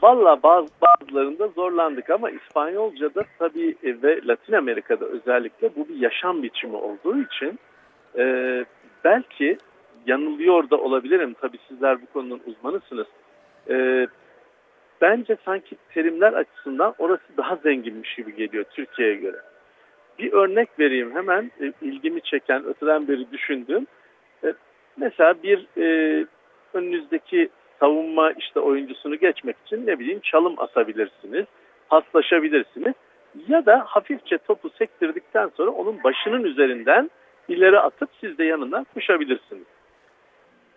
Valla 0.02 0.42
bazı, 0.42 0.68
bazılarında 0.82 1.48
zorlandık 1.48 2.10
ama 2.10 2.30
İspanyolca'da 2.30 3.24
tabii 3.38 3.76
e, 3.82 4.02
ve 4.02 4.20
Latin 4.26 4.52
Amerika'da 4.52 5.04
özellikle 5.04 5.76
bu 5.76 5.88
bir 5.88 5.96
yaşam 5.96 6.42
biçimi 6.42 6.76
olduğu 6.76 7.18
için 7.18 7.58
e, 8.18 8.24
belki 9.04 9.58
yanılıyor 10.06 10.70
da 10.70 10.76
olabilirim. 10.76 11.34
Tabii 11.40 11.58
sizler 11.68 12.02
bu 12.02 12.06
konunun 12.12 12.40
uzmanısınız. 12.46 13.06
E, 13.70 14.06
bence 15.00 15.36
sanki 15.44 15.76
terimler 15.94 16.32
açısından 16.32 16.94
orası 16.98 17.36
daha 17.36 17.56
zenginmiş 17.56 18.14
gibi 18.14 18.36
geliyor 18.36 18.64
Türkiye'ye 18.70 19.14
göre. 19.14 19.36
Bir 20.18 20.32
örnek 20.32 20.68
vereyim 20.78 21.14
hemen 21.14 21.50
e, 21.60 21.72
ilgimi 21.82 22.22
çeken 22.22 22.64
öteden 22.64 23.08
beri 23.08 23.30
düşündüğüm. 23.32 23.86
Mesela 24.96 25.34
bir 25.42 25.66
e, 25.76 25.86
önünüzdeki 26.74 27.48
savunma 27.80 28.32
işte 28.32 28.60
oyuncusunu 28.60 29.16
geçmek 29.16 29.56
için 29.66 29.86
ne 29.86 29.98
bileyim 29.98 30.20
çalım 30.20 30.54
atabilirsiniz, 30.60 31.46
paslaşabilirsiniz. 31.88 32.94
Ya 33.48 33.66
da 33.66 33.84
hafifçe 33.86 34.38
topu 34.38 34.70
sektirdikten 34.78 35.50
sonra 35.56 35.70
onun 35.70 36.04
başının 36.04 36.44
üzerinden 36.44 37.10
ileri 37.48 37.78
atıp 37.80 38.10
siz 38.20 38.38
de 38.38 38.44
yanından 38.44 38.86
koşabilirsiniz. 38.94 39.64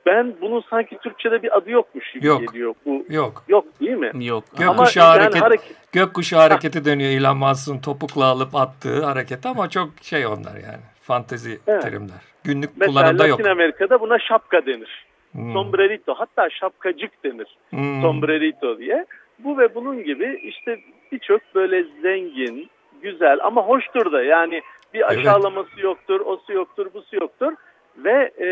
Ben 0.05 0.33
bunun 0.41 0.63
sanki 0.69 0.97
Türkçe'de 0.97 1.43
bir 1.43 1.57
adı 1.57 1.71
yokmuş 1.71 2.11
gibi 2.11 2.27
Yok. 2.27 2.39
geliyor. 2.39 2.75
Bu 2.85 3.05
Yok. 3.09 3.43
yok 3.47 3.65
değil 3.79 3.97
mi? 3.97 4.11
Yok. 4.25 4.43
Gökkuşağı 4.57 5.07
yani 5.09 5.21
hareket, 5.21 5.41
hareket- 5.41 5.91
gökkuşağı 5.91 6.39
hareketi 6.39 6.85
dönüyor 6.85 7.11
Elon 7.11 7.37
Musk'ın 7.37 7.79
topukla 7.79 8.25
alıp 8.25 8.55
attığı 8.55 9.05
hareket 9.05 9.45
ama 9.45 9.69
çok 9.69 9.89
şey 10.01 10.25
onlar 10.25 10.55
yani. 10.55 10.83
Fantezi 11.05 11.59
Evet. 11.67 11.83
terimler. 11.83 12.21
Günlük 12.43 12.69
Mesela 12.77 12.91
kullanımda 12.91 13.27
yok. 13.27 13.39
Latin 13.39 13.51
Amerika'da 13.51 14.01
buna 14.01 14.19
şapka 14.19 14.65
denir. 14.65 15.05
Hmm. 15.31 15.53
Sombrerito 15.53 16.13
hatta 16.13 16.49
şapkacık 16.49 17.23
denir. 17.23 17.57
Hmm. 17.69 18.01
Sombrerito 18.01 18.77
diye. 18.79 19.05
Bu 19.39 19.57
ve 19.57 19.75
bunun 19.75 20.03
gibi 20.03 20.39
işte 20.43 20.79
birçok 21.11 21.41
böyle 21.55 21.83
zengin, 22.01 22.69
güzel 23.01 23.39
ama 23.43 23.61
hoştur 23.61 24.11
da 24.11 24.23
yani 24.23 24.61
bir 24.93 24.99
Evet. 24.99 25.09
aşağılaması 25.17 25.81
yoktur, 25.81 26.19
osu 26.19 26.53
yoktur, 26.53 26.93
busu 26.93 27.15
yoktur 27.15 27.53
ve 27.97 28.31
e, 28.39 28.47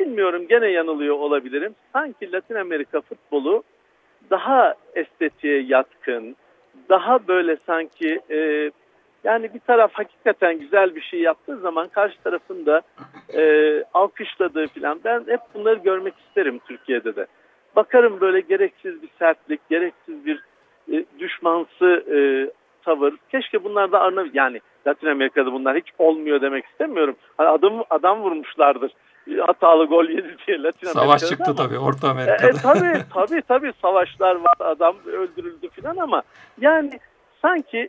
bilmiyorum 0.00 0.46
gene 0.48 0.66
yanılıyor 0.68 1.14
olabilirim. 1.14 1.74
Sanki 1.92 2.32
Latin 2.32 2.54
Amerika 2.54 3.00
futbolu 3.00 3.62
daha 4.30 4.74
estetiğe 4.94 5.62
yatkın, 5.62 6.36
daha 6.88 7.28
böyle 7.28 7.56
sanki 7.56 8.20
e, 8.30 8.70
yani 9.26 9.54
bir 9.54 9.60
taraf 9.60 9.90
hakikaten 9.94 10.58
güzel 10.58 10.94
bir 10.94 11.00
şey 11.02 11.20
yaptığı 11.20 11.56
zaman 11.56 11.88
karşı 11.88 12.22
tarafın 12.24 12.66
da 12.66 12.82
e, 13.34 13.42
alkışladığı 13.94 14.66
falan. 14.66 15.00
Ben 15.04 15.24
hep 15.28 15.40
bunları 15.54 15.78
görmek 15.78 16.14
isterim 16.28 16.60
Türkiye'de 16.68 17.16
de. 17.16 17.26
Bakarım 17.76 18.20
böyle 18.20 18.40
gereksiz 18.40 19.02
bir 19.02 19.08
sertlik, 19.18 19.60
gereksiz 19.70 20.26
bir 20.26 20.42
e, 20.92 21.04
düşmansı 21.18 22.04
e, 22.16 22.18
tavır. 22.84 23.14
Keşke 23.30 23.64
bunlar 23.64 23.92
da 23.92 24.00
Arnavut 24.00 24.34
yani 24.34 24.60
Latin 24.86 25.06
Amerika'da 25.06 25.52
bunlar 25.52 25.76
hiç 25.76 25.86
olmuyor 25.98 26.40
demek 26.40 26.64
istemiyorum. 26.64 27.16
Hani 27.36 27.48
adam 27.48 27.84
adam 27.90 28.22
vurmuşlardır. 28.22 28.92
E, 29.30 29.34
Hatalı 29.40 29.84
gol 29.86 30.04
yedi 30.08 30.36
diye 30.46 30.62
Latin 30.62 30.86
Savaş 30.86 31.22
Amerika'da 31.22 31.28
çıktı 31.28 31.44
ama- 31.46 31.56
tabii 31.56 31.78
Orta 31.78 32.06
e, 32.06 32.10
Amerika'da. 32.10 32.48
e, 32.48 32.52
tabii 32.62 33.02
tabii 33.14 33.42
tabii 33.48 33.72
savaşlar 33.82 34.34
var 34.34 34.54
adam 34.60 34.96
öldürüldü 35.06 35.68
filan 35.68 35.96
ama 35.96 36.22
yani 36.60 36.90
sanki 37.42 37.88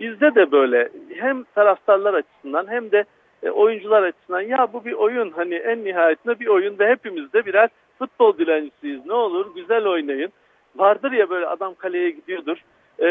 bizde 0.00 0.34
de 0.34 0.52
böyle 0.52 0.88
hem 1.14 1.44
taraftarlar 1.44 2.14
açısından 2.14 2.66
hem 2.68 2.90
de 2.90 3.04
e, 3.42 3.50
oyuncular 3.50 4.02
açısından 4.02 4.40
ya 4.40 4.68
bu 4.72 4.84
bir 4.84 4.92
oyun 4.92 5.30
hani 5.30 5.54
en 5.54 5.84
nihayetinde 5.84 6.40
bir 6.40 6.46
oyun 6.46 6.78
ve 6.78 6.88
hepimiz 6.88 7.32
de 7.32 7.46
birer 7.46 7.68
futbol 7.98 8.38
dilencisiyiz 8.38 9.06
ne 9.06 9.12
olur 9.12 9.54
güzel 9.54 9.86
oynayın. 9.86 10.32
Vardır 10.76 11.12
ya 11.12 11.30
böyle 11.30 11.46
adam 11.46 11.74
kaleye 11.74 12.10
gidiyordur. 12.10 12.58
E, 13.02 13.08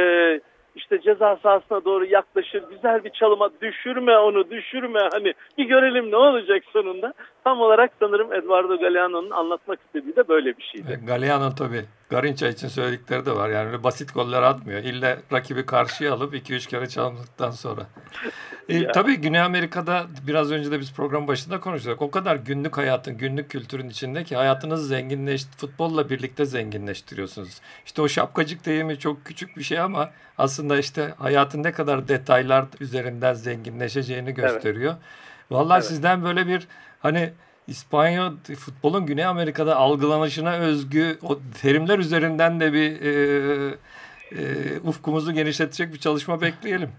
işte 0.75 1.01
ceza 1.01 1.35
sahasına 1.43 1.85
doğru 1.85 2.05
yaklaşır. 2.05 2.63
Güzel 2.69 3.03
bir 3.03 3.09
çalıma 3.09 3.49
düşürme 3.61 4.17
onu 4.17 4.49
düşürme 4.49 4.99
hani 5.11 5.33
bir 5.57 5.65
görelim 5.65 6.11
ne 6.11 6.15
olacak 6.15 6.63
sonunda. 6.73 7.13
Tam 7.43 7.61
olarak 7.61 7.91
sanırım 7.99 8.33
Eduardo 8.33 8.79
Galeano'nun 8.79 9.29
anlatmak 9.29 9.79
istediği 9.85 10.15
de 10.15 10.27
böyle 10.27 10.57
bir 10.57 10.63
şeydi. 10.63 10.87
Ve 10.89 11.05
Galliano 11.07 11.55
tabii 11.55 11.85
Garinca 12.09 12.47
için 12.47 12.67
söyledikleri 12.67 13.25
de 13.25 13.35
var. 13.35 13.49
Yani 13.49 13.67
öyle 13.67 13.83
basit 13.83 14.13
goller 14.13 14.41
atmıyor. 14.41 14.79
İlle 14.83 15.19
rakibi 15.31 15.65
karşıya 15.65 16.13
alıp 16.13 16.33
2-3 16.33 16.67
kere 16.67 16.89
çaldıktan 16.89 17.51
sonra. 17.51 17.87
E, 18.69 18.87
tabii 18.87 19.15
Güney 19.15 19.41
Amerika'da 19.41 20.05
biraz 20.27 20.51
önce 20.51 20.71
de 20.71 20.79
biz 20.79 20.93
program 20.93 21.27
başında 21.27 21.59
konuştuk. 21.59 22.01
O 22.01 22.11
kadar 22.11 22.35
günlük 22.35 22.77
hayatın, 22.77 23.17
günlük 23.17 23.49
kültürün 23.49 23.89
içinde 23.89 24.23
ki 24.23 24.35
hayatınızı 24.35 24.87
zenginleş, 24.87 25.45
futbolla 25.57 26.09
birlikte 26.09 26.45
zenginleştiriyorsunuz. 26.45 27.61
İşte 27.85 28.01
o 28.01 28.07
şapkacık 28.07 28.65
deyimi 28.65 28.99
çok 28.99 29.25
küçük 29.25 29.57
bir 29.57 29.63
şey 29.63 29.79
ama 29.79 30.09
aslında 30.37 30.79
işte 30.79 31.13
hayatın 31.17 31.63
ne 31.63 31.71
kadar 31.71 32.07
detaylar 32.07 32.65
üzerinden 32.79 33.33
zenginleşeceğini 33.33 34.33
gösteriyor. 34.33 34.95
Vallahi 35.51 35.77
Evet. 35.77 35.87
sizden 35.87 36.23
böyle 36.23 36.47
bir 36.47 36.67
hani 36.99 37.33
İspanyol 37.67 38.31
futbolun 38.59 39.05
Güney 39.05 39.25
Amerika'da 39.25 39.75
algılanışına 39.75 40.55
özgü 40.55 41.17
o 41.23 41.39
terimler 41.61 41.99
üzerinden 41.99 42.59
de 42.59 42.73
bir 42.73 43.01
e, 43.01 43.11
e, 44.31 44.39
ufkumuzu 44.83 45.31
genişletecek 45.31 45.93
bir 45.93 45.99
çalışma 45.99 46.41
bekleyelim. 46.41 46.89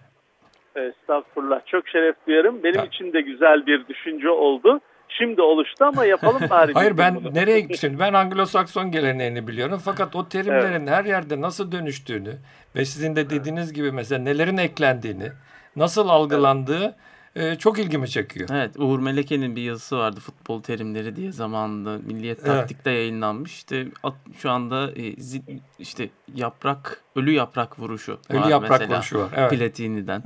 Estağfurullah. 0.77 1.61
Çok 1.67 1.89
şeref 1.89 2.17
duyarım. 2.27 2.63
Benim 2.65 2.79
Ya. 2.79 2.85
için 2.85 3.13
de 3.13 3.21
güzel 3.21 3.67
bir 3.67 3.87
düşünce 3.89 4.29
oldu. 4.31 4.81
Şimdi 5.09 5.43
oluştu 5.43 5.85
ama 5.85 6.05
yapalım 6.05 6.43
bari. 6.51 6.73
Hayır 6.75 6.99
ben 6.99 7.15
bunu. 7.15 7.35
nereye 7.35 7.61
gitmişim? 7.61 7.99
Ben 7.99 8.13
Anglo-Sakson 8.13 8.91
geleneğini 8.91 9.47
biliyorum. 9.49 9.81
Fakat 9.85 10.17
o 10.17 10.29
terimlerin 10.29 10.87
her 10.87 11.05
yerde 11.05 11.41
nasıl 11.41 11.73
dönüştüğünü 11.73 12.37
ve 12.77 12.85
sizin 12.85 13.17
de 13.17 13.31
dediğiniz 13.31 13.73
gibi 13.73 13.93
mesela 13.93 14.23
nelerin 14.23 14.57
eklendiğini, 14.57 15.29
nasıl 15.77 16.09
algılandığı 16.09 16.97
e, 17.39 17.55
çok 17.59 17.79
ilgimi 17.79 18.09
çekiyor. 18.11 18.49
Evet 18.53 18.71
Uğur 18.79 18.99
Meleke'nin 19.01 19.57
bir 19.57 19.63
yazısı 19.63 19.99
vardı 19.99 20.21
futbol 20.21 20.63
terimleri 20.63 21.17
diye 21.17 21.33
zamanında 21.33 21.99
Milliyet 22.07 22.39
Evet. 22.39 22.47
Taktik'te 22.47 22.91
yayınlanmış. 22.91 23.53
İşte 23.53 23.87
at- 24.03 24.15
şu 24.39 24.51
anda 24.51 24.91
e, 24.93 25.13
zi- 25.15 25.59
işte 25.79 26.11
yaprak 26.35 27.01
ölü 27.17 27.31
yaprak 27.31 27.79
vuruşu 27.79 28.19
Ölü 28.31 28.41
var 28.41 28.49
yaprak 28.49 28.71
mesela. 28.81 28.97
vuruşu 28.97 29.19
var. 29.19 29.29
Evet. 29.37 29.51
Platini'den 29.51 30.23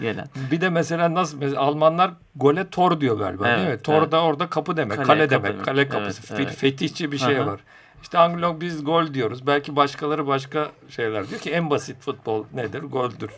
gelen. 0.00 0.26
Bir 0.50 0.60
de 0.60 0.68
mesela 0.70 1.14
nasıl 1.14 1.38
mesela 1.38 1.60
Almanlar 1.60 2.10
gole 2.36 2.68
tor 2.70 3.00
diyor 3.00 3.18
galiba 3.18 3.44
değil 3.44 3.58
mi? 3.58 3.64
Evet, 3.68 3.84
Tor 3.84 4.02
evet. 4.02 4.12
da 4.12 4.22
orada 4.22 4.48
kapı 4.50 4.76
demek, 4.76 4.96
Kale, 4.96 5.06
kale, 5.06 5.30
demek, 5.30 5.52
demek. 5.52 5.64
kale 5.64 5.88
kapısı. 5.88 6.34
Evet, 6.34 6.46
evet. 6.46 6.56
Fetihçi 6.56 7.12
bir 7.12 7.18
şey 7.18 7.38
Aha. 7.38 7.46
var. 7.46 7.60
İşte 8.02 8.18
Anglo 8.18 8.60
biz 8.60 8.84
gol 8.84 9.14
diyoruz. 9.14 9.46
Belki 9.46 9.76
başkaları 9.76 10.26
başka 10.26 10.70
şeyler 10.88 11.28
diyor 11.28 11.40
ki 11.40 11.50
en 11.50 11.70
basit 11.70 12.00
futbol 12.00 12.44
nedir? 12.54 12.82
Goldür. 12.82 13.30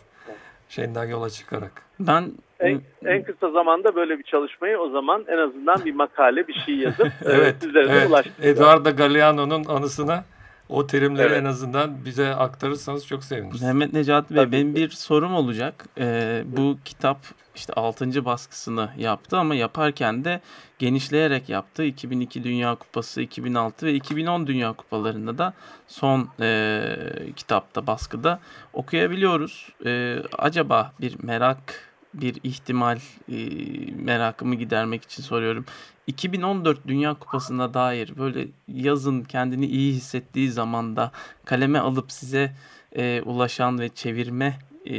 Şeyinden 0.69 1.05
yola 1.05 1.29
çıkarak. 1.29 1.81
Ben 1.99 2.31
En, 2.59 2.81
en 3.05 3.23
kısa 3.23 3.51
zamanda 3.51 3.95
böyle 3.95 4.19
bir 4.19 4.23
çalışmayı 4.23 4.77
o 4.77 4.89
zaman 4.89 5.25
en 5.27 5.37
azından 5.37 5.85
bir 5.85 5.93
makale 5.93 6.47
bir 6.47 6.53
şey 6.65 6.75
yazıp 6.75 7.11
Evet, 7.25 7.55
sizlere 7.61 7.87
de 7.87 7.91
evet. 7.91 8.09
ulaştıracağım. 8.09 8.55
Eduardo 8.55 8.95
Galeano'nun 8.95 9.63
anısına 9.63 10.23
o 10.69 10.87
terimleri 10.87 11.27
Evet. 11.27 11.41
en 11.41 11.45
azından 11.45 12.05
bize 12.05 12.35
aktarırsanız 12.35 13.07
çok 13.07 13.23
seviniriz. 13.23 13.61
Mehmet 13.61 13.93
Necati 13.93 14.35
Bey 14.35 14.43
Tabii. 14.43 14.51
benim 14.51 14.75
bir 14.75 14.89
sorum 14.89 15.35
olacak. 15.35 15.85
Ee, 15.97 16.43
bu 16.45 16.77
kitap 16.85 17.17
işte 17.55 17.73
6. 17.73 18.25
baskısını 18.25 18.89
yaptı 18.97 19.37
ama 19.37 19.55
yaparken 19.55 20.25
de 20.25 20.41
genişleyerek 20.79 21.49
yaptı. 21.49 21.83
2002 21.83 22.43
Dünya 22.43 22.75
Kupası, 22.75 23.21
2006 23.21 23.85
ve 23.85 23.93
2010 23.93 24.47
Dünya 24.47 24.73
Kupalarında 24.73 25.37
da 25.37 25.53
son 25.87 26.29
e, 26.41 26.81
kitapta 27.35 27.87
baskıda 27.87 28.39
okuyabiliyoruz. 28.73 29.69
E, 29.85 30.17
acaba 30.37 30.91
bir 31.01 31.15
merak, 31.23 31.88
bir 32.13 32.35
ihtimal 32.43 32.97
e, 33.31 33.35
merakımı 34.05 34.55
gidermek 34.55 35.03
için 35.03 35.23
soruyorum. 35.23 35.65
2014 36.07 36.87
Dünya 36.87 37.13
Kupası'na 37.13 37.73
dair 37.73 38.13
böyle 38.19 38.47
yazın 38.67 39.23
kendini 39.23 39.65
iyi 39.65 39.93
hissettiği 39.93 40.49
zamanda 40.49 41.11
kaleme 41.45 41.79
alıp 41.79 42.11
size 42.11 42.51
e, 42.95 43.21
ulaşan 43.21 43.79
ve 43.79 43.89
çevirme 43.89 44.53
e, 44.85 44.95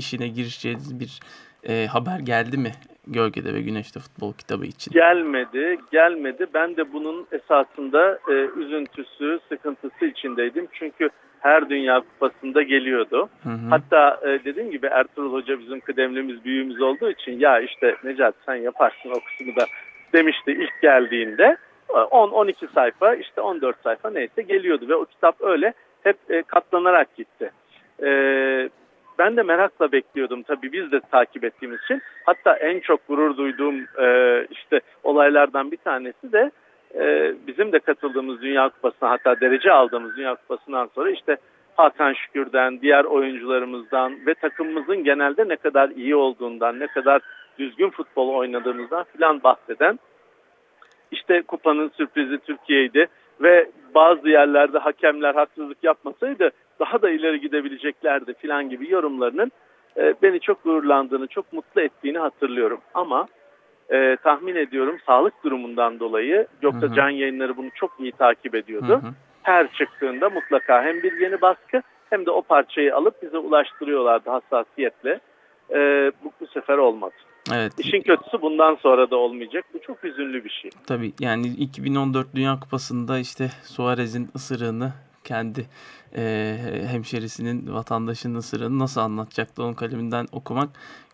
işine 0.00 0.28
girişeceğiniz 0.28 1.00
bir 1.00 1.20
e, 1.68 1.86
haber 1.86 2.18
geldi 2.18 2.58
mi? 2.58 2.72
Gölgede 3.06 3.54
ve 3.54 3.62
Güneşte 3.62 4.00
Futbol 4.00 4.32
kitabı 4.32 4.66
için. 4.66 4.92
Gelmedi, 4.92 5.78
gelmedi. 5.92 6.46
Ben 6.54 6.76
de 6.76 6.92
bunun 6.92 7.26
esasında 7.32 8.18
e, 8.28 8.32
üzüntüsü, 8.32 9.40
sıkıntısı 9.48 10.04
içindeydim. 10.06 10.68
Çünkü 10.72 11.08
her 11.46 11.70
Dünya 11.70 12.00
Kupası'nda 12.00 12.62
geliyordu. 12.62 13.28
Hı 13.42 13.48
hı. 13.48 13.68
Hatta 13.70 14.20
e, 14.22 14.44
dediğim 14.44 14.70
gibi 14.70 14.86
Ertuğrul 14.86 15.32
Hoca 15.32 15.60
bizim 15.60 15.80
kıdemlimiz, 15.80 16.44
büyüğümüz 16.44 16.80
olduğu 16.82 17.10
için 17.10 17.40
ya 17.40 17.60
işte 17.60 17.96
Necat 18.04 18.34
sen 18.46 18.54
yaparsın 18.54 19.10
o 19.10 19.20
kısmı 19.20 19.56
da 19.56 19.66
demişti 20.12 20.52
ilk 20.52 20.82
geldiğinde. 20.82 21.56
10-12 21.88 22.72
sayfa 22.74 23.14
işte 23.14 23.40
14 23.40 23.76
sayfa 23.82 24.10
neyse 24.10 24.42
geliyordu 24.42 24.88
ve 24.88 24.94
o 24.94 25.04
kitap 25.04 25.40
öyle 25.40 25.72
hep 26.02 26.16
e, 26.28 26.42
katlanarak 26.42 27.16
gitti. 27.16 27.50
E, 28.02 28.08
ben 29.18 29.36
de 29.36 29.42
merakla 29.42 29.92
bekliyordum 29.92 30.42
tabii 30.42 30.72
biz 30.72 30.92
de 30.92 31.00
takip 31.00 31.44
ettiğimiz 31.44 31.82
için. 31.82 32.02
Hatta 32.24 32.56
en 32.56 32.80
çok 32.80 33.08
gurur 33.08 33.36
duyduğum 33.36 33.74
e, 33.98 34.46
işte 34.50 34.80
olaylardan 35.02 35.70
bir 35.70 35.76
tanesi 35.76 36.32
de 36.32 36.50
e, 36.94 37.34
bizim 37.46 37.72
de 37.72 37.78
katıldığımız 37.78 38.42
Dünya 38.42 38.68
Kupası'na 38.68 39.10
hatta 39.10 39.40
derece 39.40 39.72
aldığımız 39.72 40.16
Dünya 40.16 40.34
Kupası'ndan 40.34 40.90
sonra 40.94 41.10
işte 41.10 41.36
Hakan 41.76 42.12
Şükür'den, 42.12 42.80
diğer 42.80 43.04
oyuncularımızdan 43.04 44.26
ve 44.26 44.34
takımımızın 44.34 45.04
genelde 45.04 45.48
ne 45.48 45.56
kadar 45.56 45.90
iyi 45.90 46.16
olduğundan, 46.16 46.80
ne 46.80 46.86
kadar 46.86 47.20
düzgün 47.58 47.90
futbol 47.90 48.28
oynadığımızdan 48.28 49.04
filan 49.12 49.42
bahseden 49.42 49.98
işte 51.10 51.42
kupanın 51.42 51.88
sürprizi 51.88 52.38
Türkiye'ydi 52.38 53.06
ve 53.40 53.70
bazı 53.94 54.28
yerlerde 54.28 54.78
hakemler 54.78 55.34
haksızlık 55.34 55.84
yapmasaydı 55.84 56.50
daha 56.80 57.02
da 57.02 57.10
ileri 57.10 57.40
gidebileceklerdi 57.40 58.34
filan 58.34 58.70
gibi 58.70 58.92
yorumlarının 58.92 59.52
e, 59.96 60.14
beni 60.22 60.40
çok 60.40 60.64
gururlandığını, 60.64 61.26
çok 61.26 61.52
mutlu 61.52 61.80
ettiğini 61.80 62.18
hatırlıyorum. 62.18 62.80
Ama 62.94 63.26
e, 63.92 64.16
tahmin 64.22 64.56
ediyorum 64.56 64.98
sağlık 65.06 65.44
durumundan 65.44 66.00
dolayı 66.00 66.46
yoksa 66.62 66.82
Hı 66.82 66.86
hı. 66.86 66.94
can 66.94 67.10
yayınları 67.10 67.56
bunu 67.56 67.70
çok 67.74 68.00
iyi 68.00 68.12
takip 68.12 68.54
ediyordu. 68.54 68.88
Hı 68.88 69.06
hı. 69.06 69.12
Her 69.42 69.72
çıktığında 69.72 70.30
mutlaka 70.30 70.82
hem 70.82 71.02
bir 71.02 71.20
yeni 71.20 71.40
baskı 71.40 71.82
hem 72.10 72.26
de 72.26 72.30
o 72.30 72.42
parçayı 72.42 72.96
alıp 72.96 73.22
bize 73.22 73.38
ulaştırıyorlardı 73.38 74.30
hassasiyetle. 74.30 75.20
E, 75.70 76.12
bu, 76.24 76.32
bu 76.40 76.46
sefer 76.46 76.78
olmadı. 76.78 77.14
Evet. 77.54 77.72
İşin 77.78 78.02
kötüsü 78.02 78.42
bundan 78.42 78.74
sonra 78.74 79.10
da 79.10 79.16
olmayacak. 79.16 79.64
Bu 79.74 79.80
çok 79.80 80.04
üzünlü 80.04 80.44
bir 80.44 80.50
şey. 80.50 80.70
Tabii 80.86 81.12
yani 81.20 81.46
2014 81.46 82.34
Dünya 82.34 82.60
Kupası'nda 82.60 83.18
işte 83.18 83.48
Suarez'in 83.62 84.28
ısırığını 84.36 84.92
kendi 85.24 85.66
e, 86.16 86.56
hemşerisinin, 86.90 87.74
vatandaşının 87.74 88.38
ısırığını 88.38 88.78
nasıl 88.78 89.00
anlatacaktı 89.00 89.62
onun 89.62 89.74
kaleminden 89.74 90.26
okumak 90.32 90.68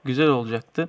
güzel 0.04 0.28
olacaktı. 0.28 0.88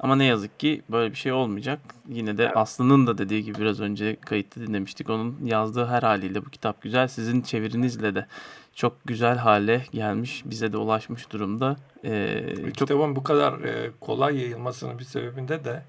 Ama 0.00 0.16
ne 0.16 0.24
yazık 0.24 0.60
ki 0.60 0.82
böyle 0.88 1.10
bir 1.10 1.16
şey 1.16 1.32
olmayacak. 1.32 1.78
Yine 2.08 2.38
de 2.38 2.44
Evet. 2.44 2.56
Aslı'nın 2.56 3.06
da 3.06 3.18
dediği 3.18 3.44
gibi 3.44 3.58
biraz 3.58 3.80
önce 3.80 4.16
kayıtta 4.20 4.60
dinlemiştik. 4.60 5.10
Onun 5.10 5.38
yazdığı 5.44 5.86
her 5.86 6.02
haliyle 6.02 6.44
bu 6.44 6.50
kitap 6.50 6.82
güzel. 6.82 7.08
Sizin 7.08 7.42
çevirinizle 7.42 8.14
de 8.14 8.26
çok 8.74 8.96
güzel 9.04 9.36
hale 9.36 9.82
gelmiş. 9.92 10.42
Bize 10.44 10.72
de 10.72 10.76
ulaşmış 10.76 11.30
durumda. 11.30 11.76
E, 12.04 12.42
çok 12.64 12.74
Kitabın 12.74 13.16
bu 13.16 13.22
kadar 13.22 13.52
e, 13.60 13.90
kolay 14.00 14.36
yayılmasının 14.40 14.98
bir 14.98 15.04
sebebinde 15.04 15.64
de 15.64 15.82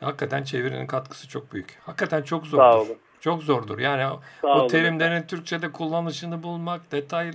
hakikaten 0.00 0.44
çevirinin 0.44 0.86
katkısı 0.86 1.28
çok 1.28 1.52
büyük. 1.52 1.78
Hakikaten 1.86 2.22
çok 2.22 2.46
zordur. 2.46 2.62
Sağ 2.62 2.78
olun. 2.80 2.96
Çok 3.20 3.42
zordur. 3.42 3.78
Yani 3.78 4.06
o- 4.06 4.20
Sağ 4.42 4.48
o 4.48 4.58
olun. 4.60 4.68
terimlerin 4.68 5.22
Türkçe'de 5.22 5.72
kullanışını 5.72 6.42
bulmak, 6.42 6.92
detay 6.92 7.30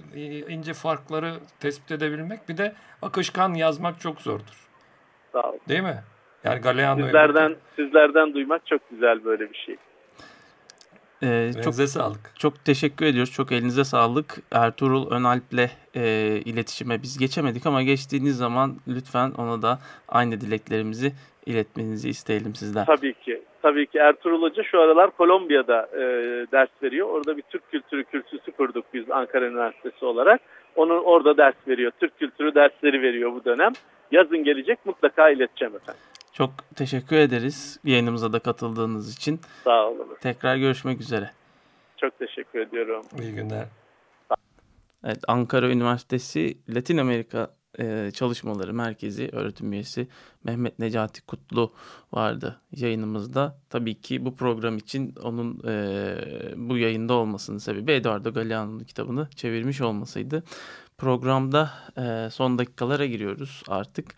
ince 0.49 0.73
farkları 0.73 1.33
tespit 1.59 1.91
edebilmek 1.91 2.49
bir 2.49 2.57
de 2.57 2.75
akışkan 3.01 3.53
yazmak 3.53 3.99
çok 3.99 4.21
zordur. 4.21 4.67
Sağ 5.33 5.49
olun. 5.49 5.59
Değil 5.69 5.81
mi? 5.81 6.03
Yani 6.43 6.61
Galeano'yu 6.61 7.05
Sizlerden, 7.05 7.55
sizlerden 7.75 8.33
duymak 8.33 8.65
çok 8.65 8.89
güzel 8.89 9.23
böyle 9.23 9.49
bir 9.49 9.57
şey. 9.57 9.75
e, 11.23 11.51
çok 11.63 11.73
sağlık. 11.73 12.39
Çok 12.39 12.65
teşekkür 12.65 13.05
ediyoruz. 13.05 13.31
Çok 13.33 13.51
elinize 13.51 13.83
sağlık. 13.83 14.37
Ertuğrul 14.51 15.11
Önalp'le 15.11 15.69
e, 15.95 16.01
iletişime 16.45 17.01
biz 17.01 17.17
geçemedik 17.17 17.65
ama 17.65 17.83
geçtiğiniz 17.83 18.37
zaman 18.37 18.75
lütfen 18.87 19.31
ona 19.37 19.61
da 19.61 19.79
aynı 20.07 20.41
dileklerimizi 20.41 21.13
iletmenizi 21.45 22.09
isteyelim 22.09 22.55
sizden. 22.55 22.85
Tabii 22.85 23.13
ki. 23.13 23.41
Tabii 23.61 23.87
ki 23.87 23.97
Ertuğrul 23.97 24.41
Hoca 24.41 24.63
şu 24.63 24.81
aralar 24.81 25.11
Kolombiya'da 25.11 25.89
e, 25.93 26.01
ders 26.51 26.69
veriyor. 26.83 27.07
Orada 27.09 27.37
bir 27.37 27.41
Türk 27.41 27.71
kültürü 27.71 28.03
kürsüsü 28.03 28.51
kurduk 28.51 28.85
biz 28.93 29.11
Ankara 29.11 29.45
Üniversitesi 29.45 30.05
olarak. 30.05 30.41
Onun 30.75 31.03
orada 31.03 31.37
ders 31.37 31.55
veriyor. 31.67 31.91
Türk 31.99 32.19
kültürü 32.19 32.55
dersleri 32.55 33.01
veriyor 33.01 33.33
bu 33.33 33.45
dönem. 33.45 33.71
Yazın 34.11 34.43
gelecek 34.43 34.85
mutlaka 34.85 35.29
ileteceğim 35.29 35.75
efendim. 35.75 36.01
Çok 36.33 36.51
teşekkür 36.75 37.15
ederiz 37.15 37.79
yayınımıza 37.83 38.33
da 38.33 38.39
katıldığınız 38.39 39.15
için. 39.17 39.39
Sağ 39.63 39.87
olun. 39.87 40.07
Tekrar 40.21 40.55
görüşmek 40.55 41.01
üzere. 41.01 41.29
Çok 41.97 42.19
teşekkür 42.19 42.59
ediyorum. 42.59 43.05
İyi 43.21 43.33
günler. 43.33 43.65
Evet, 45.03 45.17
Ankara 45.27 45.69
Üniversitesi 45.69 46.57
Latin 46.69 46.97
Amerika 46.97 47.49
e, 47.79 48.11
Çalışmaları 48.11 48.73
Merkezi 48.73 49.29
öğretim 49.31 49.73
üyesi 49.73 50.07
Mehmet 50.43 50.79
Necati 50.79 51.25
Kutlu 51.25 51.73
vardı 52.11 52.61
yayınımızda. 52.71 53.57
Tabii 53.69 54.01
ki 54.01 54.25
bu 54.25 54.35
program 54.35 54.77
için 54.77 55.15
onun 55.23 55.61
e, 55.67 56.15
bu 56.55 56.77
yayında 56.77 57.13
olmasının 57.13 57.57
sebebi 57.57 57.91
Eduardo 57.91 58.33
Galeano'nun 58.33 58.79
kitabını 58.79 59.27
çevirmiş 59.35 59.81
olmasıydı. 59.81 60.43
Programda 61.01 61.71
e, 61.97 62.29
son 62.29 62.57
dakikalara 62.57 63.05
giriyoruz 63.05 63.63
artık. 63.67 64.15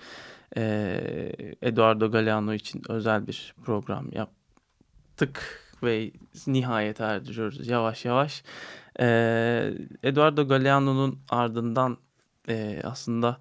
E, 0.58 1.56
Eduardo 1.62 2.12
Galeano 2.12 2.54
için 2.54 2.82
özel 2.90 3.28
bir 3.28 3.54
program 3.66 4.12
yaptık 4.12 5.62
ve 5.84 6.12
nihayet 6.48 7.02
erdiriyoruz 7.02 7.68
yavaş 7.68 8.06
yavaş. 8.06 8.44
Ee, 9.00 9.74
Eduardo 10.04 10.48
Galeano'nun 10.48 11.20
ardından 11.30 11.98
e, 12.50 12.82
aslında 12.84 13.38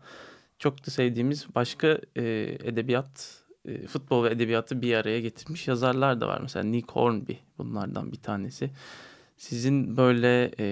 çok 0.58 0.86
da 0.86 0.90
sevdiğimiz 0.90 1.54
başka 1.54 1.88
e, 2.16 2.22
edebiyat, 2.64 3.42
e, 3.64 3.86
futbol 3.86 4.24
ve 4.24 4.30
edebiyatı 4.30 4.82
bir 4.82 4.94
araya 4.94 5.20
getirmiş 5.20 5.68
yazarlar 5.68 6.20
da 6.20 6.28
var. 6.28 6.38
Mesela 6.42 6.64
Nick 6.64 6.92
Hornby 6.92 7.32
bunlardan 7.58 8.12
bir 8.12 8.22
tanesi. 8.22 8.70
Sizin 9.36 9.96
böyle 9.96 10.50
e, 10.58 10.66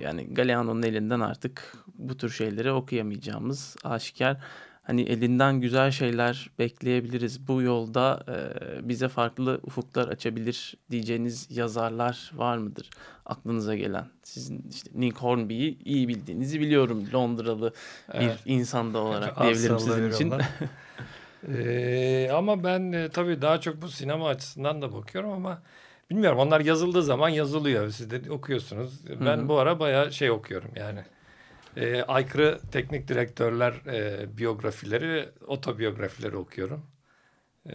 yani 0.00 0.34
Galeano'nun 0.34 0.82
elinden 0.82 1.20
artık 1.20 1.74
bu 2.08 2.16
tür 2.16 2.30
şeyleri 2.30 2.72
okuyamayacağımız 2.72 3.76
aşikar. 3.84 4.36
Hani 4.82 5.02
elinden 5.02 5.60
güzel 5.60 5.90
şeyler 5.90 6.50
bekleyebiliriz. 6.58 7.48
Bu 7.48 7.62
yolda 7.62 8.24
e, 8.28 8.88
bize 8.88 9.08
farklı 9.08 9.60
ufuklar 9.62 10.08
açabilir 10.08 10.74
diyeceğiniz 10.90 11.46
yazarlar 11.50 12.32
var 12.34 12.56
mıdır? 12.58 12.90
Aklınıza 13.26 13.74
gelen. 13.74 14.06
Sizin 14.22 14.64
işte 14.70 14.90
Nick 14.94 15.20
Hornby'yi 15.20 15.78
iyi 15.84 16.08
bildiğinizi 16.08 16.60
biliyorum. 16.60 17.04
Londralı 17.12 17.72
Evet. 18.12 18.38
bir 18.46 18.52
insan 18.52 18.94
da 18.94 18.98
olarak 18.98 19.40
diyebilirim 19.42 19.78
sizin 19.78 20.10
için. 20.10 20.32
Ee, 21.48 22.30
ama 22.34 22.64
ben 22.64 22.92
e, 22.92 23.08
tabii 23.08 23.42
daha 23.42 23.60
çok 23.60 23.82
bu 23.82 23.88
sinema 23.88 24.28
açısından 24.28 24.82
da 24.82 24.92
bakıyorum 24.92 25.30
ama 25.30 25.62
bilmiyorum 26.10 26.38
onlar 26.38 26.60
yazıldığı 26.60 27.02
zaman 27.02 27.28
yazılıyor. 27.28 27.90
Siz 27.90 28.10
de 28.10 28.30
okuyorsunuz. 28.30 29.00
Ben 29.20 29.38
Hı 29.38 29.42
hı. 29.42 29.48
bu 29.48 29.58
ara 29.58 29.80
bayağı 29.80 30.12
şey 30.12 30.30
okuyorum 30.30 30.70
yani. 30.76 31.00
Ee, 31.76 32.02
aykırı 32.02 32.60
teknik 32.72 33.08
direktörler 33.08 33.72
e, 33.72 34.26
biyografileri 34.38 35.28
otobiyografileri 35.46 36.36
okuyorum. 36.36 36.86
Ee, 37.70 37.74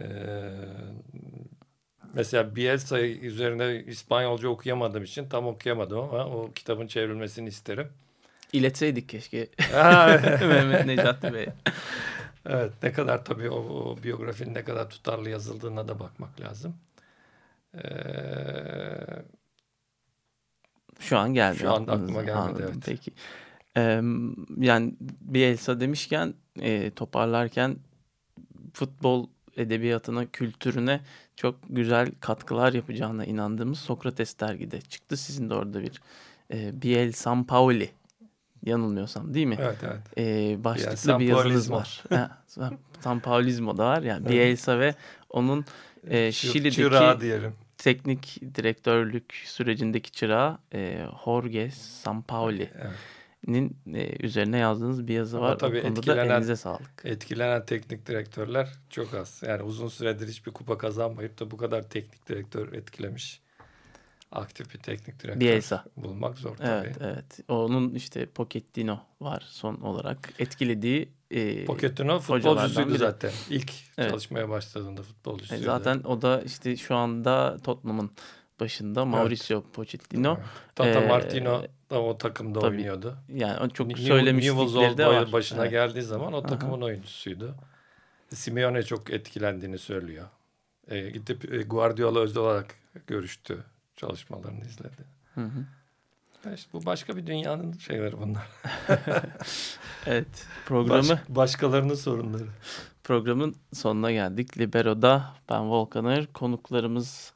mesela 2.14 2.56
Bielsa 2.56 3.00
üzerine 3.00 3.84
İspanyolca 3.84 4.48
okuyamadığım 4.48 5.04
için 5.04 5.28
tam 5.28 5.46
okuyamadım 5.46 5.98
ama 5.98 6.26
o 6.26 6.52
kitabın 6.52 6.86
çevrilmesini 6.86 7.48
isterim. 7.48 7.88
İletseydik 8.52 9.08
keşke 9.08 9.48
Mehmet 10.40 10.86
Necati 10.86 11.34
Bey. 11.34 11.46
Evet 12.46 12.72
ne 12.82 12.92
kadar 12.92 13.24
tabii 13.24 13.50
o, 13.50 13.56
o 13.58 14.02
biyografinin 14.02 14.54
ne 14.54 14.64
kadar 14.64 14.90
tutarlı 14.90 15.30
yazıldığına 15.30 15.88
da 15.88 16.00
bakmak 16.00 16.40
lazım. 16.40 16.76
Ee, 17.74 17.80
Şu 21.00 21.18
an 21.18 21.34
gelmiyor. 21.34 21.60
Şu 21.60 21.70
aklınıza. 21.70 21.92
aklıma 21.92 22.22
gelmedi, 22.22 22.38
Anladım, 22.38 22.64
evet. 22.74 22.82
Peki. 22.86 23.12
Ee, 23.76 24.02
yani 24.58 24.94
Bielsa 25.20 25.80
demişken 25.80 26.34
e, 26.60 26.90
toparlarken 26.90 27.76
futbol 28.72 29.26
edebiyatına, 29.56 30.26
kültürüne 30.26 31.00
çok 31.36 31.54
güzel 31.68 32.10
katkılar 32.20 32.72
yapacağına 32.72 33.24
inandığımız 33.24 33.78
Sokrates 33.78 34.40
dergide 34.40 34.80
çıktı. 34.80 35.16
Sizin 35.16 35.50
de 35.50 35.54
orada 35.54 35.82
bir 35.82 36.00
e, 36.52 36.82
Biel 36.82 37.12
Sampaoli 37.12 37.90
yanılmıyorsam 38.64 39.34
değil 39.34 39.46
mi? 39.46 39.56
evet 39.60 39.78
evet. 39.84 40.18
E, 40.18 40.64
başlıklı 40.64 41.18
bir 41.18 41.24
yazınız 41.26 41.70
var. 41.70 42.04
Ha, 42.08 42.42
Sampaolismo 43.00 43.76
da 43.76 43.84
var. 43.84 44.02
Yani 44.02 44.22
Evet. 44.22 44.30
Bielsa 44.32 44.78
ve 44.80 44.94
onun 45.30 45.64
e, 46.06 46.32
Şili'deki 46.32 46.76
çırağı 46.76 47.20
diyelim. 47.20 47.52
teknik 47.78 48.40
direktörlük 48.54 49.32
sürecindeki 49.44 50.12
çırağı 50.12 50.58
e, 50.74 50.98
Jorge 51.24 51.70
Sampaoli'nin 51.70 52.68
Evet. 52.74 52.96
E, 53.94 54.16
üzerine 54.26 54.58
yazdığınız 54.58 55.06
bir 55.08 55.14
yazı 55.14 55.36
Ama 55.38 55.46
var. 55.48 55.58
tabii 55.58 55.78
etkilenen- 55.78 56.30
elinize 56.30 56.56
sağlık. 56.56 57.02
Etkilenen 57.04 57.66
teknik 57.66 58.06
direktörler 58.06 58.68
çok 58.90 59.14
az. 59.14 59.42
Yani 59.46 59.62
uzun 59.62 59.88
süredir 59.88 60.28
hiçbir 60.28 60.52
kupa 60.52 60.78
kazanmayıp 60.78 61.40
da 61.40 61.50
bu 61.50 61.56
kadar 61.56 61.82
teknik 61.82 62.28
direktör 62.28 62.72
etkilemiş. 62.72 63.40
Aktif 64.32 64.74
bir 64.74 64.78
teknik 64.78 65.22
direktör 65.22 65.40
Bielsa. 65.40 65.84
bulmak 65.96 66.38
zor 66.38 66.56
tabii. 66.56 66.68
Evet, 66.86 66.96
evet. 67.00 67.40
Onun 67.48 67.94
işte 67.94 68.26
Pochettino 68.26 69.00
var 69.20 69.42
son 69.48 69.74
olarak 69.80 70.32
etkilediği 70.38 71.08
e, 71.30 71.64
Pochettino 71.64 72.18
futbolcusuydu 72.18 72.88
biri. 72.90 72.98
zaten. 72.98 73.30
İlk 73.50 73.72
Evet. 73.98 74.10
çalışmaya 74.10 74.48
başladığında 74.48 75.00
E, 75.00 75.04
futbolcusuydu. 75.04 75.62
zaten 75.62 76.00
o 76.04 76.22
da 76.22 76.42
işte 76.42 76.76
şu 76.76 76.94
anda 76.96 77.58
Tottenham'ın 77.64 78.10
başında 78.60 79.04
Mauricio 79.04 79.62
Pochettino. 79.72 80.34
Evet. 80.38 80.46
Tata 80.74 81.00
Ee, 81.00 81.08
Martino 81.08 81.62
da 81.90 82.02
o 82.02 82.18
takımda 82.18 82.60
tabii. 82.60 82.76
oynuyordu. 82.76 83.16
Yani 83.34 83.72
çok 83.72 83.86
New- 83.90 84.06
söylemişlikleri 84.06 84.98
de 84.98 85.06
var. 85.06 85.32
başına 85.32 85.60
Evet. 85.62 85.70
geldiği 85.70 86.02
zaman 86.02 86.32
o 86.32 86.42
takımın 86.42 86.82
oyuncusuydu. 86.82 87.54
Simeone 88.34 88.82
çok 88.82 89.10
etkilendiğini 89.10 89.78
söylüyor. 89.78 90.26
E, 90.88 91.10
gidip 91.10 91.52
e, 91.52 91.62
Guardiola 91.62 92.20
özel 92.20 92.42
olarak 92.42 92.74
görüştü. 93.06 93.64
Çalışmalarını 93.96 94.60
izledi. 94.64 95.04
Hı 95.34 95.40
hı. 95.40 95.64
Ya 96.46 96.52
işte 96.54 96.70
bu 96.72 96.86
başka 96.86 97.16
bir 97.16 97.26
dünyanın 97.26 97.72
şeyleri 97.72 98.18
bunlar. 98.20 98.46
Evet 100.06 100.46
programı 100.66 101.08
Baş- 101.08 101.18
başkalarının 101.28 101.94
sorunları. 101.94 102.46
Programın 103.04 103.56
sonuna 103.72 104.12
geldik. 104.12 104.58
Libero'da 104.58 105.34
ben 105.50 105.70
Volkanır. 105.70 106.26
Konuklarımız 106.26 107.32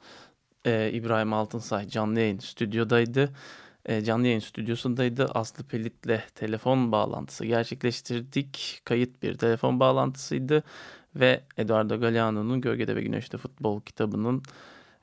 e, 0.65 0.91
İbrahim 0.93 1.33
Altınsay 1.33 1.89
canlı 1.89 2.21
yayın 2.21 2.39
stüdyodaydı. 2.39 3.31
E, 3.87 4.05
canlı 4.05 4.27
yayın 4.27 4.41
stüdyosundaydı. 4.41 5.27
Aslı 5.35 5.65
Pelit'le 5.65 6.35
telefon 6.35 6.93
bağlantısı 6.93 7.47
gerçekleştirdik. 7.47 8.81
Kayıt 8.85 9.23
bir 9.23 9.35
telefon 9.35 9.81
bağlantısıydı. 9.81 10.63
ve 11.17 11.41
Eduardo 11.57 12.01
Galeano'nun 12.01 12.61
Gölgede 12.61 12.97
ve 12.97 13.03
Güneşte 13.03 13.39
Futbol 13.39 13.81
kitabının 13.81 14.43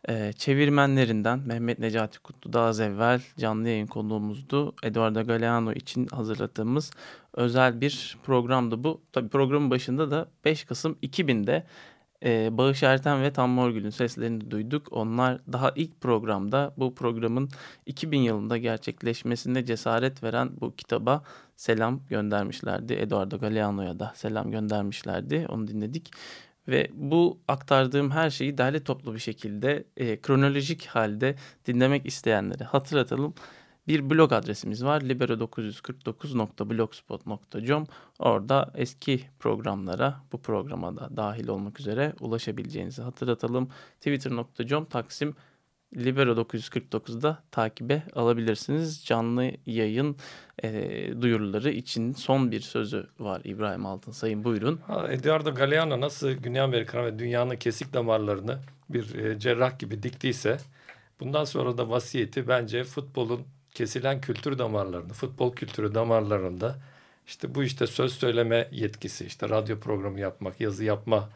e, 0.09 0.33
çevirmenlerinden 0.33 1.39
Mehmet 1.45 1.79
Necati 1.79 2.19
Kutlu 2.19 2.53
daha 2.53 2.67
az 2.67 2.79
evvel 2.79 3.21
canlı 3.37 3.69
yayın 3.69 3.87
konuğumuzdu. 3.87 4.75
Eduardo 4.83 5.25
Galeano 5.25 5.71
için 5.73 6.07
hazırladığımız 6.07 6.91
özel 7.33 7.81
bir 7.81 8.17
programdı 8.23 8.83
bu. 8.83 9.01
Tabii 9.13 9.29
programın 9.29 9.71
başında 9.71 10.11
da 10.11 10.27
5 10.45 10.63
Kasım 10.63 10.97
2000'de 11.03 11.63
e, 12.25 12.57
Bağış 12.57 12.83
Erten 12.83 13.23
ve 13.23 13.33
Tam 13.33 13.49
Morgül'ün 13.49 13.89
seslerini 13.89 14.51
duyduk. 14.51 14.87
Onlar 14.91 15.41
daha 15.51 15.71
ilk 15.75 16.01
programda 16.01 16.73
bu 16.77 16.95
programın 16.95 17.49
2000 17.85 18.19
yılında 18.19 18.57
gerçekleşmesine 18.57 19.65
cesaret 19.65 20.23
veren 20.23 20.49
bu 20.61 20.75
kitaba 20.75 21.23
selam 21.55 22.05
göndermişlerdi. 22.09 22.93
Eduardo 22.93 23.39
Galeano'ya 23.39 23.99
da 23.99 24.11
selam 24.15 24.51
göndermişlerdi. 24.51 25.45
Onu 25.49 25.67
dinledik. 25.67 26.11
Ve 26.67 26.87
bu 26.93 27.39
aktardığım 27.47 28.11
her 28.11 28.29
şeyi 28.29 28.57
derli 28.57 28.83
toplu 28.83 29.13
bir 29.13 29.19
şekilde 29.19 29.83
e, 29.97 30.21
kronolojik 30.21 30.85
halde 30.85 31.35
dinlemek 31.65 32.05
isteyenlere 32.05 32.63
hatırlatalım. 32.63 33.33
Bir 33.87 34.09
blog 34.09 34.33
adresimiz 34.33 34.83
var 34.83 35.01
libero949.blogspot.com 35.01 37.87
Orada 38.19 38.71
eski 38.75 39.21
programlara 39.39 40.21
bu 40.31 40.41
programa 40.41 40.97
da 40.97 41.09
dahil 41.17 41.47
olmak 41.47 41.79
üzere 41.79 42.13
ulaşabileceğinizi 42.19 43.01
hatırlatalım. 43.01 43.69
Twitter.com 43.99 44.85
Taksim 44.85 45.35
Libero 45.95 46.31
949'da 46.31 47.43
takibe 47.51 48.03
alabilirsiniz. 48.15 49.05
Canlı 49.05 49.51
yayın 49.65 50.15
e, 50.63 50.71
duyuruları 51.21 51.71
için 51.71 52.13
son 52.13 52.51
bir 52.51 52.61
sözü 52.61 53.07
var 53.19 53.41
İbrahim 53.43 53.85
Altın 53.85 54.11
Sayın 54.11 54.43
buyurun. 54.43 54.79
Ha, 54.87 55.07
Eduardo 55.11 55.55
Galeano 55.55 56.01
nasıl 56.01 56.31
Güney 56.31 56.61
Amerika 56.61 57.05
ve 57.05 57.19
dünyanın 57.19 57.55
kesik 57.55 57.93
damarlarını 57.93 58.59
bir 58.89 59.15
e, 59.15 59.39
cerrah 59.39 59.79
gibi 59.79 60.03
diktiyse 60.03 60.57
bundan 61.19 61.43
sonra 61.43 61.77
da 61.77 61.89
vasiyeti 61.89 62.47
bence 62.47 62.83
futbolun 62.83 63.41
kesilen 63.77 64.21
kültür 64.21 64.57
damarlarını, 64.57 65.13
futbol 65.13 65.53
kültürü 65.55 65.95
damarlarında 65.95 66.75
işte 67.27 67.55
bu 67.55 67.63
işte 67.63 67.87
söz 67.87 68.13
söyleme 68.13 68.67
yetkisi, 68.71 69.25
işte 69.25 69.49
radyo 69.49 69.79
programı 69.79 70.19
yapmak, 70.19 70.61
yazı 70.61 70.83
yapma 70.83 71.29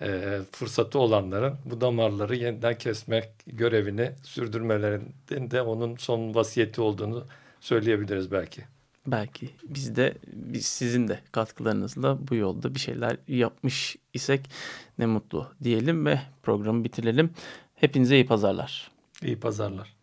e, 0.00 0.38
fırsatı 0.52 0.98
olanların 0.98 1.56
bu 1.64 1.80
damarları 1.80 2.36
yeniden 2.36 2.78
kesmek 2.78 3.28
görevini 3.46 4.12
sürdürmelerinin 4.22 5.50
de 5.50 5.62
onun 5.62 5.96
son 5.96 6.34
vasiyeti 6.34 6.80
olduğunu 6.80 7.26
söyleyebiliriz 7.60 8.32
belki. 8.32 8.62
Belki 9.06 9.50
biz 9.62 9.96
de 9.96 10.14
biz 10.26 10.66
sizin 10.66 11.08
de 11.08 11.20
katkılarınızla 11.32 12.18
bu 12.30 12.34
yolda 12.34 12.74
bir 12.74 12.80
şeyler 12.80 13.16
yapmış 13.28 13.96
isek 14.14 14.50
ne 14.98 15.06
mutlu 15.06 15.52
diyelim 15.62 16.06
ve 16.06 16.20
programı 16.42 16.84
bitirelim. 16.84 17.30
Hepinize 17.74 18.14
iyi 18.14 18.26
pazarlar. 18.26 18.90
İyi 19.22 19.40
pazarlar. 19.40 19.99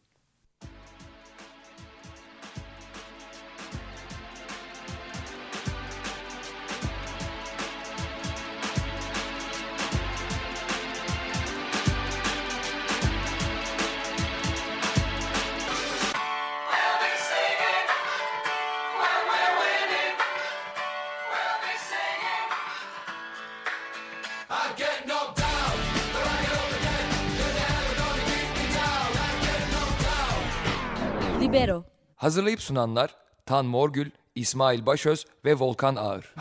Hazırlayıp 32.37 32.61
sunanlar 32.61 33.15
Tan 33.45 33.65
Morgül, 33.65 34.11
İsmail 34.35 34.85
Başöz 34.85 35.25
ve 35.45 35.53
Volkan 35.55 35.95
Ağır. 35.95 36.33